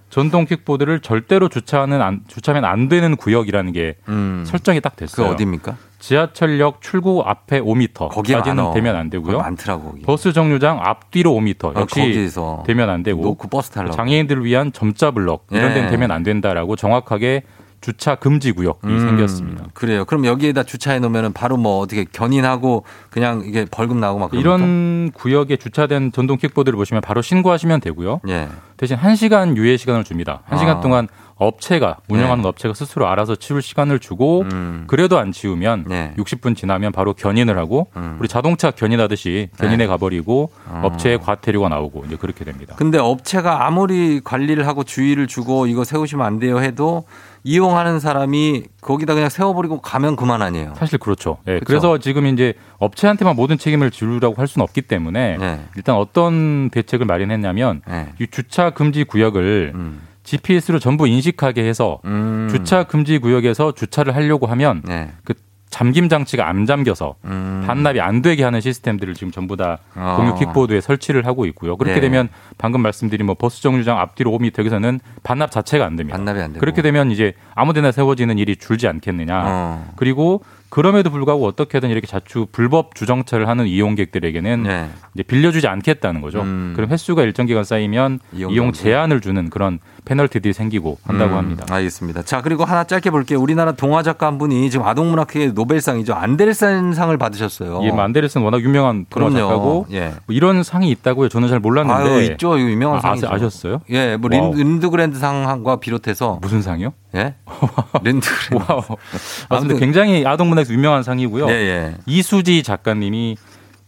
전동 0.09 0.45
킥보드를 0.45 1.01
절대로 1.01 1.49
주차하는 1.49 2.01
안, 2.01 2.21
주차하면 2.29 2.63
안 2.63 2.87
되는 2.87 3.17
구역이라는 3.17 3.73
게 3.73 3.95
음. 4.07 4.45
설정이 4.47 4.79
딱그 4.79 4.95
됐어요. 4.95 5.27
어디입니까? 5.31 5.75
지하철역 5.99 6.81
출구 6.81 7.23
앞에 7.25 7.59
5m 7.59 8.07
거기에 8.09 8.37
까지는 8.37 8.55
많어. 8.55 8.73
되면 8.73 8.95
안 8.95 9.09
되고요. 9.09 9.39
많더라고. 9.39 9.89
거기. 9.89 10.01
버스 10.03 10.31
정류장 10.31 10.79
앞뒤로 10.81 11.33
5m 11.33 11.65
어, 11.75 11.81
역시 11.81 11.99
거기에서 11.99 12.63
되면 12.65 12.89
안 12.89 13.03
되고 13.03 13.21
놓고 13.21 13.49
버스 13.49 13.69
타려고. 13.71 13.93
장애인들을 13.97 14.45
위한 14.45 14.71
점자 14.71 15.11
블럭 15.11 15.47
이런 15.51 15.71
예. 15.71 15.73
데는 15.73 15.89
되면 15.89 16.11
안 16.11 16.23
된다라고 16.23 16.77
정확하게 16.77 17.43
주차 17.81 18.15
금지 18.15 18.51
구역이 18.51 18.79
음, 18.85 18.99
생겼습니다. 18.99 19.65
그래요. 19.73 20.05
그럼 20.05 20.25
여기에다 20.25 20.63
주차해 20.63 20.99
놓으면 20.99 21.33
바로 21.33 21.57
뭐 21.57 21.79
어떻게 21.79 22.05
견인하고 22.05 22.83
그냥 23.09 23.43
이게 23.45 23.65
벌금 23.69 23.99
나오고 23.99 24.19
막 24.19 24.31
그럽니까? 24.31 24.55
이런 24.55 25.11
구역에 25.11 25.57
주차된 25.57 26.11
전동 26.11 26.37
킥보드를 26.37 26.75
보시면 26.75 27.01
바로 27.01 27.21
신고하시면 27.21 27.81
되고요. 27.81 28.21
예. 28.29 28.49
대신 28.77 28.97
1시간 28.97 29.55
유예 29.57 29.77
시간을 29.77 30.03
줍니다. 30.03 30.41
1시간 30.49 30.77
아. 30.77 30.81
동안 30.81 31.07
업체가 31.37 31.97
운영하는 32.09 32.45
업체가 32.45 32.73
스스로 32.73 33.07
알아서 33.07 33.35
치울 33.35 33.61
시간을 33.61 33.99
주고 33.99 34.41
음. 34.51 34.85
그래도 34.87 35.19
안 35.19 35.31
치우면 35.31 35.85
네. 35.87 36.13
60분 36.17 36.55
지나면 36.55 36.91
바로 36.91 37.13
견인을 37.13 37.57
하고 37.57 37.87
음. 37.95 38.17
우리 38.19 38.27
자동차 38.27 38.71
견인하듯이 38.71 39.49
견인해 39.57 39.85
가버리고 39.87 40.51
어. 40.67 40.81
업체에 40.83 41.17
과태료가 41.17 41.69
나오고 41.69 42.05
이제 42.07 42.15
그렇게 42.15 42.43
됩니다. 42.43 42.75
근데 42.77 42.97
업체가 42.97 43.67
아무리 43.67 44.19
관리를 44.23 44.67
하고 44.67 44.83
주의를 44.83 45.27
주고 45.27 45.67
이거 45.67 45.83
세우시면 45.83 46.25
안 46.25 46.39
돼요 46.39 46.59
해도 46.59 47.03
이용하는 47.47 48.01
사람이 48.01 48.63
거기다 48.81 49.13
그냥 49.13 49.29
세워버리고 49.29 49.79
가면 49.79 50.17
그만 50.17 50.41
아니에요. 50.41 50.73
사실 50.75 50.99
그렇죠. 50.99 51.37
예, 51.47 51.53
그렇죠. 51.53 51.65
그래서 51.65 51.97
지금 51.97 52.25
이제 52.25 52.53
업체한테만 52.77 53.37
모든 53.37 53.57
책임을 53.57 53.89
지우라고 53.89 54.35
할 54.35 54.47
수는 54.47 54.63
없기 54.63 54.81
때문에 54.81 55.37
네. 55.37 55.61
일단 55.77 55.95
어떤 55.95 56.69
대책을 56.69 57.05
마련했냐면 57.05 57.81
네. 57.87 58.09
이 58.19 58.27
주차 58.27 58.71
금지 58.71 59.05
구역을 59.05 59.71
음. 59.75 60.01
GPS로 60.23 60.79
전부 60.79 61.07
인식하게 61.07 61.63
해서 61.63 61.99
음. 62.03 62.49
주차 62.51 62.83
금지 62.83 63.17
구역에서 63.17 63.71
주차를 63.71 64.13
하려고 64.13 64.45
하면 64.47 64.81
네. 64.83 65.09
그 65.23 65.33
잠김 65.77 66.09
장치가 66.09 66.49
안 66.49 66.65
잠겨서 66.65 67.17
음. 67.25 67.63
반납이 67.67 68.01
안 68.01 68.23
되게 68.23 68.43
하는 68.43 68.61
시스템들을 68.61 69.13
지금 69.13 69.29
전부 69.29 69.55
다 69.55 69.77
어. 69.95 70.15
공유 70.17 70.33
킥보드에 70.33 70.81
설치를 70.81 71.27
하고 71.27 71.45
있고요. 71.45 71.77
그렇게 71.77 71.95
네. 71.95 72.01
되면 72.01 72.29
방금 72.57 72.81
말씀드린 72.81 73.27
뭐 73.27 73.35
버스 73.35 73.61
정류장 73.61 73.99
앞뒤로 73.99 74.31
5m 74.31 74.57
여기서는 74.57 74.99
반납 75.21 75.51
자체가 75.51 75.85
안 75.85 75.95
됩니다. 75.95 76.17
반납이 76.17 76.41
안 76.41 76.53
되고. 76.53 76.61
그렇게 76.61 76.81
되면 76.81 77.11
이제 77.11 77.33
아무데나 77.53 77.91
세워지는 77.91 78.39
일이 78.39 78.55
줄지 78.55 78.87
않겠느냐. 78.87 79.43
어. 79.45 79.93
그리고 79.97 80.41
그럼에도 80.69 81.11
불구하고 81.11 81.45
어떻게든 81.45 81.89
이렇게 81.91 82.07
자꾸 82.07 82.47
불법 82.51 82.95
주정차를 82.95 83.47
하는 83.47 83.67
이용객들에게는 83.67 84.63
네. 84.63 84.89
이제 85.13 85.23
빌려주지 85.23 85.67
않겠다는 85.67 86.21
거죠. 86.21 86.41
음. 86.41 86.73
그럼 86.75 86.89
횟수가 86.89 87.21
일정 87.21 87.45
기간 87.45 87.63
쌓이면 87.63 88.19
이용. 88.33 88.71
제한을 88.71 89.21
주는 89.21 89.49
그런 89.51 89.79
페널티들이 90.07 90.53
생기고 90.53 90.97
한다고 91.03 91.33
음, 91.33 91.37
합니다. 91.37 91.65
알겠습니다. 91.69 92.23
자, 92.23 92.41
그리고 92.41 92.63
하나 92.63 92.85
짧게 92.85 93.09
볼게요. 93.11 93.39
우리나라 93.41 93.73
동화 93.73 94.03
작가 94.03 94.25
한 94.27 94.37
분이 94.37 94.69
지금 94.69 94.85
아동문학의 94.87 95.47
노벨상이죠. 95.47 96.13
안데르센상을 96.13 97.15
받으셨어요. 97.17 97.81
예, 97.83 97.89
안데르슨 97.91 98.41
워낙 98.41 98.61
유명한 98.61 99.05
드라마 99.09 99.29
그럼요. 99.31 99.49
작가고 99.49 99.85
예. 99.91 100.13
뭐 100.25 100.35
이런 100.35 100.63
상이 100.63 100.89
있다고요. 100.91 101.27
저는 101.29 101.49
잘 101.49 101.59
몰랐는데 101.59 102.09
아유, 102.09 102.21
있죠. 102.31 102.57
유명한 102.57 102.99
아, 102.99 103.01
상이죠. 103.01 103.27
아셨어요? 103.29 103.81
예, 103.89 104.15
뭐 104.15 104.29
wow. 104.33 104.53
린드그렌 104.55 105.19
상과 105.19 105.75
비롯해서 105.81 106.39
무슨 106.41 106.61
상이요? 106.61 106.93
예? 107.15 107.35
린드그렌. 108.03 108.55
wow. 108.71 108.81
맞습니다. 108.81 109.47
아무튼- 109.49 109.79
굉장히 109.79 110.25
아동문학에서 110.25 110.73
유명한 110.73 111.03
상이고요. 111.03 111.47
예, 111.49 111.51
예. 111.51 111.93
이수지 112.05 112.63
작가님이 112.63 113.35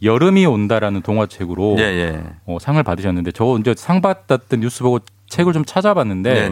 여름이 0.01 0.45
온다라는 0.45 1.01
동화책으로 1.01 1.75
예, 1.79 1.83
예. 1.83 2.23
어, 2.45 2.57
상을 2.59 2.81
받으셨는데 2.81 3.31
저 3.33 3.57
이제 3.59 3.73
상 3.77 4.01
받았던 4.01 4.61
뉴스 4.61 4.81
보고 4.83 4.99
책을 5.29 5.53
좀 5.53 5.63
찾아봤는데. 5.65 6.49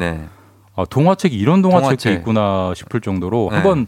아, 0.75 0.85
동화책이 0.85 1.35
이런 1.35 1.61
동화책도 1.63 1.87
동화책. 1.89 2.13
있구나 2.13 2.71
싶을 2.75 3.01
정도로 3.01 3.47
네. 3.49 3.55
한번 3.55 3.87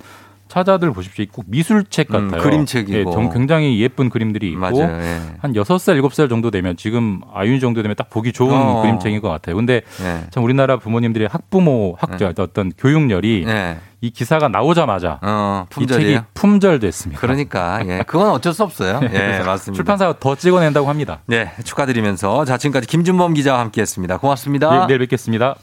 찾아들 0.49 0.91
보십시오. 0.91 1.23
꼭 1.31 1.45
미술책 1.47 2.13
음, 2.13 2.27
같아요. 2.31 2.41
그림책이고. 2.43 2.97
예, 2.97 3.03
정- 3.13 3.29
굉장히 3.29 3.79
예쁜 3.81 4.09
그림들이 4.09 4.49
있고 4.49 4.59
맞아요. 4.59 4.99
예. 5.01 5.21
한 5.39 5.53
6살, 5.53 6.01
7살 6.01 6.27
정도 6.27 6.51
되면 6.51 6.75
지금 6.75 7.21
아윤 7.33 7.59
정도 7.59 7.81
되면 7.81 7.95
딱 7.95 8.09
보기 8.09 8.33
좋은 8.33 8.51
어. 8.53 8.81
그림책인 8.81 9.21
것 9.21 9.29
같아요. 9.29 9.55
근데 9.55 9.81
예. 10.01 10.27
참 10.31 10.43
우리나라 10.43 10.77
부모님들의 10.77 11.29
학부모, 11.31 11.95
학자 11.99 12.33
어떤 12.39 12.71
교육열이 12.77 13.45
예. 13.47 13.77
이 14.01 14.09
기사가 14.11 14.47
나오자마자 14.47 15.19
어, 15.21 15.65
이 15.79 15.85
책이. 15.85 16.19
품절됐습니다. 16.33 17.19
그러니까 17.21 17.81
예, 17.85 18.03
그건 18.07 18.29
어쩔 18.29 18.53
수 18.53 18.63
없어요. 18.63 18.99
예, 19.03 19.07
그래서 19.09 19.43
맞습니다. 19.45 19.75
출판사가 19.75 20.15
더 20.19 20.35
찍어낸다고 20.35 20.87
합니다. 20.87 21.19
네, 21.25 21.51
축하드리면서 21.63 22.45
자 22.45 22.57
지금까지 22.57 22.87
김준범 22.87 23.33
기자와 23.33 23.59
함께했습니다. 23.59 24.17
고맙습니다. 24.17 24.83
예, 24.83 24.87
내일 24.87 24.99
뵙겠습니다. 24.99 25.55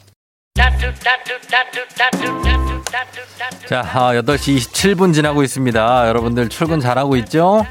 자, 3.67 3.81
아, 3.93 4.13
8시 4.13 4.57
27분 4.57 5.13
지나고 5.13 5.43
있습니다. 5.43 6.07
여러분들 6.07 6.49
출근 6.49 6.79
잘하고 6.79 7.15
있죠? 7.17 7.63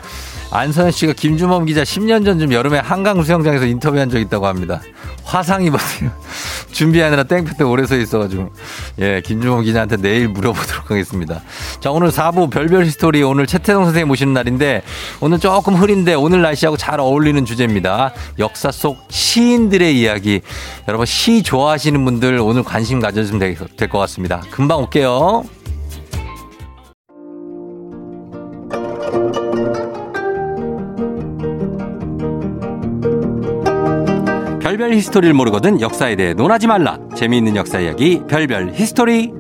안선 0.51 0.91
씨가 0.93 1.13
김준범 1.13 1.67
기자 1.67 1.83
10년 1.83 2.25
전쯤 2.25 2.53
여름에 2.53 2.79
한강 2.79 3.23
수영장에서 3.23 3.67
인터뷰한 3.67 4.09
적 4.11 4.19
있다고 4.19 4.47
합니다. 4.47 4.81
화상 5.25 5.65
입었어요. 5.65 6.11
준비하느라 6.71 7.25
땡볕에 7.25 7.65
오래 7.65 7.85
서 7.85 7.97
있어가지고. 7.97 8.51
예, 9.01 9.23
김준범 9.25 9.63
기자한테 9.65 9.97
내일 9.97 10.29
물어보도록 10.29 10.91
하겠습니다. 10.91 11.43
자, 11.81 11.91
오늘 11.91 12.11
4부 12.11 12.51
별별 12.51 12.85
history 12.87 13.23
오늘 13.23 13.47
최태성 13.47 13.85
선생님 13.85 14.09
모시는 14.09 14.33
날인데 14.35 14.83
오늘 15.21 15.39
조금 15.41 15.75
흐린데 15.75 16.15
오늘 16.15 16.43
날씨하고 16.43 16.77
잘 16.77 17.01
어울리는 17.01 17.45
주제입니다. 17.45 18.13
역사 18.39 18.71
속 18.71 18.99
시인들의 19.11 19.99
이야기. 19.99 20.41
여러분 20.87 21.07
시 21.07 21.43
좋아하시는 21.43 22.03
분들 22.05 22.39
오늘 22.39 22.63
관심 22.63 23.01
가져주시면 23.01 23.41
될 23.77 23.89
것 23.89 23.99
같습니다. 23.99 24.43
금방 24.51 24.79
올게요. 24.81 25.45
별별 34.77 34.93
history를 34.93 35.33
모르거든 35.33 35.81
역사에 35.81 36.17
대해 36.17 36.35
논하지 36.35 36.67
말라. 36.67 36.99
재미있는 37.17 37.57
역사 37.57 37.81
이야기 37.81 38.21
별별 38.29 38.75
history. 38.75 39.33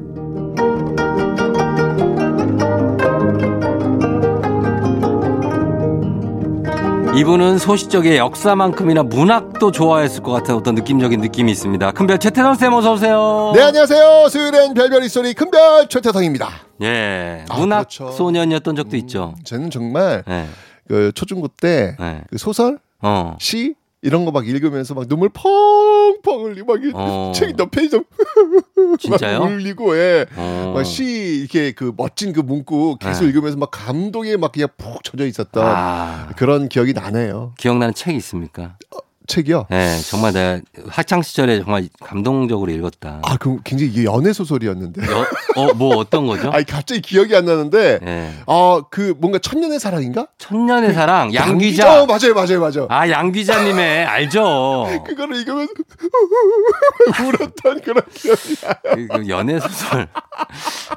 이분은 7.18 7.58
소시적의 7.58 8.16
역사만큼이나 8.16 9.02
문학도 9.02 9.72
좋아했을 9.72 10.22
것 10.22 10.32
같은 10.32 10.54
어떤 10.54 10.74
느낌적인 10.74 11.20
느낌이 11.20 11.52
있습니다. 11.52 11.92
큰별 11.92 12.18
최태성 12.18 12.54
쌤 12.54 12.72
어서 12.72 12.94
오세요. 12.94 13.52
네, 13.54 13.60
안녕하세요. 13.60 14.28
수요일엔 14.30 14.72
별별이 14.72 15.06
소리 15.10 15.34
큰별 15.34 15.88
최태성입니다. 15.88 16.48
예, 16.80 17.44
아, 17.50 17.58
문학 17.58 17.88
그렇죠. 17.88 18.10
소년이었던 18.10 18.74
적도 18.74 18.96
있죠. 18.96 19.34
저는 19.44 19.68
정말 19.68 20.24
네. 20.26 20.46
그 20.88 21.12
초중고 21.14 21.48
때그 21.48 22.38
소설, 22.38 22.78
어. 23.02 23.36
시 23.38 23.74
이런 24.06 24.24
거 24.24 24.30
막 24.30 24.46
읽으면서 24.46 24.94
막 24.94 25.08
눈물 25.08 25.28
펑펑 25.30 26.44
흘리고 26.44 26.74
막 26.74 26.80
어. 26.94 27.32
책이 27.34 27.54
몇 27.54 27.70
페이지 27.70 27.90
좀 27.90 28.04
진짜요? 28.98 29.40
막 29.40 29.46
울리고 29.50 29.96
예. 29.96 30.26
어. 30.36 30.72
막시 30.74 31.04
이렇게 31.40 31.72
그 31.72 31.92
멋진 31.96 32.32
그 32.32 32.40
문구 32.40 32.98
계속 33.00 33.24
네. 33.24 33.28
읽으면서 33.30 33.56
막 33.58 33.70
감동에 33.72 34.36
막 34.36 34.52
그냥 34.52 34.68
푹 34.76 35.02
젖어 35.02 35.26
있었던 35.26 35.64
아. 35.66 36.28
그런 36.36 36.68
기억이 36.68 36.92
나네요. 36.92 37.54
기억나는 37.58 37.94
책이 37.94 38.16
있습니까? 38.18 38.76
책이요? 39.26 39.66
네, 39.70 39.98
정말 40.08 40.32
내가 40.32 40.60
학창 40.88 41.22
시절에 41.22 41.62
정말 41.62 41.88
감동적으로 42.00 42.70
읽었다. 42.72 43.20
아, 43.22 43.36
그 43.36 43.58
굉장히 43.64 43.92
이게 43.92 44.04
연애 44.04 44.32
소설이었는데. 44.32 45.02
어, 45.56 45.74
뭐 45.74 45.96
어떤 45.96 46.26
거죠? 46.26 46.50
아니 46.54 46.64
갑자기 46.64 47.00
기억이 47.00 47.34
안 47.34 47.44
나는데. 47.44 47.98
네. 48.02 48.34
아, 48.46 48.82
그 48.90 49.14
뭔가 49.18 49.38
천년의 49.38 49.80
사랑인가? 49.80 50.26
천년의 50.38 50.94
사랑 50.94 51.34
양양 51.34 51.58
기자. 51.58 52.02
어, 52.02 52.06
맞아요, 52.06 52.34
맞아요, 52.34 52.60
맞아요. 52.60 52.86
아, 52.90 53.08
양 53.10 53.32
기자님의 53.32 54.04
알죠. 54.06 55.02
그거를 55.06 55.36
읽으면서 55.36 55.72
울었던 57.24 57.80
그런 57.82 58.02
기억이. 58.14 58.56
그, 58.94 59.06
그 59.08 59.28
연애 59.28 59.58
소설. 59.60 60.08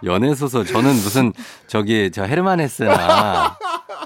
연애 0.03 0.35
소설. 0.35 0.65
저는 0.65 0.91
무슨 0.95 1.33
저기 1.67 2.11
저 2.13 2.23
헤르만 2.23 2.59
헤스나 2.59 3.57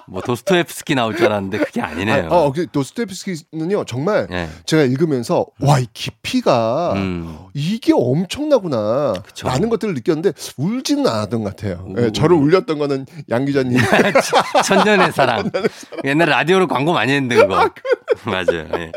뭐 0.07 0.21
도스토옙스키 0.21 0.95
나올 0.95 1.15
줄 1.15 1.25
알았는데 1.27 1.57
그게 1.59 1.81
아니네요. 1.81 2.27
아, 2.31 2.35
어, 2.35 2.51
그 2.51 2.67
도스토옙스키는요 2.67 3.85
정말 3.85 4.27
예. 4.31 4.49
제가 4.65 4.83
읽으면서 4.83 5.45
와 5.59 5.79
이 5.79 5.87
깊이가 5.93 6.93
음. 6.95 7.37
이게 7.53 7.91
엄청나구나 7.95 9.13
라는 9.43 9.69
것들을 9.69 9.93
느꼈는데 9.95 10.31
울지는 10.57 11.05
않았던 11.07 11.43
것 11.43 11.55
같아요. 11.55 11.85
예, 11.97 12.03
음. 12.03 12.13
저를 12.13 12.37
울렸던 12.37 12.77
거는 12.79 13.05
양 13.29 13.45
기자님. 13.45 13.77
천년의 14.65 15.11
사랑. 15.11 15.49
옛날 16.05 16.29
라디오로 16.29 16.67
광고 16.67 16.93
많이 16.93 17.11
했는데 17.11 17.35
그거. 17.35 17.69
맞아요. 18.25 18.67
예. 18.77 18.91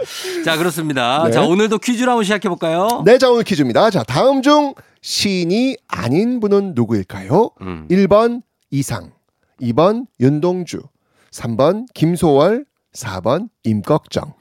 자 0.44 0.56
그렇습니다. 0.56 1.24
네. 1.24 1.30
자 1.32 1.42
오늘도 1.42 1.78
퀴즈로 1.78 2.10
한번 2.12 2.24
시작해 2.24 2.48
볼까요? 2.48 3.02
네, 3.04 3.18
자 3.18 3.30
오늘 3.30 3.42
퀴즈입니다. 3.44 3.90
자 3.90 4.02
다음 4.04 4.42
중 4.42 4.74
시인이 5.00 5.76
아닌 5.88 6.40
분은 6.40 6.72
누구일까요? 6.74 7.50
음. 7.62 7.86
1번 7.90 8.42
이상, 8.70 9.12
2번 9.60 10.06
윤동주, 10.20 10.80
3번 11.40 11.86
김소월, 11.94 12.64
4번 12.94 13.48
임꺽정. 13.64 14.32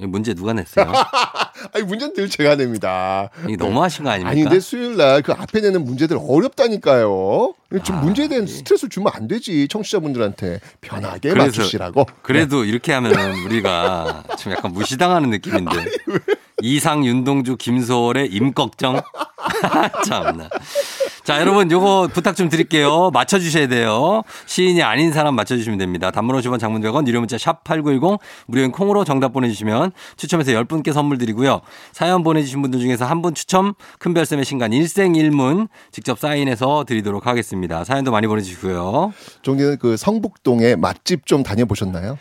이 0.00 0.06
문제 0.06 0.32
누가 0.32 0.52
냈어요? 0.52 0.92
아니 1.74 1.84
문제는 1.84 2.14
늘 2.14 2.28
제가 2.30 2.54
냅니다. 2.54 3.30
이게 3.44 3.56
너무하신 3.56 4.04
거 4.04 4.10
아닙니까? 4.10 4.30
아니 4.30 4.42
근데 4.44 4.60
수요일 4.60 4.96
날 4.96 5.22
그 5.22 5.32
앞에 5.32 5.60
내는 5.60 5.84
문제들 5.84 6.16
어렵다니까요. 6.20 7.52
좀 7.82 7.96
아, 7.96 8.00
문제에 8.00 8.26
예. 8.26 8.28
대한 8.28 8.46
스트레스 8.46 8.88
주면 8.88 9.12
안 9.14 9.26
되지 9.26 9.66
청취자분들한테 9.68 10.60
편하게 10.80 11.34
맞추시라고. 11.34 12.06
그래도 12.22 12.64
이렇게 12.64 12.92
하면 12.92 13.12
우리가 13.44 14.22
좀 14.38 14.52
약간 14.52 14.72
무시당하는 14.72 15.30
느낌인데. 15.30 15.70
이상, 16.62 17.04
윤동주, 17.04 17.56
김소월의 17.56 18.28
임꺽정. 18.32 19.00
참나. 20.04 20.48
자, 21.24 21.40
여러분, 21.40 21.70
요거 21.70 22.08
부탁 22.14 22.36
좀 22.36 22.48
드릴게요. 22.48 23.10
맞춰주셔야 23.12 23.68
돼요. 23.68 24.22
시인이 24.46 24.82
아닌 24.82 25.12
사람 25.12 25.34
맞춰주시면 25.36 25.78
됩니다. 25.78 26.10
단문 26.10 26.34
50원 26.40 26.58
장문 26.58 26.80
100원, 26.80 27.06
유료 27.06 27.20
문자 27.20 27.36
샵8910, 27.36 28.18
무료인 28.46 28.72
콩으로 28.72 29.04
정답 29.04 29.32
보내주시면 29.34 29.92
추첨해서 30.16 30.52
10분께 30.52 30.92
선물 30.92 31.18
드리고요. 31.18 31.60
사연 31.92 32.22
보내주신 32.24 32.62
분들 32.62 32.80
중에서 32.80 33.04
한 33.04 33.18
분 33.18 33.34
추첨, 33.34 33.74
큰별쌤의 33.98 34.44
신간 34.44 34.72
일생일문 34.72 35.66
직접 35.90 36.18
사인해서 36.20 36.84
드리도록 36.86 37.26
하겠습니다. 37.26 37.82
사연도 37.84 38.10
많이 38.12 38.26
보내주시고요. 38.28 39.12
종디는 39.42 39.78
그 39.78 39.96
성북동에 39.96 40.76
맛집 40.76 41.26
좀 41.26 41.42
다녀보셨나요? 41.42 42.16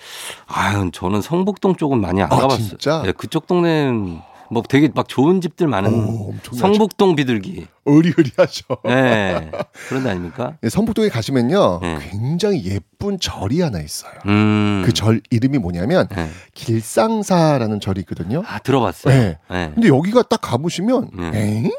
아유, 0.47 0.89
저는 0.91 1.21
성북동 1.21 1.75
쪽은 1.75 2.01
많이 2.01 2.21
안 2.23 2.31
아, 2.33 2.35
가봤어요. 2.35 2.67
진짜? 2.67 3.03
네, 3.05 3.11
그쪽 3.11 3.45
동네는 3.47 4.21
뭐 4.49 4.63
되게 4.67 4.89
막 4.93 5.07
좋은 5.07 5.41
집들 5.41 5.67
많은 5.67 6.39
성북동 6.53 7.15
비둘기. 7.15 7.67
의리의리하죠. 7.85 8.65
네. 8.85 9.51
그런 9.87 10.03
데 10.03 10.09
아닙니까? 10.09 10.57
네, 10.61 10.69
성북동에 10.69 11.09
가시면요 11.09 11.79
네. 11.81 11.97
굉장히 12.11 12.65
예쁜 12.65 13.19
절이 13.19 13.61
하나 13.61 13.79
있어요. 13.79 14.11
음. 14.25 14.83
그절 14.85 15.21
이름이 15.29 15.57
뭐냐면 15.57 16.07
네. 16.09 16.29
길상사라는 16.53 17.79
절이 17.79 18.01
있거든요. 18.01 18.43
아, 18.45 18.59
들어봤어요. 18.59 19.13
네. 19.13 19.37
네. 19.49 19.71
근데 19.73 19.87
여기가 19.87 20.23
딱 20.23 20.41
가보시면 20.41 21.11
네. 21.13 21.31
엥? 21.33 21.71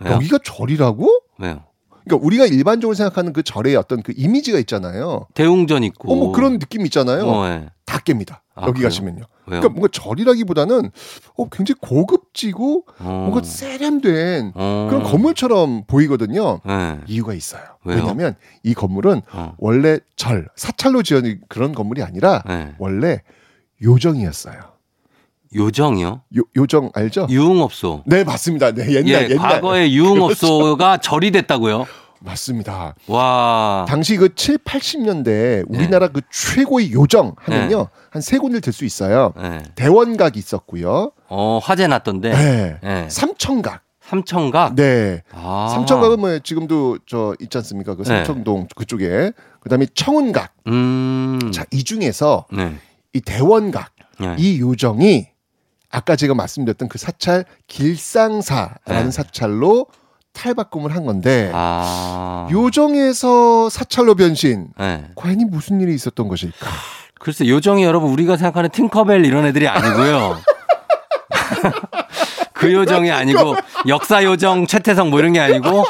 왜요? 0.00 0.14
여기가 0.14 0.38
절이라고? 0.42 1.20
왜요? 1.38 1.64
그러니까 2.04 2.26
우리가 2.26 2.46
일반적으로 2.46 2.94
생각하는 2.94 3.32
그 3.32 3.42
절의 3.42 3.76
어떤 3.76 4.02
그 4.02 4.12
이미지가 4.16 4.58
있잖아요. 4.60 5.26
대웅전 5.34 5.84
있고. 5.84 6.12
어, 6.12 6.16
뭐 6.16 6.32
그런 6.32 6.58
느낌 6.58 6.84
있잖아요. 6.86 7.26
어, 7.26 7.48
네. 7.48 7.68
다 7.84 7.98
깹니다. 7.98 8.40
아, 8.54 8.62
여기 8.62 8.78
그래요? 8.78 8.88
가시면요. 8.88 9.24
왜요? 9.46 9.60
그러니까 9.60 9.68
뭔가 9.70 9.88
절이라기보다는 9.92 10.90
어, 11.36 11.48
굉장히 11.48 11.78
고급지고 11.80 12.84
어. 13.00 13.28
뭔가 13.30 13.42
세련된 13.42 14.52
어. 14.54 14.86
그런 14.90 15.02
건물처럼 15.02 15.84
보이거든요. 15.86 16.60
네. 16.64 17.00
이유가 17.06 17.34
있어요. 17.34 17.62
왜냐하면 17.84 18.36
이 18.62 18.74
건물은 18.74 19.22
어. 19.32 19.54
원래 19.58 19.98
절 20.16 20.48
사찰로 20.56 21.02
지은 21.02 21.40
그런 21.48 21.74
건물이 21.74 22.02
아니라 22.02 22.42
네. 22.46 22.74
원래 22.78 23.22
요정이었어요. 23.82 24.71
요정이요? 25.54 26.22
요, 26.38 26.42
요정 26.56 26.90
알죠? 26.94 27.26
유흥업소. 27.28 28.02
네 28.06 28.24
맞습니다. 28.24 28.72
네 28.72 28.86
옛날 28.94 29.06
예, 29.06 29.12
옛날 29.12 29.28
그렇죠. 29.28 29.42
과거에 29.42 29.90
유흥업소가 29.92 30.98
절이 30.98 31.30
됐다고요? 31.32 31.86
맞습니다. 32.20 32.94
와. 33.08 33.84
당시 33.88 34.16
그 34.16 34.32
7, 34.34 34.58
80년대 34.58 35.64
우리나라 35.68 36.06
그 36.08 36.20
최고의 36.30 36.92
요정 36.92 37.34
하면요 37.36 37.78
네. 37.78 37.84
한세 38.10 38.38
군데를 38.38 38.60
들 38.60 38.72
수 38.72 38.84
있어요. 38.84 39.32
네. 39.36 39.60
대원각이 39.74 40.38
있었고요. 40.38 41.10
어, 41.28 41.60
화재 41.62 41.86
났던데. 41.88 42.30
네. 42.30 42.76
네. 42.82 43.08
삼청각. 43.10 43.82
삼청각? 44.00 44.76
네. 44.76 45.22
아. 45.32 45.68
삼청각은 45.74 46.20
뭐 46.20 46.38
지금도 46.38 46.98
저 47.06 47.34
있지 47.40 47.58
않습니까? 47.58 47.96
그 47.96 48.02
네. 48.04 48.08
삼청동 48.24 48.68
그쪽에. 48.76 49.32
그다음에 49.60 49.86
청운각. 49.94 50.52
음. 50.68 51.40
자, 51.52 51.64
이 51.72 51.82
중에서 51.82 52.46
네. 52.52 52.72
이 53.14 53.20
대원각 53.20 53.90
네. 54.20 54.36
이 54.38 54.60
요정이 54.60 55.26
아까 55.92 56.16
제가 56.16 56.34
말씀드렸던 56.34 56.88
그 56.88 56.98
사찰 56.98 57.44
길상사라는 57.68 59.04
네. 59.04 59.10
사찰로 59.10 59.86
탈바꿈을 60.32 60.94
한 60.94 61.04
건데 61.04 61.50
아. 61.54 62.48
요정에서 62.50 63.68
사찰로 63.68 64.14
변신. 64.14 64.68
네. 64.78 65.04
과연 65.14 65.40
이 65.40 65.44
무슨 65.44 65.80
일이 65.82 65.94
있었던 65.94 66.26
것일까? 66.26 66.66
글쎄 67.20 67.46
요정이 67.46 67.84
여러분 67.84 68.10
우리가 68.10 68.36
생각하는 68.36 68.70
팅커벨 68.70 69.26
이런 69.26 69.44
애들이 69.44 69.68
아니고요. 69.68 70.40
그 72.54 72.72
요정이 72.72 73.10
아니고 73.10 73.54
역사 73.86 74.24
요정 74.24 74.66
최태성 74.66 75.10
뭐 75.10 75.18
이런 75.18 75.34
게 75.34 75.40
아니고 75.40 75.84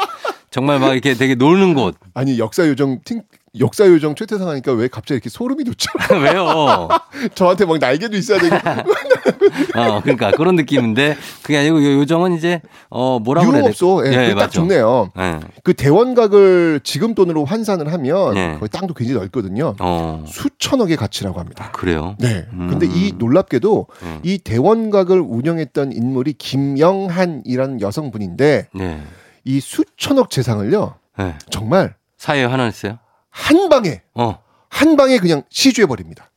정말 0.50 0.80
막 0.80 0.92
이렇게 0.92 1.14
되게 1.14 1.36
노는 1.36 1.74
곳. 1.74 1.96
아니 2.14 2.38
역사 2.38 2.66
요정 2.66 2.98
팅 3.04 3.22
역사 3.60 3.86
요정 3.86 4.14
최태상 4.14 4.48
하니까 4.48 4.72
왜 4.72 4.88
갑자기 4.88 5.16
이렇게 5.16 5.28
소름이 5.28 5.64
돋죠? 5.64 5.90
왜요? 6.22 6.88
저한테 7.34 7.66
막 7.66 7.76
날개도 7.78 8.16
있어야 8.16 8.38
되고 8.40 8.56
어, 9.78 10.00
그러니까 10.00 10.30
그런 10.30 10.56
느낌인데 10.56 11.16
그게 11.42 11.58
아니고 11.58 11.84
요- 11.84 11.98
요정은 11.98 12.32
이제 12.34 12.62
어 12.88 13.18
뭐라고 13.18 13.48
유흥업소 13.52 14.02
될까? 14.04 14.22
예, 14.22 14.28
그거 14.28 14.40
딱 14.40 14.46
맞죠. 14.46 14.60
좋네요. 14.62 15.12
예. 15.18 15.40
그 15.64 15.74
대원각을 15.74 16.80
지금 16.82 17.14
돈으로 17.14 17.44
환산을 17.44 17.92
하면 17.92 18.34
네. 18.34 18.56
거기 18.58 18.70
땅도 18.70 18.94
굉장히 18.94 19.18
넓거든요. 19.20 19.74
어. 19.80 20.24
수천억의 20.26 20.96
가치라고 20.96 21.38
합니다. 21.38 21.70
그래요? 21.72 22.16
네. 22.20 22.46
음. 22.54 22.68
근데 22.70 22.86
이 22.86 23.12
놀랍게도 23.18 23.86
음. 24.02 24.20
이 24.22 24.38
대원각을 24.38 25.20
운영했던 25.20 25.92
인물이 25.92 26.32
김영한이라는 26.34 27.82
여성분인데 27.82 28.68
네. 28.74 29.02
이 29.44 29.60
수천억 29.60 30.30
재산을요. 30.30 30.94
네. 31.18 31.34
정말 31.50 31.94
사회에 32.16 32.44
환원했어요? 32.44 32.98
한 33.32 33.68
방에 33.68 34.02
어. 34.14 34.38
한 34.68 34.96
방에 34.96 35.18
그냥 35.18 35.42
시주해 35.50 35.86
버립니다. 35.86 36.30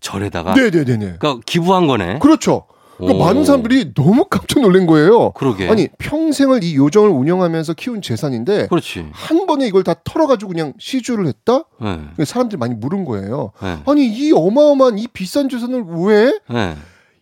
절에다가 0.00 0.54
네네네네. 0.54 1.16
그러니까 1.18 1.38
기부한 1.46 1.86
거네. 1.86 2.18
그렇죠. 2.18 2.66
그러니까 2.96 3.22
오. 3.22 3.26
많은 3.26 3.44
사람들이 3.44 3.94
너무 3.94 4.24
깜짝 4.24 4.60
놀란 4.60 4.86
거예요. 4.86 5.30
그러게. 5.32 5.68
아니 5.68 5.88
평생을 5.98 6.64
이 6.64 6.76
요정을 6.76 7.10
운영하면서 7.10 7.74
키운 7.74 8.02
재산인데 8.02 8.66
그렇지. 8.66 9.08
한 9.12 9.46
번에 9.46 9.66
이걸 9.66 9.84
다 9.84 9.94
털어가지고 10.02 10.50
그냥 10.52 10.72
시주를 10.78 11.26
했다? 11.26 11.64
네. 11.80 12.24
사람들이 12.24 12.58
많이 12.58 12.74
물은 12.74 13.04
거예요. 13.04 13.52
네. 13.62 13.78
아니 13.86 14.06
이 14.06 14.32
어마어마한 14.32 14.98
이 14.98 15.06
비싼 15.08 15.48
재산을 15.48 15.84
왜? 15.86 16.38
네. 16.50 16.76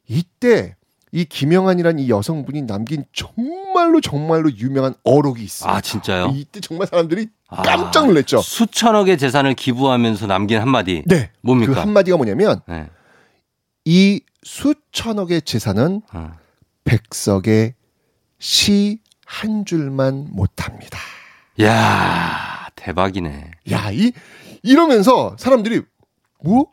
이때 0.08 0.76
이 1.12 1.24
김영한이란 1.24 1.98
이 1.98 2.08
여성분이 2.08 2.62
남긴 2.62 3.04
정말로 3.12 4.00
정말로 4.00 4.50
유명한 4.56 4.94
어록이 5.02 5.42
있어요. 5.42 5.72
아 5.72 5.80
진짜요? 5.80 6.32
이때 6.34 6.60
정말 6.60 6.86
사람들이 6.86 7.28
아, 7.48 7.62
깜짝 7.62 8.06
놀랐죠. 8.06 8.40
수천억의 8.40 9.18
재산을 9.18 9.54
기부하면서 9.54 10.26
남긴 10.28 10.60
한마디. 10.60 11.02
네. 11.06 11.30
뭡니까? 11.40 11.72
그 11.74 11.80
한마디가 11.80 12.16
뭐냐면 12.16 12.60
네. 12.68 12.88
이 13.84 14.20
수천억의 14.44 15.42
재산은 15.42 16.02
어. 16.12 16.32
백석의 16.84 17.74
시 18.38 18.98
한 19.32 19.64
줄만 19.64 20.26
못합니다. 20.32 20.98
야 21.62 22.66
대박이네. 22.74 23.50
야, 23.70 23.90
이 23.92 24.10
이러면서 24.62 25.36
사람들이 25.38 25.82
뭐 26.42 26.66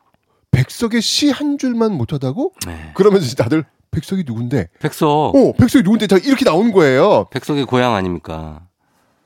백석의 0.49 1.01
시 1.03 1.29
한 1.29 1.59
줄만 1.59 1.91
못하다고? 1.93 2.53
네. 2.65 2.91
그러면서 2.95 3.35
다들 3.35 3.63
백석이 3.97 4.23
누군데? 4.27 4.67
백석. 4.79 5.07
어, 5.35 5.53
백석이 5.57 5.83
누군데? 5.83 6.05
다 6.05 6.17
이렇게 6.17 6.45
나오는 6.45 6.71
거예요. 6.71 7.27
백석의 7.31 7.65
고향 7.65 7.95
아닙니까? 7.95 8.61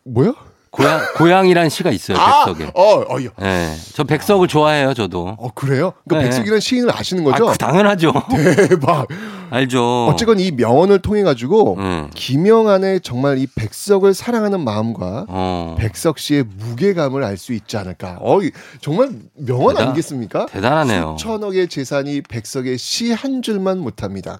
뭐야? 0.05 0.33
고향 0.71 1.01
고향이란 1.17 1.67
시가 1.69 1.91
있어요. 1.91 2.17
아, 2.17 2.45
백석에. 2.45 2.71
어, 2.75 3.01
어, 3.01 3.23
야. 3.25 3.29
네. 3.37 3.75
저 3.93 4.05
백석을 4.05 4.47
좋아해요. 4.47 4.93
저도. 4.93 5.35
어, 5.37 5.49
그래요? 5.53 5.91
그 6.07 6.15
네. 6.15 6.21
백석이라는 6.23 6.61
시인을 6.61 6.95
아시는 6.95 7.25
거죠? 7.25 7.49
아, 7.49 7.51
그 7.51 7.57
당연하죠. 7.57 8.13
대박. 8.69 9.05
알죠. 9.49 10.05
어쨌건 10.07 10.39
이 10.39 10.49
명언을 10.51 10.99
통해 10.99 11.23
가지고 11.23 11.75
음. 11.77 12.09
김영한의 12.15 13.01
정말 13.01 13.37
이 13.37 13.47
백석을 13.53 14.13
사랑하는 14.13 14.61
마음과 14.63 15.25
어. 15.27 15.75
백석 15.77 16.19
씨의 16.19 16.45
무게감을 16.57 17.21
알 17.21 17.35
수 17.37 17.51
있지 17.53 17.75
않을까. 17.75 18.17
어, 18.21 18.41
이- 18.41 18.51
정말 18.79 19.09
명언 19.35 19.75
대단- 19.75 19.87
아니겠습니까? 19.87 20.45
대단하네요. 20.45 21.17
수천억의 21.19 21.67
재산이 21.67 22.21
백석의 22.21 22.77
시 22.77 23.11
한 23.11 23.41
줄만 23.41 23.79
못합니다. 23.79 24.39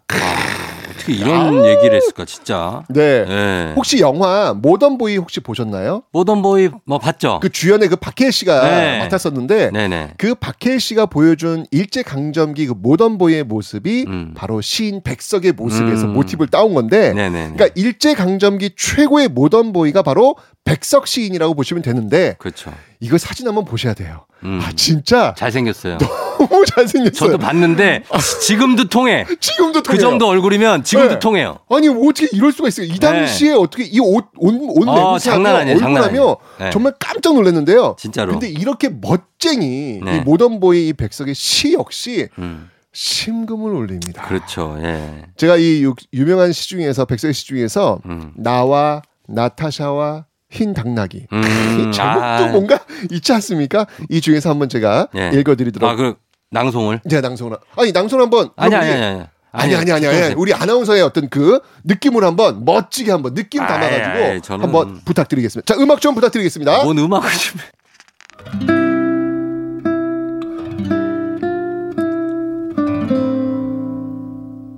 어떻게 1.02 1.14
이런 1.14 1.66
얘기를 1.66 1.95
했을까, 1.95 2.26
진짜. 2.26 2.84
네. 2.89 3.26
네. 3.26 3.74
혹시 3.76 3.99
영화 3.99 4.54
모던 4.54 4.97
보이 4.97 5.18
혹시 5.18 5.39
보셨나요? 5.39 6.04
모던 6.12 6.41
보이 6.41 6.70
뭐 6.86 6.99
봤죠? 6.99 7.39
그 7.41 7.49
주연의 7.49 7.89
그 7.89 7.95
박해일 7.95 8.32
씨가 8.32 8.70
네. 8.70 8.99
맡았었는데 8.99 9.72
네네. 9.72 10.14
그 10.18 10.36
박해일 10.36 10.80
씨가 10.80 11.08
보여준 11.08 11.66
일제 11.72 12.04
강점기 12.04 12.68
그 12.68 12.74
모던 12.78 13.18
보이의 13.18 13.43
모습이 13.43 14.06
음. 14.08 14.34
바로 14.36 14.62
시인 14.62 15.02
백석의 15.04 15.54
모습에서 15.54 16.06
음. 16.06 16.14
모티브를 16.14 16.49
따온 16.49 16.74
건데 16.74 17.14
네네. 17.14 17.54
그러니까 17.54 17.68
일제 17.76 18.14
강점기 18.14 18.72
최고의 18.78 19.30
모던 19.30 19.74
보이가 19.74 20.02
바로 20.04 20.36
백석 20.64 21.08
시인이라고 21.08 21.54
보시면 21.56 21.82
되는데 21.82 22.36
그렇죠. 22.38 22.72
이거 23.04 23.18
사진 23.18 23.47
한번 23.47 23.66
보셔야 23.66 23.95
돼요. 23.95 24.26
음. 24.43 24.60
아 24.64 24.72
진짜 24.76 25.34
잘생겼어요. 25.36 25.97
너무 25.97 26.66
잘생겼어요. 26.70 27.12
저도 27.12 27.38
봤는데 27.39 28.04
지금도 28.43 28.89
통해. 28.89 29.26
지금도 29.39 29.82
그 29.82 29.84
통해요. 29.89 29.99
정도 30.02 30.28
얼굴이면 30.28 30.84
지금도 30.84 31.14
네. 31.16 31.20
통해요. 31.20 31.58
아니 31.70 31.89
뭐 31.89 32.08
어떻게 32.10 32.28
이럴 32.32 32.52
수가 32.52 32.68
있어요? 32.68 32.86
이 32.86 32.99
당시에 32.99 33.54
어떻게 33.54 33.84
이 33.86 33.99
옷옷 33.99 34.26
어, 34.39 34.52
내부하며 34.52 35.20
장난 35.20 35.56
아니에요, 35.56 35.80
장난 35.80 36.04
아니에요. 36.06 36.38
네. 36.60 36.70
정말 36.70 36.93
깜짝 36.99 37.34
놀랐는데요. 37.34 37.95
진짜로. 37.99 38.34
근데 38.34 38.47
이렇게 38.49 38.89
멋쟁이 38.89 39.99
네. 40.04 40.18
이 40.18 40.20
모던보이 40.22 40.89
이 40.89 40.93
백석의 40.93 41.34
시 41.34 41.74
역시 41.74 42.30
음, 42.38 42.70
심금을 42.93 43.72
울립니다. 43.72 44.28
그렇죠. 44.28 44.78
예. 44.84 45.26
제가 45.38 45.58
이 45.58 45.84
유, 45.84 45.95
유명한 46.14 46.52
시 46.52 46.70
중에서 46.70 47.06
백석의 47.06 47.34
시 47.34 47.47
중에서 47.47 47.99
음. 48.06 48.32
나와 48.36 49.02
나타샤와 49.28 50.26
흰 50.52 50.74
당나귀 50.74 51.28
음, 51.32 51.41
이 51.41 51.91
제목도 51.91 52.22
아. 52.22 52.47
뭔가 52.52 52.80
있지 53.10 53.32
않습니까? 53.34 53.88
이 54.10 54.20
중에서 54.22 54.49
한번 54.49 54.68
제가 54.70 55.08
예. 55.16 55.32
읽어드리도록 55.34 55.89
아, 55.89 55.95
그 55.95 56.16
낭송을? 56.52 57.02
제가 57.10 57.22
낭송을 57.22 57.58
아니 57.78 57.91
낭송 57.93 58.20
한번 58.22 58.49
아니, 58.58 58.76
아니, 58.76 58.91
아니, 58.91 59.04
아니. 59.04 59.24
아니 59.54 59.76
아니 59.76 59.91
아니 59.91 60.08
아니 60.08 60.34
우리 60.36 60.54
아나운서의 60.54 61.02
어떤 61.02 61.30
그 61.30 61.60
느낌을 61.86 62.24
한번 62.24 62.64
멋지게 62.66 63.12
한번 63.12 63.34
느낌 63.34 63.62
아이, 63.62 63.68
담아가지고 63.68 64.26
아이, 64.26 64.39
저는- 64.39 64.62
한번 64.62 65.02
부탁드리겠습니다. 65.06 65.74
자 65.74 65.80
음악 65.82 65.99
좀 66.02 66.16
부탁드리겠습니다. 66.16 66.84
뭔 66.84 66.97
음악을 66.97 67.30
좀. 67.32 67.60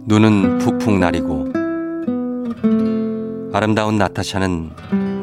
눈은 0.06 0.58
푹푹 0.60 0.98
나리고 1.00 1.52
아름다운 3.54 3.98
나타샤는 3.98 4.72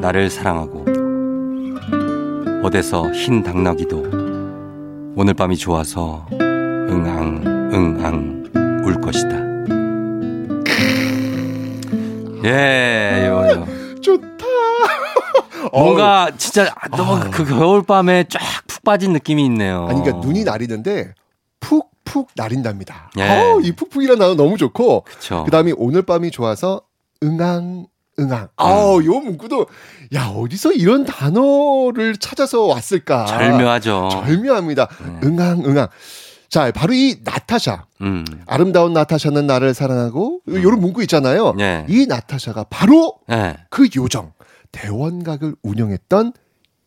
나를 0.01 0.29
사랑하고 0.29 0.85
어디서 2.63 3.11
흰 3.11 3.43
당나귀도 3.43 3.97
오늘 5.15 5.33
밤이 5.33 5.55
좋아서 5.57 6.25
응앙 6.31 7.43
응앙 7.73 8.41
울 8.83 8.99
것이다. 8.99 9.29
예, 12.43 13.27
요, 13.27 13.47
요. 13.51 13.67
좋다. 14.01 14.45
뭔가 15.71 16.31
진짜 16.37 16.73
너무 16.97 17.19
그 17.31 17.45
겨울밤에 17.45 18.25
쫙 18.27 18.39
푹 18.67 18.83
빠진 18.83 19.13
느낌이 19.13 19.45
있네요. 19.45 19.85
아니 19.87 20.01
그러니까 20.01 20.25
눈이 20.25 20.43
나리는데 20.43 21.13
푹푹 21.59 22.29
나린답니다. 22.35 23.11
예. 23.19 23.29
어우, 23.29 23.61
이 23.61 23.71
푹푹이라는 23.73 24.19
단어 24.19 24.33
너무 24.35 24.57
좋고 24.57 25.03
그쵸. 25.03 25.43
그다음에 25.45 25.73
오늘 25.77 26.01
밤이 26.01 26.31
좋아서 26.31 26.81
응앙 27.21 27.85
응앙. 28.19 28.49
아우 28.57 29.03
요 29.05 29.19
문구도 29.19 29.65
야 30.13 30.27
어디서 30.27 30.73
이런 30.73 31.05
단어를 31.05 32.17
찾아서 32.17 32.63
왔을까? 32.65 33.25
절묘하죠. 33.25 34.09
절묘합니다. 34.11 34.87
응앙 35.23 35.63
응앙. 35.65 35.87
자 36.49 36.69
바로 36.71 36.93
이 36.93 37.15
나타샤. 37.23 37.85
음. 38.01 38.25
아름다운 38.45 38.93
나타샤는 38.93 39.47
나를 39.47 39.73
사랑하고 39.73 40.41
이런 40.47 40.79
문구 40.81 41.01
있잖아요. 41.03 41.53
네. 41.57 41.85
이 41.87 42.05
나타샤가 42.07 42.65
바로 42.69 43.15
네. 43.27 43.55
그 43.69 43.87
요정 43.95 44.33
대원각을 44.73 45.55
운영했던 45.63 46.33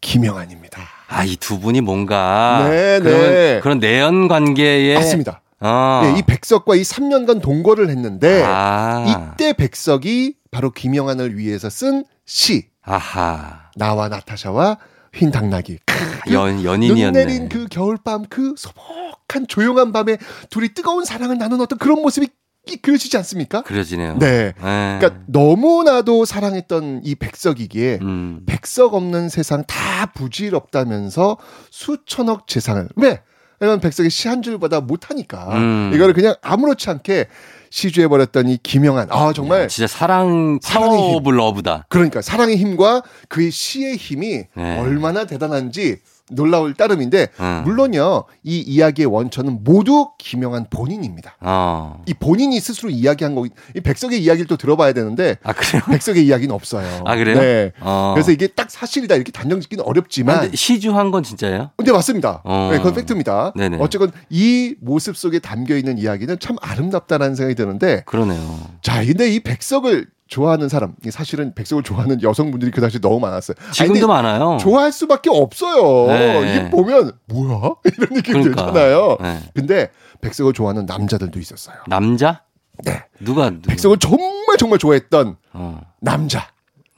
김영한입니다. 0.01 0.83
아, 1.09 1.25
이 1.25 1.37
두 1.37 1.61
분이 1.61 1.81
뭔가 1.81 2.67
네, 2.69 3.01
그런, 3.01 3.21
네. 3.21 3.61
그런 3.63 3.79
내연 3.79 4.29
관계에 4.29 4.95
맞습니다. 4.95 5.41
어. 5.61 6.03
예, 6.05 6.19
이 6.19 6.23
백석과 6.23 6.75
이 6.77 6.83
3년간 6.83 7.41
동거를 7.41 7.89
했는데 7.89 8.43
아. 8.45 9.05
이때 9.07 9.55
백석이 9.55 10.35
바로 10.55 10.71
김영한을 10.71 11.37
위해서 11.37 11.69
쓴 11.69 12.05
시. 12.25 12.69
아하. 12.83 13.71
나와 13.75 14.09
나타샤와 14.09 14.79
흰 15.13 15.33
당나귀. 15.33 15.79
그연눈 16.23 16.65
연인이었네. 16.65 17.25
내린 17.25 17.49
그 17.49 17.67
겨울밤 17.69 18.27
그 18.31 18.55
소복한 18.57 19.49
조용한 19.49 19.91
밤에 19.93 20.17
둘이 20.51 20.69
뜨거운 20.73 21.05
사랑을 21.05 21.39
나눈 21.39 21.61
어떤 21.61 21.77
그런 21.81 22.01
모습이 22.01 22.29
이- 22.69 22.77
그려지지 22.77 23.17
않습니까? 23.17 23.63
그려지네요. 23.63 24.19
네. 24.19 24.53
네. 24.53 24.99
그러니까 25.01 25.23
너무나도 25.27 26.25
사랑했던 26.25 27.01
이 27.03 27.17
백석이기에 27.17 27.99
음. 28.03 28.43
백석 28.47 28.95
없는 28.95 29.29
세상 29.31 29.65
다 29.67 30.07
부질없다면서 30.15 31.37
수천억 31.71 32.47
재산을 32.47 32.89
왜? 32.95 33.21
왜냐면 33.65 33.81
백석이 33.81 34.11
시 34.11 34.30
한 34.30 34.59
줄보다 34.59 34.81
못하니까 34.81 35.57
음. 35.57 35.91
이거를 35.95 36.13
그냥 36.13 36.35
아무렇지 36.43 36.91
않게 36.91 37.29
시주해 37.71 38.09
버렸던 38.09 38.49
이 38.49 38.59
김영한 38.63 39.09
아 39.11 39.33
정말 39.33 39.69
진짜 39.69 39.87
사랑 39.89 40.61
사랑의 40.63 40.97
power 40.99 41.17
of 41.17 41.31
love다. 41.31 41.87
그러니까 41.89 42.23
사랑의 42.23 42.57
힘과 42.57 43.03
그의 43.29 43.51
시의 43.51 43.97
힘이 43.97 44.45
네. 44.55 44.79
얼마나 44.79 45.25
대단한지 45.25 45.99
놀라울 46.31 46.75
따름인데 46.75 47.29
음. 47.39 47.63
물론요 47.65 48.25
이 48.43 48.61
이야기의 48.61 49.07
원천은 49.07 49.63
모두 49.63 50.09
김영한 50.19 50.67
본인입니다. 50.71 51.37
어. 51.41 52.03
이 52.07 52.15
본인이 52.15 52.59
스스로 52.61 52.89
이야기한 52.91 53.35
거이 53.35 53.51
이 53.77 53.81
백석의 53.81 54.23
이야기를 54.23 54.47
또 54.47 54.57
들어봐야 54.57 54.93
되는데 54.93 55.37
아 55.43 55.53
그래요? 55.53 55.83
백석의 55.91 56.25
이야기는 56.27 56.55
없어요. 56.55 57.03
아, 57.05 57.17
그래요? 57.17 57.39
네. 57.39 57.73
어. 57.81 58.13
그래서 58.15 58.33
이게 58.33 58.47
딱 58.47 58.71
사실이다 58.71 59.15
이렇게 59.17 59.33
단정짓기는 59.33 59.85
어렵지만 59.85 60.37
아, 60.37 60.41
근데 60.43 60.57
시주한 60.57 61.11
건 61.11 61.23
진짜예요? 61.23 61.71
근데 61.77 61.93
맞습니다. 61.93 62.41
어. 62.45 62.69
네, 62.73 62.79
그건 62.79 62.95
팩트입니다. 62.95 63.53
네네. 63.57 63.79
어쨌건 63.81 64.11
이 64.31 64.75
모습 64.81 65.17
속에 65.17 65.39
담겨 65.41 65.77
있는 65.77 65.99
이야기는 65.99 66.39
참 66.41 66.57
아름답다라는 66.63 67.35
생각이 67.35 67.55
드는데 67.55 68.03
그러네요. 68.07 68.41
자, 68.81 69.05
근데 69.05 69.31
이 69.31 69.41
백석을 69.41 70.07
좋아하는 70.27 70.69
사람, 70.69 70.95
사실은 71.11 71.55
백석을 71.55 71.83
좋아하는 71.83 72.23
여성분들이 72.23 72.71
그 72.71 72.81
당시 72.81 73.01
너무 73.01 73.21
많았어요. 73.21 73.57
아니, 73.61 73.73
지금도 73.73 73.93
근데 73.95 74.07
많아요. 74.07 74.57
좋아할 74.59 74.91
수밖에 74.91 75.31
없어요. 75.31 76.07
네. 76.09 76.51
이게 76.51 76.71
보면 76.71 77.13
뭐야 77.27 77.75
이런 77.85 78.09
느낌이 78.11 78.43
그러니까. 78.43 78.67
들잖아요. 78.67 79.19
네. 79.21 79.41
근데 79.55 79.91
백석을 80.23 80.55
좋아하는 80.55 80.87
남자들도 80.87 81.39
있었어요. 81.39 81.77
남자? 81.87 82.43
네. 82.85 83.05
누가 83.21 83.51
누... 83.51 83.61
백석을 83.63 83.99
정말 83.99 84.57
정말 84.59 84.79
좋아했던 84.79 85.37
어. 85.53 85.81
남자. 86.01 86.49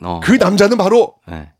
어. 0.02 0.20
그 0.22 0.32
남자는 0.32 0.78
바로 0.78 1.14
네. 1.26 1.50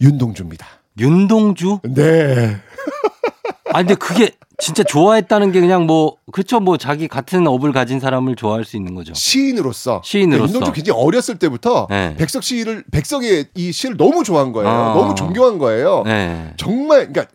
윤동주입니다. 0.00 0.66
윤동주? 0.98 1.80
네. 1.84 2.56
아 3.72 3.78
근데 3.78 3.94
그게 3.94 4.30
진짜 4.60 4.82
좋아했다는 4.82 5.52
게 5.52 5.60
그냥 5.60 5.86
뭐 5.86 6.16
그렇죠 6.32 6.58
뭐 6.58 6.76
자기 6.76 7.06
같은 7.06 7.46
업을 7.46 7.72
가진 7.72 8.00
사람을 8.00 8.34
좋아할 8.34 8.64
수 8.64 8.76
있는 8.76 8.94
거죠. 8.96 9.14
시인으로서 9.14 10.02
시인으로서. 10.04 10.52
윤동주 10.52 10.72
굉장히 10.72 11.00
어렸을 11.00 11.38
때부터 11.38 11.86
네. 11.88 12.16
백석 12.18 12.42
시를 12.42 12.82
백석의 12.90 13.46
이 13.54 13.70
시를 13.72 13.96
너무 13.96 14.24
좋아한 14.24 14.52
거예요. 14.52 14.68
어. 14.68 14.94
너무 14.94 15.14
존경한 15.14 15.58
거예요. 15.58 16.02
네. 16.04 16.52
정말 16.56 17.06
그러니까 17.12 17.26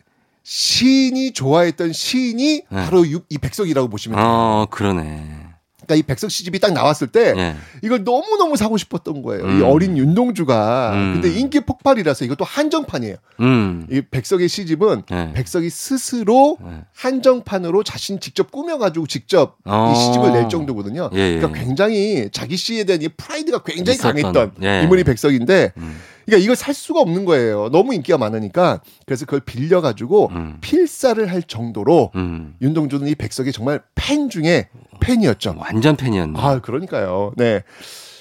시인이 0.44 1.32
좋아했던 1.32 1.94
시인이 1.94 2.62
네. 2.70 2.84
바로 2.86 3.08
유- 3.08 3.22
이 3.30 3.38
백석이라고 3.38 3.88
보시면 3.88 4.18
돼요. 4.18 4.28
어 4.28 4.66
그러네. 4.70 5.43
그러니까 5.86 5.96
이 5.96 6.04
백석 6.04 6.32
시집이 6.32 6.60
딱 6.60 6.74
나왔을 6.74 7.08
때 7.08 7.34
예. 7.36 7.56
이걸 7.82 8.04
너무 8.04 8.38
너무 8.38 8.56
사고 8.58 8.78
싶었던 8.78 9.22
거예요. 9.22 9.46
이 9.46 9.62
음. 9.62 9.64
어린 9.64 9.98
윤동주가 9.98 10.92
음. 10.94 11.14
근데 11.14 11.38
인기 11.38 11.60
폭발이라서 11.60 12.26
이것도 12.26 12.46
한정판이에요. 12.46 13.16
음. 13.42 13.88
이 13.92 14.02
백석의 14.02 14.48
시집은 14.48 15.04
네. 15.10 15.34
백석이 15.34 15.70
스스로 15.70 16.58
네. 16.62 16.82
한정판으로 16.96 17.84
자신 17.84 18.20
직접 18.20 18.52
꾸며가지고 18.52 19.08
직접 19.08 19.58
어. 19.66 19.94
이 19.94 20.00
시집을 20.00 20.32
낼 20.34 20.50
정도거든요. 20.50 21.10
예, 21.14 21.20
예. 21.20 21.38
그러니까 21.38 21.60
굉장히 21.60 22.30
자기 22.32 22.58
시에 22.58 22.84
대한 22.84 23.02
이 23.02 23.10
프라이드가 23.10 23.64
굉장히 23.64 23.96
있었던, 23.96 24.22
강했던 24.22 24.52
예. 24.64 24.84
인물이 24.84 25.04
백석인데 25.04 25.74
음. 25.78 26.00
그러니까 26.26 26.44
이걸 26.44 26.56
살 26.56 26.74
수가 26.74 27.02
없는 27.02 27.26
거예요. 27.26 27.70
너무 27.70 27.94
인기가 27.94 28.18
많으니까 28.18 28.82
그래서 29.06 29.26
그걸 29.26 29.42
빌려 29.42 29.82
가지고 29.82 30.30
음. 30.34 30.58
필사를 30.62 31.32
할 31.32 31.44
정도로 31.44 32.12
음. 32.16 32.56
윤동주는 32.62 33.08
이 33.08 33.16
백석의 33.16 33.54
정말 33.54 33.82
팬 33.96 34.30
중에 34.30 34.70
팬이었죠. 35.00 35.56
완전 35.58 35.96
팬이었네. 35.96 36.40
아, 36.40 36.60
그러니까요. 36.60 37.34
네. 37.38 37.64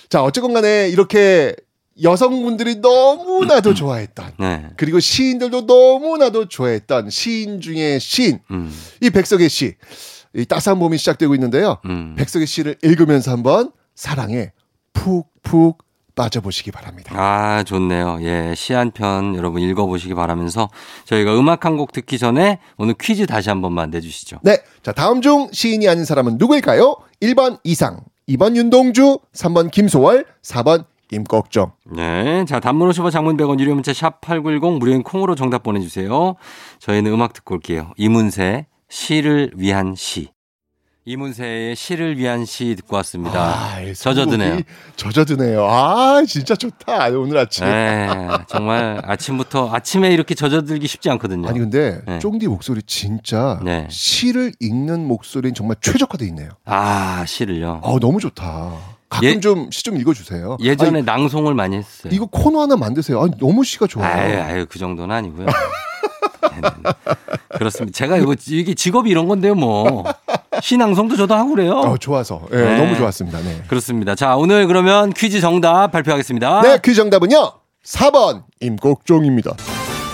자, 0.09 0.23
어쨌건 0.23 0.53
간에 0.53 0.89
이렇게 0.89 1.55
여성분들이 2.03 2.77
너무나도 2.77 3.75
좋아했던 3.75 4.33
네. 4.39 4.71
그리고 4.77 4.99
시인들도 4.99 5.63
너무나도 5.63 6.49
좋아했던 6.49 7.11
시인 7.11 7.61
중에 7.61 7.99
시인 7.99 8.41
음. 8.51 8.73
이 9.01 9.11
백석의 9.11 9.49
시. 9.49 9.75
이 10.35 10.47
따스한 10.47 10.79
봄이 10.79 10.97
시작되고 10.97 11.35
있는데요. 11.35 11.79
음. 11.85 12.15
백석의 12.17 12.47
시를 12.47 12.77
읽으면서 12.83 13.33
한번 13.33 13.71
사랑에 13.95 14.53
푹푹 14.95 15.85
빠져보시기 16.15 16.71
바랍니다. 16.71 17.15
아, 17.17 17.63
좋네요. 17.65 18.19
예, 18.23 18.55
시 18.55 18.75
한 18.75 18.91
편 18.93 19.35
여러분 19.37 19.63
읽어보시기 19.63 20.15
바라면서 20.15 20.69
저희가 21.05 21.39
음악 21.39 21.65
한 21.65 21.77
곡 21.77 21.93
듣기 21.93 22.19
전에 22.19 22.59
오늘 22.77 22.95
퀴즈 23.01 23.27
다시 23.27 23.49
한 23.49 23.63
번만 23.63 23.91
내주시죠. 23.91 24.39
네. 24.43 24.59
자, 24.83 24.93
다음 24.93 25.23
중 25.23 25.49
시인이 25.53 25.89
아닌 25.89 26.05
사람은 26.05 26.37
누구일까요? 26.39 26.97
1번 27.23 27.59
이상, 27.65 28.01
2번 28.29 28.57
윤동주, 28.57 29.19
3번 29.35 29.71
김소월, 29.71 30.27
4번 30.43 30.85
임꺽정. 31.11 31.73
네. 31.95 32.45
자, 32.47 32.61
단문 32.61 32.89
50원 32.91 33.11
장문 33.11 33.37
100원 33.37 33.59
유료 33.61 33.75
문자 33.75 33.93
샵 33.93 34.21
8910 34.23 34.79
무료인 34.79 35.03
콩으로 35.03 35.35
정답 35.35 35.63
보내주세요. 35.63 36.37
저희는 36.79 37.13
음악 37.13 37.33
듣고 37.35 37.55
올게요. 37.55 37.93
이문세, 37.97 38.67
시를 38.89 39.51
위한 39.57 39.95
시. 39.97 40.29
이문세의 41.05 41.75
시를 41.75 42.17
위한 42.17 42.45
시 42.45 42.77
듣고 42.77 42.95
왔습니다. 42.97 43.41
아, 43.41 43.81
이 43.81 43.93
젖어드네요. 43.93 44.61
젖어드네요. 44.95 45.65
아, 45.67 46.23
진짜 46.29 46.55
좋다. 46.55 47.09
오늘 47.09 47.39
아침. 47.39 47.65
네, 47.65 48.09
정말 48.49 49.01
아침부터 49.05 49.71
아침에 49.73 50.13
이렇게 50.13 50.37
젖어들기 50.37 50.87
쉽지 50.87 51.11
않거든요. 51.11 51.49
아니 51.49 51.59
근데 51.59 52.01
네. 52.07 52.21
쫑디 52.21 52.47
목소리 52.47 52.83
진짜 52.85 53.59
네. 53.65 53.89
시를 53.91 54.53
읽는 54.61 55.07
목소리는 55.09 55.55
정말 55.55 55.77
최적화돼 55.81 56.25
있네요. 56.27 56.51
아, 56.65 57.25
시를요. 57.27 57.81
아 57.83 57.97
너무 58.01 58.21
좋다. 58.21 58.73
가끔 59.13 59.29
예- 59.29 59.41
좀시 59.41 59.83
좀 59.83 59.99
읽어주세요. 59.99 60.57
예전에 60.61 60.99
아니, 60.99 61.03
낭송을 61.05 61.53
많이 61.55 61.77
했어요. 61.77 62.11
이거 62.13 62.25
코너 62.27 62.63
하나 62.63 62.77
만드세요. 62.77 63.21
아니 63.21 63.33
너무 63.39 63.63
시가 63.63 63.87
좋아요. 63.87 64.11
아유, 64.11 64.41
아유, 64.41 64.67
그 64.69 64.79
정도는 64.79 65.15
아니고요. 65.15 65.47
네네네. 66.51 66.73
그렇습니다. 67.59 67.95
제가 67.97 68.17
이거 68.17 68.35
이게 68.49 68.75
직업이 68.75 69.11
이런 69.11 69.29
건데요, 69.29 69.55
뭐. 69.55 70.05
시낭송도 70.63 71.17
저도 71.17 71.35
하고 71.35 71.51
그래요. 71.51 71.73
어, 71.73 71.99
좋아서 71.99 72.43
예, 72.53 72.57
네. 72.57 72.79
너무 72.79 72.97
좋았습니다. 72.97 73.39
네. 73.41 73.63
그렇습니다. 73.69 74.15
자, 74.15 74.37
오늘 74.37 74.67
그러면 74.67 75.13
퀴즈 75.13 75.41
정답 75.41 75.89
발표하겠습니다. 75.93 76.63
네, 76.63 76.79
퀴즈 76.83 76.97
정답은요. 76.97 77.53
4번 77.85 78.45
임꺽정입니다. 78.61 79.53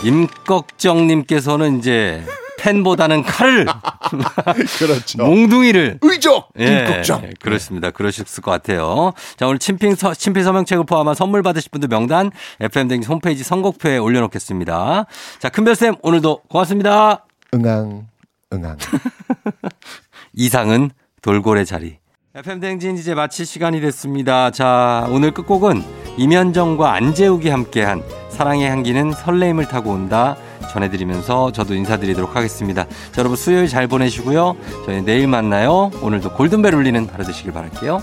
임꺽정님께서는 0.04 1.78
이제 1.78 2.22
펜보다는 2.58 3.22
칼을 3.22 3.66
그렇죠. 4.78 5.24
몽둥이를 5.24 5.98
의적 6.02 6.48
예, 6.58 6.80
임꺽정. 6.80 7.30
그렇습니다. 7.40 7.90
그러셨을 7.90 8.42
것 8.42 8.50
같아요. 8.50 9.12
자, 9.36 9.46
오늘 9.46 9.58
친필, 9.58 9.94
서, 9.96 10.12
친필 10.12 10.42
서명책을 10.42 10.84
포함한 10.84 11.14
선물 11.14 11.42
받으실 11.42 11.70
분들 11.70 11.88
명단 11.88 12.30
FM댕 12.60 13.02
홈페이지 13.04 13.44
선곡표에 13.44 13.98
올려놓겠습니다. 13.98 15.06
자, 15.38 15.48
큰별 15.48 15.76
쌤 15.76 15.94
오늘도 16.02 16.42
고맙습니다. 16.48 17.24
응앙 17.54 18.06
응앙. 18.52 18.76
이상은 20.34 20.90
돌고래 21.22 21.64
자리. 21.64 21.98
FM댕진 22.34 22.96
이제 22.96 23.14
마칠 23.14 23.46
시간이 23.46 23.80
됐습니다. 23.80 24.50
자, 24.50 25.06
오늘 25.10 25.32
끝곡은 25.32 25.82
임현정과 26.18 26.92
안재욱이 26.92 27.48
함께한 27.48 28.02
사랑의 28.38 28.70
향기는 28.70 29.10
설레임을 29.10 29.66
타고 29.66 29.90
온다 29.90 30.36
전해드리면서 30.72 31.50
저도 31.50 31.74
인사드리도록 31.74 32.36
하겠습니다. 32.36 32.84
자, 32.84 33.18
여러분 33.18 33.36
수요일 33.36 33.66
잘 33.66 33.88
보내시고요. 33.88 34.54
저희 34.86 35.02
내일 35.02 35.26
만나요. 35.26 35.90
오늘도 36.02 36.34
골든벨 36.34 36.72
울리는 36.72 37.08
하루 37.12 37.24
되시길 37.24 37.52
바랄게요. 37.52 38.00